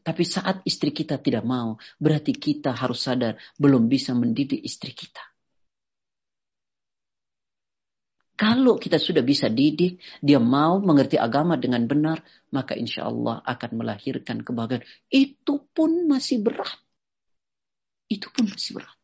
Tapi 0.00 0.22
saat 0.24 0.64
istri 0.64 0.96
kita 0.96 1.20
tidak 1.20 1.44
mau, 1.44 1.76
berarti 2.00 2.32
kita 2.32 2.72
harus 2.72 3.04
sadar 3.04 3.36
belum 3.60 3.88
bisa 3.88 4.16
mendidik 4.16 4.64
istri 4.64 4.96
kita. 4.96 5.20
Kalau 8.36 8.76
kita 8.76 9.00
sudah 9.00 9.24
bisa 9.24 9.48
didik, 9.48 9.96
dia 10.20 10.36
mau 10.36 10.76
mengerti 10.76 11.16
agama 11.16 11.56
dengan 11.56 11.88
benar, 11.88 12.20
maka 12.52 12.76
insya 12.76 13.08
Allah 13.08 13.40
akan 13.40 13.80
melahirkan 13.80 14.44
kebahagiaan. 14.44 14.84
Itu 15.08 15.64
pun 15.72 16.04
masih 16.04 16.44
berat. 16.44 16.76
Itu 18.12 18.28
pun 18.28 18.52
masih 18.52 18.76
berat. 18.76 18.95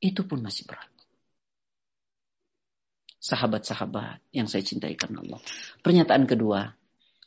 Itu 0.00 0.24
pun 0.24 0.40
masih 0.40 0.64
berat. 0.64 0.88
Sahabat-sahabat 3.20 4.32
yang 4.32 4.48
saya 4.48 4.64
cintai 4.64 4.96
karena 4.96 5.20
Allah. 5.20 5.40
Pernyataan 5.84 6.24
kedua. 6.24 6.64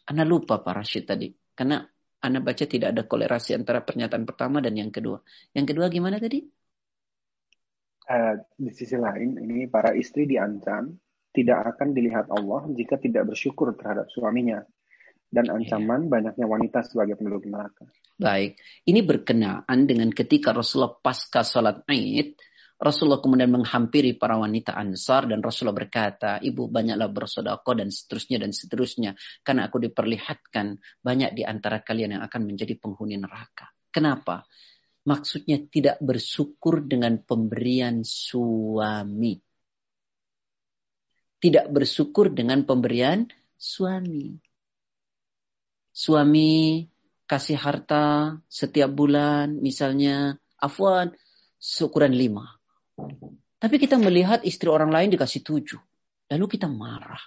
Anda 0.10 0.26
lupa 0.26 0.60
Pak 0.60 0.74
Rashid 0.74 1.06
tadi. 1.06 1.30
Karena 1.54 1.86
Anda 2.18 2.41
baca 2.41 2.66
tidak 2.66 2.98
ada 2.98 3.06
kolerasi 3.06 3.54
antara 3.54 3.86
pernyataan 3.86 4.26
pertama 4.26 4.58
dan 4.58 4.74
yang 4.74 4.90
kedua. 4.90 5.22
Yang 5.54 5.78
kedua 5.78 5.86
gimana 5.94 6.18
tadi? 6.18 6.41
Uh, 8.04 8.36
di 8.58 8.74
sisi 8.74 9.00
lain, 9.00 9.38
ini 9.38 9.70
para 9.70 9.95
istri 9.95 10.28
diancam 10.28 10.91
tidak 11.34 11.78
akan 11.78 11.95
dilihat 11.95 12.28
Allah 12.30 12.68
jika 12.74 13.00
tidak 13.00 13.32
bersyukur 13.32 13.72
terhadap 13.80 14.12
suaminya 14.12 14.60
dan 15.34 15.50
iya. 15.50 15.54
ancaman 15.58 16.06
yeah. 16.06 16.12
banyaknya 16.14 16.45
wanita 16.45 16.80
sebagai 16.86 17.18
penduduk 17.18 17.50
neraka. 17.50 17.90
Baik, 18.14 18.62
ini 18.86 19.02
berkenaan 19.02 19.90
dengan 19.90 20.14
ketika 20.14 20.54
Rasulullah 20.54 20.94
pasca 20.94 21.41
salat 21.41 21.82
Id, 21.90 22.38
Rasulullah 22.80 23.22
kemudian 23.24 23.54
menghampiri 23.54 24.18
para 24.18 24.36
wanita 24.36 24.76
Ansar 24.76 25.30
dan 25.30 25.40
Rasulullah 25.40 25.78
berkata, 25.86 26.41
"Ibu 26.41 26.68
banyaklah 26.68 27.10
bersodako 27.14 27.78
dan 27.80 27.94
seterusnya 27.94 28.41
dan 28.44 28.52
seterusnya 28.52 29.12
karena 29.45 29.70
aku 29.72 29.80
diperlihatkan 29.80 30.82
banyak 31.00 31.32
di 31.38 31.44
antara 31.48 31.80
kalian 31.80 32.20
yang 32.20 32.24
akan 32.26 32.41
menjadi 32.44 32.76
penghuni 32.76 33.16
neraka." 33.16 33.72
Kenapa? 33.94 34.44
Maksudnya 35.04 35.60
tidak 35.68 36.00
bersyukur 36.00 36.84
dengan 36.84 37.20
pemberian 37.22 38.02
suami. 38.02 39.36
Tidak 41.44 41.68
bersyukur 41.70 42.32
dengan 42.32 42.64
pemberian 42.64 43.28
suami. 43.60 44.32
Suami 45.91 46.84
kasih 47.28 47.60
harta 47.60 48.40
setiap 48.48 48.90
bulan, 48.95 49.60
misalnya, 49.60 50.40
afwan, 50.58 51.12
seukuran 51.60 52.16
lima. 52.16 52.62
Tapi 53.59 53.75
kita 53.80 53.95
melihat 53.95 54.43
istri 54.43 54.67
orang 54.67 54.91
lain 54.91 55.11
dikasih 55.11 55.39
tujuh. 55.39 55.80
Lalu 56.31 56.45
kita 56.51 56.67
marah. 56.71 57.21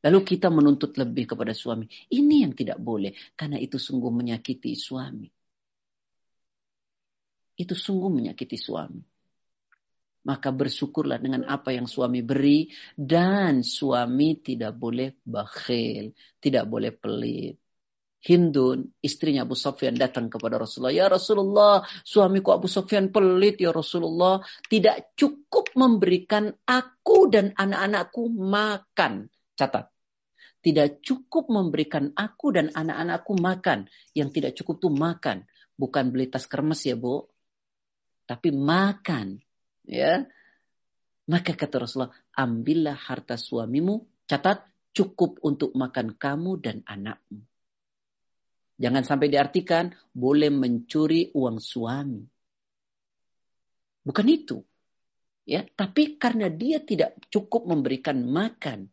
Lalu 0.00 0.18
kita 0.24 0.48
menuntut 0.48 0.96
lebih 0.96 1.36
kepada 1.36 1.52
suami. 1.52 1.84
Ini 2.08 2.48
yang 2.48 2.56
tidak 2.56 2.80
boleh. 2.80 3.12
Karena 3.36 3.60
itu 3.60 3.76
sungguh 3.76 4.08
menyakiti 4.08 4.72
suami. 4.72 5.28
Itu 7.60 7.76
sungguh 7.76 8.08
menyakiti 8.08 8.56
suami. 8.56 9.04
Maka 10.20 10.48
bersyukurlah 10.52 11.20
dengan 11.20 11.44
apa 11.44 11.76
yang 11.76 11.84
suami 11.84 12.24
beri. 12.24 12.72
Dan 12.96 13.60
suami 13.60 14.40
tidak 14.40 14.72
boleh 14.72 15.20
bakhil. 15.20 16.16
Tidak 16.40 16.64
boleh 16.64 16.96
pelit. 16.96 17.59
Hindun, 18.20 18.92
istrinya 19.00 19.48
Abu 19.48 19.56
Sofyan 19.56 19.96
datang 19.96 20.28
kepada 20.28 20.60
Rasulullah. 20.60 20.92
Ya 20.92 21.06
Rasulullah, 21.08 21.80
suamiku 22.04 22.52
Abu 22.52 22.68
Sofyan 22.68 23.08
pelit 23.08 23.56
ya 23.56 23.72
Rasulullah. 23.72 24.44
Tidak 24.68 25.16
cukup 25.16 25.72
memberikan 25.72 26.52
aku 26.68 27.32
dan 27.32 27.56
anak-anakku 27.56 28.28
makan. 28.28 29.32
Catat. 29.56 29.88
Tidak 30.60 31.00
cukup 31.00 31.48
memberikan 31.48 32.12
aku 32.12 32.52
dan 32.52 32.68
anak-anakku 32.76 33.32
makan. 33.40 33.88
Yang 34.12 34.28
tidak 34.36 34.52
cukup 34.60 34.76
tuh 34.84 34.92
makan. 34.92 35.48
Bukan 35.80 36.12
beli 36.12 36.28
tas 36.28 36.44
kermes 36.44 36.84
ya 36.84 37.00
Bu. 37.00 37.24
Tapi 38.28 38.52
makan. 38.52 39.40
Ya. 39.88 40.28
Maka 41.24 41.56
kata 41.56 41.88
Rasulullah, 41.88 42.12
ambillah 42.36 43.00
harta 43.00 43.40
suamimu. 43.40 44.28
Catat, 44.28 44.68
cukup 44.92 45.40
untuk 45.40 45.72
makan 45.72 46.20
kamu 46.20 46.60
dan 46.60 46.84
anakmu. 46.84 47.49
Jangan 48.80 49.04
sampai 49.04 49.28
diartikan 49.28 49.92
boleh 50.16 50.48
mencuri 50.48 51.28
uang 51.36 51.60
suami. 51.60 52.24
Bukan 54.00 54.26
itu. 54.32 54.56
Ya, 55.44 55.68
tapi 55.68 56.16
karena 56.16 56.48
dia 56.48 56.80
tidak 56.80 57.20
cukup 57.28 57.68
memberikan 57.68 58.24
makan, 58.24 58.88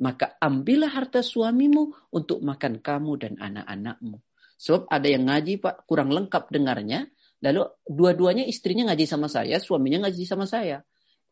maka 0.00 0.38
ambillah 0.40 0.88
harta 0.88 1.20
suamimu 1.20 2.14
untuk 2.14 2.40
makan 2.40 2.80
kamu 2.80 3.12
dan 3.20 3.34
anak-anakmu. 3.36 4.22
Sebab 4.56 4.88
ada 4.88 5.08
yang 5.10 5.28
ngaji 5.28 5.60
Pak 5.60 5.84
kurang 5.84 6.14
lengkap 6.14 6.48
dengarnya, 6.48 7.10
lalu 7.44 7.68
dua-duanya 7.84 8.46
istrinya 8.48 8.88
ngaji 8.88 9.04
sama 9.04 9.28
saya, 9.28 9.60
suaminya 9.60 10.08
ngaji 10.08 10.24
sama 10.24 10.46
saya. 10.48 10.80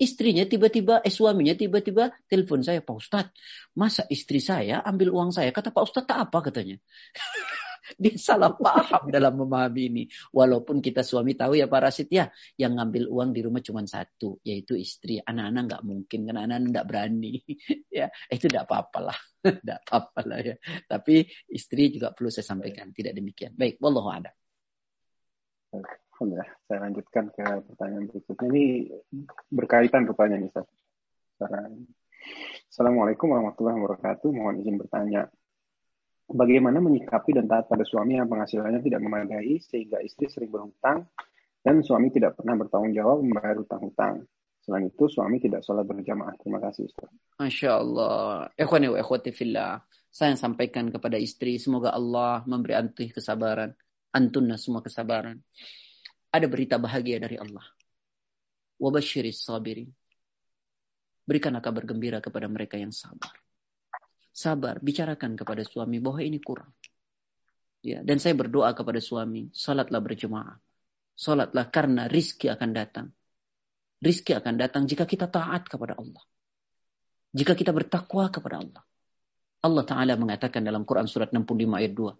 Istrinya 0.02 0.42
tiba-tiba, 0.50 0.98
eh 1.06 1.14
suaminya 1.14 1.54
tiba-tiba 1.54 2.10
telepon 2.26 2.66
saya, 2.66 2.82
Pak 2.82 2.96
Ustadz, 2.98 3.34
masa 3.78 4.02
istri 4.10 4.42
saya 4.42 4.82
ambil 4.82 5.14
uang 5.14 5.30
saya? 5.30 5.54
Kata 5.54 5.70
Pak 5.70 5.82
Ustadz, 5.86 6.10
tak 6.10 6.18
apa 6.26 6.50
katanya. 6.50 6.74
Dia 8.02 8.14
salah 8.18 8.50
paham 8.54 9.14
dalam 9.14 9.38
memahami 9.38 9.82
ini. 9.90 10.04
Walaupun 10.34 10.82
kita 10.82 11.06
suami 11.06 11.38
tahu 11.38 11.54
ya 11.58 11.70
Pak 11.70 11.80
Rasid 11.86 12.08
ya, 12.10 12.30
yang 12.58 12.78
ngambil 12.78 13.06
uang 13.10 13.30
di 13.30 13.40
rumah 13.46 13.62
cuma 13.62 13.86
satu, 13.86 14.42
yaitu 14.42 14.74
istri. 14.74 15.22
Anak-anak 15.22 15.62
nggak 15.70 15.82
mungkin, 15.86 16.18
karena 16.26 16.50
anak-anak 16.50 16.68
nggak 16.74 16.86
berani. 16.90 17.32
ya, 18.02 18.10
itu 18.26 18.50
tidak 18.50 18.66
apa-apa 18.66 18.98
lah. 19.12 19.18
Tidak 19.42 19.78
apa-apa 19.86 20.20
lah 20.22 20.38
ya. 20.38 20.54
Tapi 20.86 21.26
istri 21.50 21.90
juga 21.90 22.14
perlu 22.14 22.30
saya 22.30 22.46
sampaikan, 22.46 22.94
tidak 22.94 23.18
demikian. 23.18 23.58
Baik, 23.58 23.82
wallahu 23.82 24.06
a'lam. 24.14 24.30
Alhamdulillah, 26.22 26.54
saya 26.70 26.78
lanjutkan 26.86 27.24
ke 27.34 27.42
pertanyaan 27.42 28.06
berikutnya. 28.06 28.46
Ini 28.54 28.64
berkaitan 29.50 30.06
pertanyaan 30.06 30.46
Ustaz. 30.46 30.70
Assalamualaikum 32.70 33.34
warahmatullahi 33.34 33.82
wabarakatuh. 33.82 34.30
Mohon 34.30 34.62
izin 34.62 34.78
bertanya. 34.78 35.26
bagaimana 36.30 36.78
menyikapi 36.78 37.34
dan 37.34 37.50
taat 37.50 37.66
pada 37.66 37.82
suami 37.82 38.22
yang 38.22 38.30
penghasilannya 38.30 38.78
tidak 38.86 39.02
memadai 39.02 39.58
sehingga 39.66 39.98
istri 39.98 40.30
sering 40.30 40.54
berhutang 40.54 41.10
dan 41.58 41.82
suami 41.82 42.14
tidak 42.14 42.38
pernah 42.38 42.54
bertanggung 42.54 42.94
jawab 42.94 43.18
membayar 43.26 43.58
hutang-hutang. 43.58 44.22
Selain 44.62 44.86
itu, 44.86 45.10
suami 45.10 45.42
tidak 45.42 45.66
sholat 45.66 45.82
berjamaah. 45.82 46.38
Terima 46.38 46.62
kasih, 46.62 46.86
Ustaz. 46.86 47.10
Masya 47.42 47.82
Allah. 47.82 48.46
Ikhwani 48.54 48.94
wa 48.94 48.98
ikhwati 49.02 49.34
fillah. 49.34 49.82
Saya 50.06 50.38
sampaikan 50.38 50.86
kepada 50.86 51.18
istri, 51.18 51.58
semoga 51.58 51.90
Allah 51.90 52.46
memberi 52.46 52.78
antuh 52.78 53.10
kesabaran. 53.10 53.74
Antunna 54.14 54.54
semua 54.54 54.86
kesabaran. 54.86 55.42
Ada 56.32 56.48
berita 56.48 56.80
bahagia 56.80 57.20
dari 57.20 57.36
Allah. 57.36 57.64
Wabashiris 58.80 59.44
sabirin. 59.44 59.92
Berikanlah 61.28 61.62
kabar 61.62 61.86
gembira 61.86 62.18
kepada 62.18 62.48
mereka 62.48 62.80
yang 62.80 62.90
sabar. 62.90 63.30
Sabar, 64.32 64.80
bicarakan 64.80 65.36
kepada 65.36 65.62
suami 65.62 66.00
bahwa 66.00 66.24
ini 66.24 66.40
kurang. 66.40 66.72
Ya, 67.84 68.00
dan 68.00 68.16
saya 68.16 68.32
berdoa 68.32 68.72
kepada 68.72 68.98
suami, 68.98 69.52
salatlah 69.52 70.00
berjemaah. 70.00 70.56
Salatlah 71.12 71.68
karena 71.68 72.08
rizki 72.08 72.48
akan 72.48 72.70
datang 72.72 73.12
rizki 74.02 74.34
akan 74.34 74.58
datang 74.58 74.82
jika 74.90 75.06
kita 75.06 75.30
taat 75.30 75.70
kepada 75.70 75.94
Allah. 75.94 76.20
Jika 77.32 77.54
kita 77.54 77.70
bertakwa 77.70 78.28
kepada 78.28 78.60
Allah. 78.60 78.82
Allah 79.62 79.84
Ta'ala 79.86 80.18
mengatakan 80.18 80.66
dalam 80.66 80.82
Quran 80.82 81.06
surat 81.06 81.30
65 81.30 81.78
ayat 81.78 81.94
2 81.94 82.10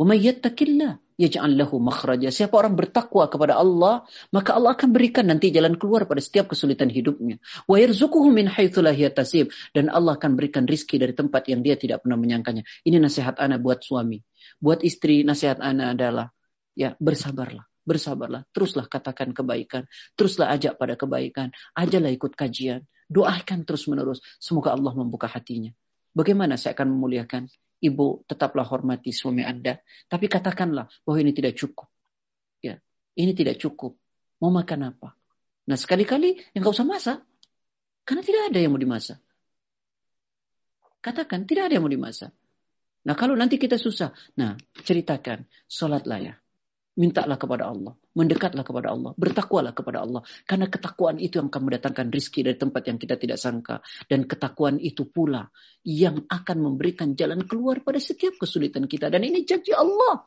وَمَنْ 0.00 0.16
يَتَّكِ 0.16 0.56
اللَّهِ 0.56 0.92
يَجْعَلْ 1.20 1.60
لَهُ 1.60 1.68
مَخْرَجًا 1.68 2.32
Siapa 2.32 2.56
orang 2.56 2.72
bertakwa 2.72 3.28
kepada 3.28 3.60
Allah, 3.60 4.08
maka 4.32 4.56
Allah 4.56 4.72
akan 4.72 4.96
berikan 4.96 5.28
nanti 5.28 5.52
jalan 5.52 5.76
keluar 5.76 6.08
pada 6.08 6.24
setiap 6.24 6.48
kesulitan 6.48 6.88
hidupnya. 6.88 7.36
وَيَرْزُقُهُ 7.68 8.24
مِنْ 8.32 8.48
حَيْثُ 8.48 8.80
لَا 8.80 8.96
يَتَسِيب 8.96 9.76
Dan 9.76 9.92
Allah 9.92 10.16
akan 10.16 10.40
berikan 10.40 10.64
rizki 10.64 10.96
dari 10.96 11.12
tempat 11.12 11.52
yang 11.52 11.60
dia 11.60 11.76
tidak 11.76 12.00
pernah 12.00 12.16
menyangkanya. 12.16 12.64
Ini 12.88 12.96
nasihat 12.96 13.36
anak 13.36 13.60
buat 13.60 13.84
suami. 13.84 14.24
Buat 14.56 14.80
istri, 14.88 15.20
nasihat 15.20 15.60
anak 15.60 16.00
adalah, 16.00 16.32
ya 16.72 16.96
bersabarlah 16.96 17.68
bersabarlah, 17.80 18.46
teruslah 18.54 18.86
katakan 18.86 19.34
kebaikan, 19.34 19.88
teruslah 20.14 20.52
ajak 20.54 20.78
pada 20.78 20.94
kebaikan, 20.94 21.50
ajalah 21.74 22.12
ikut 22.14 22.38
kajian, 22.38 22.86
doakan 23.10 23.66
terus 23.66 23.90
menerus, 23.90 24.22
semoga 24.38 24.70
Allah 24.70 24.94
membuka 24.94 25.26
hatinya. 25.26 25.74
Bagaimana 26.14 26.54
saya 26.54 26.78
akan 26.78 26.94
memuliakan? 26.94 27.50
Ibu 27.85 28.25
tetaplah 28.29 28.65
hormati 28.65 29.13
suami 29.13 29.45
Anda, 29.45 29.77
tapi 30.09 30.25
katakanlah 30.25 30.89
bahwa 31.05 31.17
ini 31.21 31.31
tidak 31.33 31.57
cukup. 31.57 31.89
Ya, 32.61 32.81
ini 33.17 33.31
tidak 33.37 33.61
cukup. 33.61 33.97
Mau 34.41 34.51
makan 34.51 34.93
apa? 34.93 35.13
Nah 35.65 35.77
sekali-kali 35.77 36.37
yang 36.53 36.61
gak 36.61 36.75
usah 36.77 36.87
masak, 36.87 37.19
karena 38.05 38.21
tidak 38.21 38.43
ada 38.53 38.59
yang 38.61 38.71
mau 38.73 38.81
dimasak. 38.81 39.17
Katakan 41.01 41.45
tidak 41.49 41.69
ada 41.69 41.73
yang 41.77 41.85
mau 41.85 41.93
dimasak. 41.93 42.33
Nah 43.05 43.13
kalau 43.17 43.37
nanti 43.37 43.61
kita 43.61 43.77
susah, 43.77 44.13
nah 44.37 44.57
ceritakan, 44.81 45.45
sholatlah 45.69 46.19
ya 46.21 46.33
mintalah 46.95 47.35
kepada 47.35 47.67
Allah, 47.67 47.93
mendekatlah 48.15 48.63
kepada 48.63 48.95
Allah, 48.95 49.11
bertakwalah 49.19 49.75
kepada 49.75 50.03
Allah. 50.07 50.23
Karena 50.47 50.71
ketakwaan 50.71 51.19
itu 51.19 51.37
yang 51.43 51.51
akan 51.51 51.61
mendatangkan 51.67 52.07
rizki 52.09 52.41
dari 52.41 52.55
tempat 52.55 52.87
yang 52.87 52.97
kita 52.97 53.19
tidak 53.19 53.37
sangka. 53.37 53.83
Dan 54.07 54.23
ketakwaan 54.23 54.79
itu 54.79 55.07
pula 55.11 55.51
yang 55.83 56.23
akan 56.25 56.57
memberikan 56.63 57.13
jalan 57.13 57.43
keluar 57.43 57.83
pada 57.83 57.99
setiap 57.99 58.39
kesulitan 58.39 58.87
kita. 58.87 59.11
Dan 59.11 59.27
ini 59.27 59.43
janji 59.43 59.75
Allah. 59.75 60.23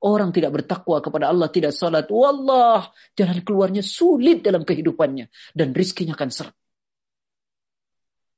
Orang 0.00 0.32
tidak 0.32 0.56
bertakwa 0.56 0.98
kepada 1.04 1.28
Allah, 1.28 1.52
tidak 1.52 1.76
salat. 1.76 2.08
Wallah, 2.08 2.88
jalan 3.14 3.38
keluarnya 3.44 3.84
sulit 3.84 4.42
dalam 4.42 4.66
kehidupannya. 4.66 5.30
Dan 5.54 5.76
rizkinya 5.76 6.18
akan 6.18 6.30
seret. 6.32 6.56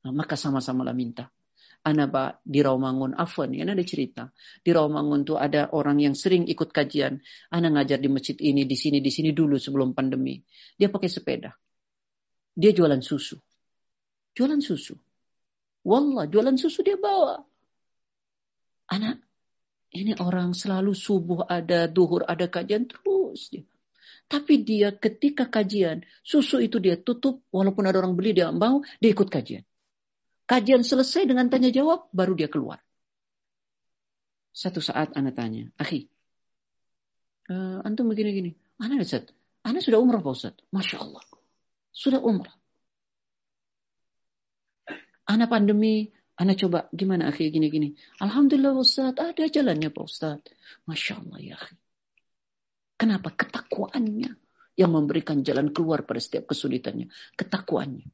Nah, 0.02 0.10
maka 0.10 0.34
sama-samalah 0.34 0.90
minta 0.90 1.30
Ana 1.82 2.06
ba 2.06 2.38
di 2.46 2.62
Rawamangun. 2.62 3.18
Afwan 3.18 3.50
ya 3.58 3.66
ada 3.66 3.82
cerita. 3.82 4.30
Di 4.62 4.70
Rawamangun 4.70 5.26
tuh 5.26 5.34
ada 5.34 5.66
orang 5.74 5.98
yang 5.98 6.14
sering 6.14 6.46
ikut 6.46 6.70
kajian. 6.70 7.18
Ana 7.50 7.74
ngajar 7.74 7.98
di 7.98 8.06
masjid 8.06 8.38
ini 8.38 8.62
di 8.62 8.78
sini 8.78 9.02
di 9.02 9.10
sini 9.10 9.34
dulu 9.34 9.58
sebelum 9.58 9.90
pandemi. 9.90 10.38
Dia 10.78 10.86
pakai 10.94 11.10
sepeda. 11.10 11.50
Dia 12.54 12.70
jualan 12.70 13.02
susu. 13.02 13.34
Jualan 14.38 14.62
susu. 14.62 14.94
Wallah 15.82 16.30
jualan 16.30 16.54
susu 16.54 16.86
dia 16.86 16.94
bawa. 16.94 17.42
Anak 18.94 19.18
ini 19.90 20.14
orang 20.22 20.54
selalu 20.54 20.94
subuh 20.94 21.50
ada 21.50 21.90
duhur 21.90 22.22
ada 22.30 22.46
kajian 22.46 22.86
terus 22.86 23.50
dia. 23.50 23.66
Tapi 24.30 24.62
dia 24.62 24.94
ketika 24.94 25.50
kajian 25.50 26.06
susu 26.22 26.62
itu 26.62 26.78
dia 26.78 26.94
tutup 26.94 27.42
walaupun 27.50 27.90
ada 27.90 27.98
orang 27.98 28.14
beli 28.14 28.38
dia 28.38 28.54
mau 28.54 28.86
dia 29.02 29.10
ikut 29.10 29.26
kajian 29.26 29.66
Kajian 30.52 30.84
selesai 30.84 31.24
dengan 31.24 31.48
tanya 31.48 31.72
jawab, 31.72 32.12
baru 32.12 32.36
dia 32.36 32.52
keluar. 32.52 32.76
Satu 34.52 34.84
saat 34.84 35.16
anak 35.16 35.32
tanya, 35.32 35.72
Akhi, 35.80 36.12
uh, 37.48 37.80
antum 37.80 38.12
begini-gini. 38.12 38.52
Anak 38.76 39.08
Ustaz, 39.08 39.32
anak 39.64 39.80
sudah 39.80 39.96
umrah 39.96 40.20
Pak 40.20 40.36
Ustaz. 40.36 40.54
Masya 40.68 41.00
Allah. 41.00 41.24
Sudah 41.88 42.20
umrah. 42.20 42.52
Anak 45.24 45.48
pandemi, 45.48 46.12
anak 46.36 46.60
coba 46.60 46.84
gimana 46.92 47.32
akhi 47.32 47.48
gini-gini. 47.48 47.96
Alhamdulillah 48.20 48.76
Ustaz, 48.76 49.16
ada 49.16 49.48
jalannya 49.48 49.88
Pak 49.88 50.04
Ustaz. 50.04 50.44
Masya 50.84 51.16
Allah 51.16 51.38
ya 51.40 51.56
akhi. 51.56 51.80
Kenapa? 53.00 53.32
Ketakwaannya 53.32 54.36
yang 54.76 54.90
memberikan 54.92 55.40
jalan 55.40 55.72
keluar 55.72 56.04
pada 56.04 56.20
setiap 56.20 56.44
kesulitannya. 56.52 57.08
Ketakwaannya. 57.40 58.04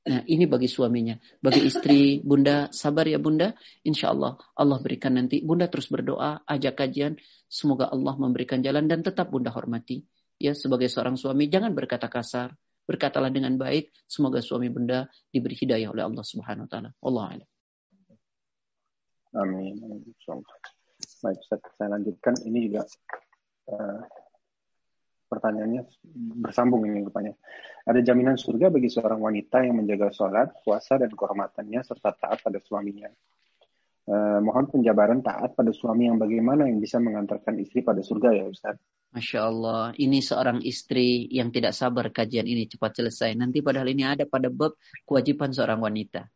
Nah, 0.00 0.24
ini 0.24 0.48
bagi 0.48 0.64
suaminya. 0.64 1.12
Bagi 1.44 1.68
istri, 1.68 2.00
bunda, 2.28 2.72
sabar 2.72 3.04
ya 3.04 3.20
bunda. 3.20 3.52
Insya 3.84 4.16
Allah, 4.16 4.40
Allah 4.56 4.78
berikan 4.80 5.20
nanti. 5.20 5.44
Bunda 5.44 5.68
terus 5.68 5.92
berdoa, 5.92 6.40
ajak 6.48 6.80
kajian. 6.80 7.20
Semoga 7.44 7.92
Allah 7.92 8.16
memberikan 8.16 8.64
jalan 8.64 8.88
dan 8.88 9.04
tetap 9.04 9.28
bunda 9.28 9.52
hormati. 9.52 10.00
Ya, 10.40 10.56
sebagai 10.56 10.88
seorang 10.88 11.20
suami, 11.20 11.52
jangan 11.52 11.76
berkata 11.76 12.08
kasar. 12.08 12.56
Berkatalah 12.88 13.28
dengan 13.28 13.60
baik. 13.60 13.92
Semoga 14.08 14.40
suami 14.40 14.72
bunda 14.72 15.04
diberi 15.28 15.52
hidayah 15.52 15.92
oleh 15.92 16.02
Allah 16.08 16.24
Subhanahu 16.24 16.64
Wa 16.64 16.70
Taala. 16.72 16.90
Allah 17.04 17.24
Amin. 19.36 19.78
Baik, 21.20 21.38
saya 21.46 21.88
lanjutkan. 21.92 22.34
Ini 22.40 22.58
juga 22.66 22.82
uh, 23.68 24.00
pertanyaannya 25.30 25.86
bersambung 26.42 26.82
ini 26.90 27.06
rupanya. 27.06 27.38
Ada 27.86 28.02
jaminan 28.02 28.34
surga 28.34 28.74
bagi 28.74 28.90
seorang 28.90 29.22
wanita 29.22 29.62
yang 29.62 29.78
menjaga 29.78 30.10
sholat, 30.10 30.50
puasa, 30.66 30.98
dan 30.98 31.14
kehormatannya 31.14 31.80
serta 31.86 32.10
taat 32.18 32.42
pada 32.42 32.58
suaminya. 32.58 33.06
Eh, 34.10 34.40
mohon 34.42 34.66
penjabaran 34.66 35.22
taat 35.22 35.54
pada 35.54 35.70
suami 35.70 36.10
yang 36.10 36.18
bagaimana 36.18 36.66
yang 36.66 36.82
bisa 36.82 36.98
mengantarkan 36.98 37.62
istri 37.62 37.86
pada 37.86 38.02
surga 38.02 38.34
ya 38.34 38.44
Ustaz. 38.50 38.74
Masya 39.14 39.40
Allah, 39.46 39.94
ini 40.02 40.18
seorang 40.18 40.66
istri 40.66 41.30
yang 41.30 41.54
tidak 41.54 41.74
sabar 41.78 42.10
kajian 42.10 42.46
ini 42.46 42.66
cepat 42.66 42.98
selesai. 42.98 43.38
Nanti 43.38 43.62
padahal 43.62 43.86
ini 43.90 44.02
ada 44.02 44.26
pada 44.26 44.50
bab 44.50 44.74
kewajiban 45.06 45.54
seorang 45.54 45.78
wanita. 45.78 46.26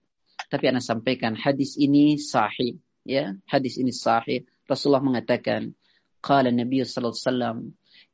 Tapi 0.50 0.64
Anda 0.70 0.82
sampaikan 0.82 1.34
hadis 1.34 1.74
ini 1.74 2.14
sahih. 2.14 2.78
ya 3.02 3.34
Hadis 3.50 3.74
ini 3.78 3.90
sahih. 3.90 4.46
Rasulullah 4.70 5.02
mengatakan, 5.02 5.74
Qala 6.22 6.54
Nabi 6.54 6.82
Sallallahu 6.82 7.10
Alaihi 7.10 7.26
Wasallam, 7.26 7.56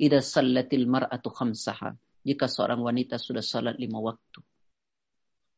Ida 0.00 0.24
sallatil 0.24 0.88
mar'atu 0.88 1.28
khamsaha. 1.28 1.92
Jika 2.24 2.48
seorang 2.48 2.80
wanita 2.80 3.20
sudah 3.20 3.44
salat 3.44 3.76
lima 3.76 4.00
waktu. 4.00 4.40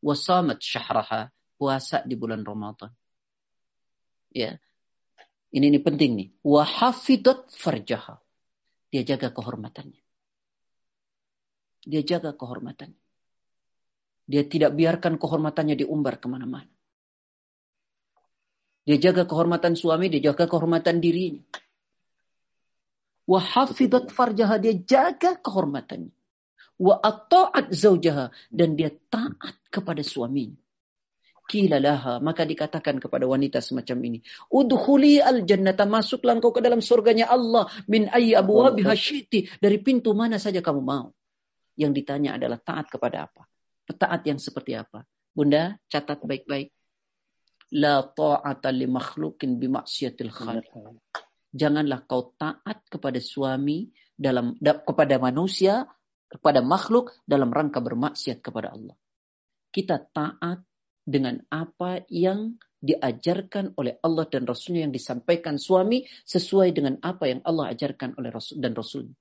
Wasamat 0.03 0.59
syahraha. 0.59 1.31
Puasa 1.55 2.03
di 2.03 2.19
bulan 2.19 2.43
Ramadan. 2.43 2.91
Ya. 4.35 4.59
Ini, 5.55 5.71
ini 5.71 5.79
penting 5.79 6.11
nih. 6.19 6.29
Wahafidat 6.43 7.55
farjaha. 7.55 8.19
Dia 8.91 9.07
jaga 9.07 9.31
kehormatannya. 9.31 10.03
Dia 11.87 12.03
jaga 12.03 12.35
kehormatannya. 12.35 12.99
Dia 14.27 14.43
tidak 14.43 14.75
biarkan 14.75 15.15
kehormatannya 15.19 15.79
diumbar 15.79 16.19
ke 16.19 16.27
mana-mana. 16.27 16.71
Dia 18.83 18.99
jaga 18.99 19.23
kehormatan 19.23 19.79
suami, 19.79 20.11
dia 20.11 20.31
jaga 20.31 20.51
kehormatan 20.51 20.99
dirinya. 20.99 21.43
Wahafidat 23.23 24.11
farjaha 24.11 24.59
dia 24.59 24.75
jaga 24.75 25.39
kehormatannya. 25.39 26.11
Wa 26.79 26.99
ata'at 26.99 27.71
zaujaha 27.71 28.33
dan 28.51 28.75
dia 28.75 28.91
taat 29.07 29.55
kepada 29.71 30.03
suaminya. 30.03 30.59
Kilalaha, 31.43 32.23
maka 32.23 32.47
dikatakan 32.47 33.03
kepada 33.03 33.27
wanita 33.27 33.59
semacam 33.59 33.99
ini, 34.07 34.19
Udhuli 34.47 35.19
al 35.19 35.43
jannata, 35.43 35.83
masuklah 35.83 36.39
engkau 36.39 36.55
ke 36.55 36.63
dalam 36.63 36.79
surganya 36.79 37.27
Allah 37.27 37.67
min 37.91 38.07
ayyi 38.07 38.31
abwabi 38.31 38.87
hasyiti, 38.87 39.51
dari 39.59 39.75
pintu 39.83 40.15
mana 40.15 40.39
saja 40.39 40.63
kamu 40.63 40.79
mau. 40.79 41.11
Yang 41.75 42.03
ditanya 42.03 42.39
adalah 42.39 42.63
taat 42.63 42.87
kepada 42.87 43.27
apa? 43.27 43.43
Taat 43.91 44.23
yang 44.23 44.39
seperti 44.39 44.79
apa? 44.79 45.03
Bunda, 45.35 45.75
catat 45.91 46.23
baik-baik. 46.23 46.71
La 47.75 48.05
ta'ata 48.05 48.71
li 48.71 48.87
makhlukin 48.87 49.59
bi 49.59 49.67
maksiatil 49.67 50.31
khaliq 50.31 50.71
janganlah 51.53 52.03
kau 52.09 52.33
taat 52.35 52.83
kepada 52.89 53.21
suami 53.21 53.87
dalam 54.17 54.57
da, 54.57 54.81
kepada 54.81 55.21
manusia 55.21 55.85
kepada 56.33 56.65
makhluk 56.65 57.13
dalam 57.29 57.53
rangka 57.53 57.77
bermaksiat 57.77 58.41
kepada 58.41 58.73
Allah. 58.73 58.97
Kita 59.69 60.01
taat 60.01 60.65
dengan 61.05 61.37
apa 61.53 62.01
yang 62.09 62.57
diajarkan 62.81 63.77
oleh 63.77 64.01
Allah 64.01 64.25
dan 64.25 64.49
Rasulnya 64.49 64.89
yang 64.89 64.95
disampaikan 64.95 65.61
suami 65.61 66.01
sesuai 66.25 66.73
dengan 66.73 66.97
apa 67.05 67.29
yang 67.29 67.45
Allah 67.45 67.69
ajarkan 67.77 68.17
oleh 68.17 68.33
Rasul 68.33 68.57
dan 68.57 68.73
Rasulnya. 68.73 69.13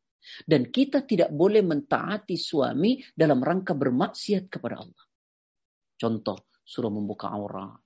Dan 0.49 0.73
kita 0.73 1.05
tidak 1.05 1.35
boleh 1.35 1.61
mentaati 1.61 2.39
suami 2.39 2.97
dalam 3.13 3.45
rangka 3.45 3.77
bermaksiat 3.77 4.49
kepada 4.49 4.81
Allah. 4.81 5.05
Contoh, 5.99 6.49
suruh 6.65 6.91
membuka 6.91 7.29
aurat. 7.29 7.77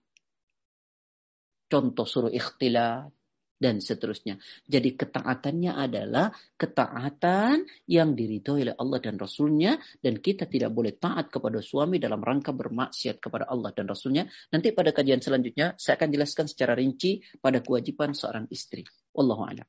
Contoh 1.66 2.06
suruh 2.06 2.30
ikhtilat 2.30 3.10
dan 3.56 3.80
seterusnya. 3.80 4.36
Jadi 4.68 4.94
ketaatannya 4.94 5.72
adalah 5.72 6.28
ketaatan 6.60 7.64
yang 7.88 8.12
diridhoi 8.12 8.68
oleh 8.68 8.76
Allah 8.76 8.98
dan 9.00 9.16
Rasulnya 9.16 9.80
dan 10.00 10.20
kita 10.20 10.44
tidak 10.44 10.70
boleh 10.72 10.96
taat 10.96 11.32
kepada 11.32 11.60
suami 11.64 11.96
dalam 11.96 12.20
rangka 12.20 12.52
bermaksiat 12.52 13.16
kepada 13.20 13.48
Allah 13.48 13.72
dan 13.72 13.88
Rasulnya. 13.88 14.28
Nanti 14.52 14.76
pada 14.76 14.92
kajian 14.92 15.24
selanjutnya 15.24 15.72
saya 15.80 15.96
akan 15.96 16.08
jelaskan 16.12 16.46
secara 16.46 16.76
rinci 16.76 17.24
pada 17.40 17.64
kewajiban 17.64 18.12
seorang 18.12 18.44
istri. 18.52 18.84
Wallahu 19.16 19.48
a'lam. 19.48 19.66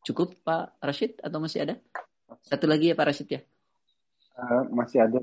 Cukup 0.00 0.32
Pak 0.42 0.80
Rashid 0.80 1.20
atau 1.20 1.38
masih 1.38 1.62
ada? 1.68 1.74
Satu 2.42 2.64
lagi 2.64 2.90
ya 2.90 2.96
Pak 2.96 3.06
Rashid 3.12 3.28
ya? 3.30 3.40
Uh, 4.34 4.64
masih 4.72 5.04
ada. 5.04 5.20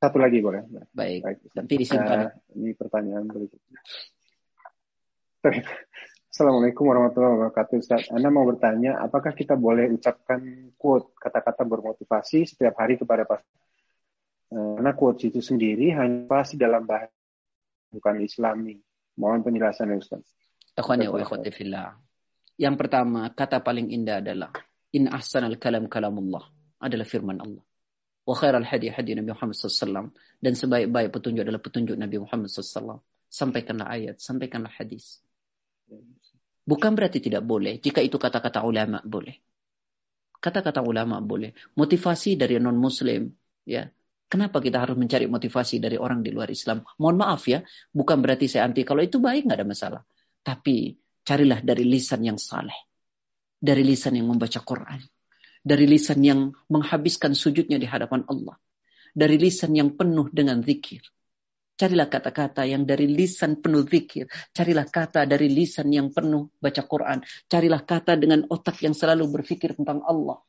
Satu 0.00 0.16
lagi 0.16 0.40
boleh. 0.40 0.64
Baik. 0.96 1.20
Baik. 1.20 1.38
Nanti 1.52 1.74
disimpan. 1.76 2.32
Uh, 2.32 2.56
ini 2.56 2.72
pertanyaan 2.72 3.28
berikutnya. 3.28 3.80
Assalamualaikum 6.32 6.88
warahmatullahi 6.88 7.36
wabarakatuh 7.36 7.74
Ustaz. 7.76 8.08
Anda 8.08 8.32
mau 8.32 8.48
bertanya, 8.48 8.96
apakah 9.04 9.36
kita 9.36 9.60
boleh 9.60 9.92
ucapkan 9.92 10.72
quote 10.80 11.12
kata-kata 11.20 11.68
bermotivasi 11.68 12.48
setiap 12.48 12.80
hari 12.80 12.96
kepada 12.96 13.28
pas? 13.28 13.44
Uh, 14.48 14.80
karena 14.80 14.96
quote 14.96 15.20
itu 15.28 15.44
sendiri 15.44 15.92
hanya 15.92 16.24
pasti 16.24 16.56
dalam 16.56 16.88
bahasa 16.88 17.12
bukan 17.92 18.24
islami. 18.24 18.80
Mohon 19.20 19.52
penjelasan 19.52 19.92
ya 19.92 20.00
Ustaz. 20.00 20.24
Akhwani 20.80 21.12
wa 21.12 21.20
fillah. 21.52 21.92
Yang 22.56 22.74
pertama, 22.80 23.28
kata 23.36 23.60
paling 23.60 23.92
indah 23.92 24.24
adalah 24.24 24.48
in 24.96 25.12
ahsanal 25.12 25.60
kalam 25.60 25.92
kalamullah 25.92 26.48
adalah 26.80 27.04
firman 27.04 27.36
Allah. 27.36 27.64
Wa 28.24 28.34
khairal 28.36 28.66
hadi 28.66 28.92
hadi 28.92 29.16
Nabi 29.16 29.32
Muhammad 29.32 29.56
SAW. 29.56 30.12
Dan 30.40 30.52
sebaik-baik 30.52 31.10
petunjuk 31.12 31.42
adalah 31.44 31.62
petunjuk 31.62 31.96
Nabi 31.96 32.20
Muhammad 32.20 32.48
SAW. 32.52 33.00
Sampaikanlah 33.30 33.88
ayat, 33.88 34.16
sampaikanlah 34.18 34.70
hadis. 34.74 35.22
Bukan 36.66 36.92
berarti 36.94 37.18
tidak 37.22 37.42
boleh. 37.46 37.78
Jika 37.80 38.04
itu 38.04 38.20
kata-kata 38.20 38.62
ulama 38.66 39.00
boleh. 39.02 39.38
Kata-kata 40.40 40.84
ulama 40.84 41.18
boleh. 41.20 41.52
Motivasi 41.76 42.36
dari 42.36 42.60
non-muslim. 42.60 43.28
ya 43.66 43.86
Kenapa 44.30 44.62
kita 44.62 44.78
harus 44.78 44.94
mencari 44.94 45.26
motivasi 45.26 45.82
dari 45.82 45.98
orang 45.98 46.22
di 46.22 46.30
luar 46.30 46.46
Islam? 46.54 46.86
Mohon 47.02 47.16
maaf 47.26 47.50
ya, 47.50 47.66
bukan 47.90 48.22
berarti 48.22 48.46
saya 48.46 48.70
anti. 48.70 48.86
Kalau 48.86 49.02
itu 49.02 49.18
baik 49.18 49.50
nggak 49.50 49.58
ada 49.58 49.66
masalah. 49.66 50.02
Tapi 50.46 50.94
carilah 51.26 51.58
dari 51.58 51.82
lisan 51.82 52.22
yang 52.22 52.38
saleh. 52.38 52.86
Dari 53.58 53.82
lisan 53.82 54.14
yang 54.14 54.30
membaca 54.30 54.62
Quran 54.62 55.02
dari 55.60 55.84
lisan 55.84 56.20
yang 56.24 56.50
menghabiskan 56.72 57.36
sujudnya 57.36 57.76
di 57.76 57.84
hadapan 57.84 58.24
Allah. 58.28 58.56
Dari 59.12 59.36
lisan 59.36 59.74
yang 59.76 59.98
penuh 59.98 60.30
dengan 60.30 60.62
zikir. 60.62 61.02
Carilah 61.80 62.12
kata-kata 62.12 62.68
yang 62.68 62.84
dari 62.84 63.08
lisan 63.08 63.56
penuh 63.56 63.88
zikir. 63.88 64.28
Carilah 64.52 64.84
kata 64.84 65.24
dari 65.24 65.48
lisan 65.48 65.88
yang 65.88 66.12
penuh 66.12 66.52
baca 66.60 66.84
Quran. 66.84 67.24
Carilah 67.48 67.82
kata 67.82 68.20
dengan 68.20 68.44
otak 68.52 68.84
yang 68.84 68.92
selalu 68.92 69.40
berpikir 69.40 69.72
tentang 69.72 70.04
Allah. 70.04 70.44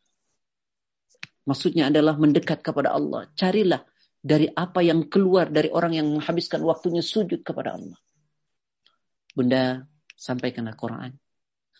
Maksudnya 1.47 1.87
adalah 1.87 2.19
mendekat 2.19 2.59
kepada 2.59 2.93
Allah. 2.93 3.31
Carilah 3.33 3.81
dari 4.21 4.45
apa 4.51 4.85
yang 4.85 5.09
keluar 5.09 5.49
dari 5.49 5.73
orang 5.73 5.97
yang 5.97 6.07
menghabiskan 6.11 6.61
waktunya 6.61 7.01
sujud 7.01 7.41
kepada 7.41 7.79
Allah. 7.79 7.97
Bunda, 9.33 9.87
sampaikanlah 10.19 10.75
Quran. 10.77 11.15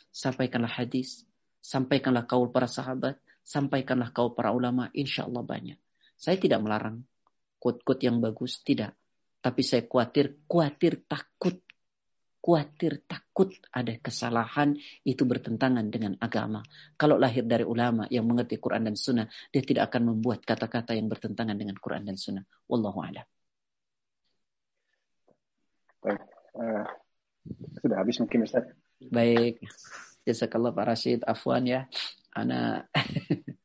Sampaikanlah 0.09 0.71
hadis 0.71 1.27
Sampaikanlah 1.61 2.25
kaul 2.25 2.49
para 2.49 2.65
sahabat, 2.65 3.21
sampaikanlah 3.45 4.09
kaul 4.09 4.33
para 4.33 4.49
ulama, 4.49 4.89
insya 4.97 5.29
Allah 5.29 5.45
banyak. 5.45 5.77
Saya 6.17 6.37
tidak 6.41 6.61
melarang 6.61 7.05
quote-quote 7.61 8.01
yang 8.09 8.17
bagus, 8.17 8.65
tidak. 8.65 8.97
Tapi 9.41 9.61
saya 9.61 9.85
khawatir, 9.85 10.45
khawatir 10.49 11.05
takut. 11.05 11.61
Khawatir 12.41 13.05
takut 13.05 13.53
ada 13.69 13.93
kesalahan 14.01 14.73
itu 15.05 15.29
bertentangan 15.29 15.85
dengan 15.93 16.17
agama. 16.17 16.65
Kalau 16.97 17.21
lahir 17.21 17.45
dari 17.45 17.61
ulama 17.61 18.09
yang 18.09 18.25
mengerti 18.25 18.57
Quran 18.57 18.89
dan 18.89 18.97
Sunnah, 18.97 19.29
dia 19.53 19.61
tidak 19.61 19.93
akan 19.93 20.17
membuat 20.17 20.41
kata-kata 20.41 20.97
yang 20.97 21.05
bertentangan 21.05 21.53
dengan 21.53 21.77
Quran 21.77 22.01
dan 22.01 22.17
Sunnah. 22.17 22.41
Wallahu 22.65 22.97
a'lam. 23.05 23.25
Baik. 26.01 26.21
Uh, 26.57 26.85
sudah 27.77 27.97
habis 28.01 28.17
mungkin 28.17 28.49
Ustaz. 28.49 28.65
Baik. 28.97 29.61
Jazakallah 30.27 30.71
Pak 30.73 30.85
Rashid, 30.85 31.19
afwan 31.25 31.65
ya. 31.65 31.89
Ana 32.31 32.85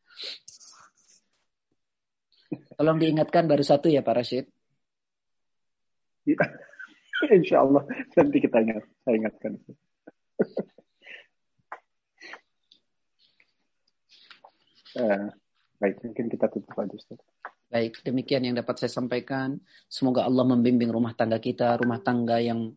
Tolong 2.77 3.01
diingatkan 3.01 3.49
baru 3.49 3.65
satu 3.65 3.89
ya 3.89 4.05
Pak 4.05 4.17
Rashid. 4.17 4.47
Ya. 6.27 6.43
Insya 7.31 7.63
Allah 7.63 7.87
nanti 8.19 8.43
kita 8.43 8.59
ingat, 8.59 8.83
saya 9.07 9.15
ingatkan. 9.15 9.63
uh, 14.99 15.31
baik, 15.81 16.03
mungkin 16.03 16.27
kita 16.27 16.51
tutup 16.51 16.75
aja 16.77 16.93
Ustaz. 16.99 17.23
Baik, 17.71 18.03
demikian 18.03 18.43
yang 18.43 18.59
dapat 18.59 18.83
saya 18.83 18.91
sampaikan. 18.91 19.63
Semoga 19.87 20.27
Allah 20.27 20.51
membimbing 20.51 20.91
rumah 20.91 21.15
tangga 21.15 21.39
kita, 21.39 21.79
rumah 21.79 22.03
tangga 22.03 22.43
yang 22.43 22.75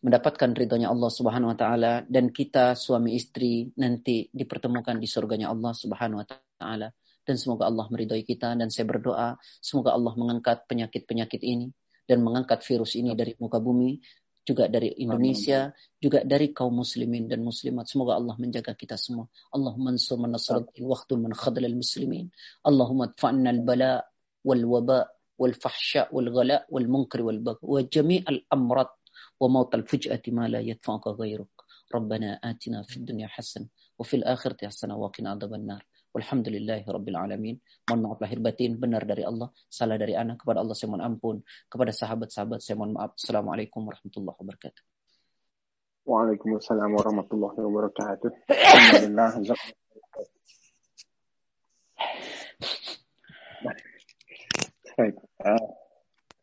mendapatkan 0.00 0.56
ridhonya 0.56 0.88
Allah 0.88 1.10
Subhanahu 1.12 1.52
wa 1.52 1.58
taala 1.58 1.92
dan 2.08 2.32
kita 2.32 2.72
suami 2.72 3.16
istri 3.16 3.68
nanti 3.76 4.32
dipertemukan 4.32 4.96
di 4.96 5.04
surganya 5.04 5.52
Allah 5.52 5.76
Subhanahu 5.76 6.24
wa 6.24 6.26
taala 6.26 6.88
dan 7.24 7.36
semoga 7.36 7.68
Allah 7.68 7.86
meridhoi 7.92 8.24
kita 8.24 8.56
dan 8.56 8.72
saya 8.72 8.88
berdoa 8.88 9.36
semoga 9.60 9.92
Allah 9.92 10.16
mengangkat 10.16 10.64
penyakit-penyakit 10.64 11.44
ini 11.44 11.68
dan 12.08 12.24
mengangkat 12.24 12.64
virus 12.64 12.96
ini 12.96 13.12
dari 13.12 13.36
muka 13.38 13.60
bumi 13.60 14.00
juga 14.40 14.66
dari 14.66 14.90
Indonesia, 14.98 15.70
juga 16.00 16.24
dari 16.26 16.50
kaum 16.50 16.80
muslimin 16.80 17.28
dan 17.28 17.44
muslimat. 17.44 17.86
Semoga 17.86 18.18
Allah 18.18 18.34
menjaga 18.40 18.74
kita 18.74 18.96
semua. 18.96 19.28
Allahumma 19.52 19.94
ansur 19.94 20.18
man 20.18 20.34
nasratil 20.34 20.88
waktu 20.88 21.12
man 21.20 21.36
khadlal 21.36 21.76
muslimin. 21.76 22.32
Allahumma 22.64 23.12
adfa'na 23.12 23.52
al-bala 23.52 24.02
wal 24.42 24.64
waba 24.64 25.06
wal 25.40 25.54
fahsya 25.56 26.08
wal 26.12 26.28
ghala 26.28 26.64
wal 26.68 26.88
munkar 26.88 27.24
wal 27.24 27.40
bagh 27.40 27.60
wa 27.64 27.80
jami' 27.84 28.24
al-amrad 28.24 28.92
وموت 29.39 29.75
الفجأة 29.75 30.21
ما 30.27 30.47
لا 30.47 30.59
يدفعك 30.59 31.07
غيرك 31.07 31.55
ربنا 31.95 32.39
آتنا 32.43 32.83
في 32.83 32.97
الدنيا 32.97 33.27
حسنة 33.27 33.67
وفي 33.99 34.15
الآخرة 34.15 34.67
حسنة 34.67 34.97
وقنا 34.97 35.29
عذاب 35.29 35.53
النار 35.53 35.83
Walhamdulillahi 36.15 36.87
Rabbil 36.87 37.19
Alamin. 37.19 37.59
Mohon 37.91 37.99
maaf 38.07 38.23
lahir 38.23 38.39
batin, 38.39 38.79
benar 38.79 39.03
dari 39.03 39.27
Allah, 39.27 39.51
salah 39.67 39.99
dari 39.99 40.15
anak. 40.15 40.39
Kepada 40.39 40.63
Allah 40.63 40.71
saya 40.71 40.95
mohon 40.95 41.03
ampun. 41.03 41.43
Kepada 41.67 41.91
sahabat-sahabat 41.91 42.63
saya 42.63 42.79
mohon 42.79 42.95
maaf. 42.95 43.19
Assalamualaikum 43.19 43.83
warahmatullahi 43.83 44.39
wabarakatuh. 44.39 44.83
Waalaikumsalam 46.07 46.89
warahmatullahi 46.95 47.59
wabarakatuh. 47.59 48.31
Alhamdulillah. 48.47 49.59
Baik. 54.95 55.19
Uh, 55.43 55.67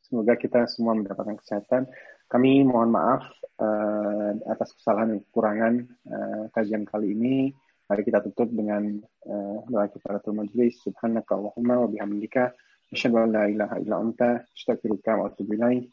semoga 0.05 0.37
kita 0.37 0.69
semua 0.69 0.93
mendapatkan 0.93 1.41
kesehatan. 1.41 1.89
Kami 2.28 2.68
mohon 2.68 2.92
maaf 2.92 3.24
uh, 3.64 4.32
atas 4.52 4.76
kesalahan 4.76 5.16
dan 5.16 5.20
kekurangan 5.24 5.74
uh, 6.12 6.44
kajian 6.52 6.84
kali 6.84 7.16
ini. 7.16 7.56
Mari 7.88 8.04
kita 8.04 8.20
tutup 8.20 8.52
dengan 8.52 9.00
uh, 9.32 9.64
doa 9.64 9.88
kifaratul 9.88 10.36
majlis. 10.36 10.84
Subhanaka 10.84 11.40
Allahumma 11.40 11.84
wa 11.84 11.88
bihamdika. 11.88 12.52
Asyhadu 12.92 13.24
an 13.24 13.32
la 13.32 13.48
ilaha 13.48 13.80
illa 13.80 13.96
anta. 14.04 14.44
Astaghfiruka 14.44 15.16
wa 15.16 15.32
atubu 15.32 15.56
ilaih. 15.56 15.88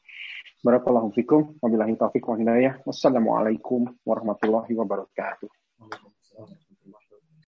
Barakallahu 0.66 1.14
fikum. 1.14 1.54
Wabillahi 1.62 1.94
taufiq 1.94 2.26
wa 2.26 2.34
hidayah. 2.34 2.82
Wassalamualaikum 2.82 3.94
warahmatullahi 4.02 4.74
wabarakatuh. 4.74 5.46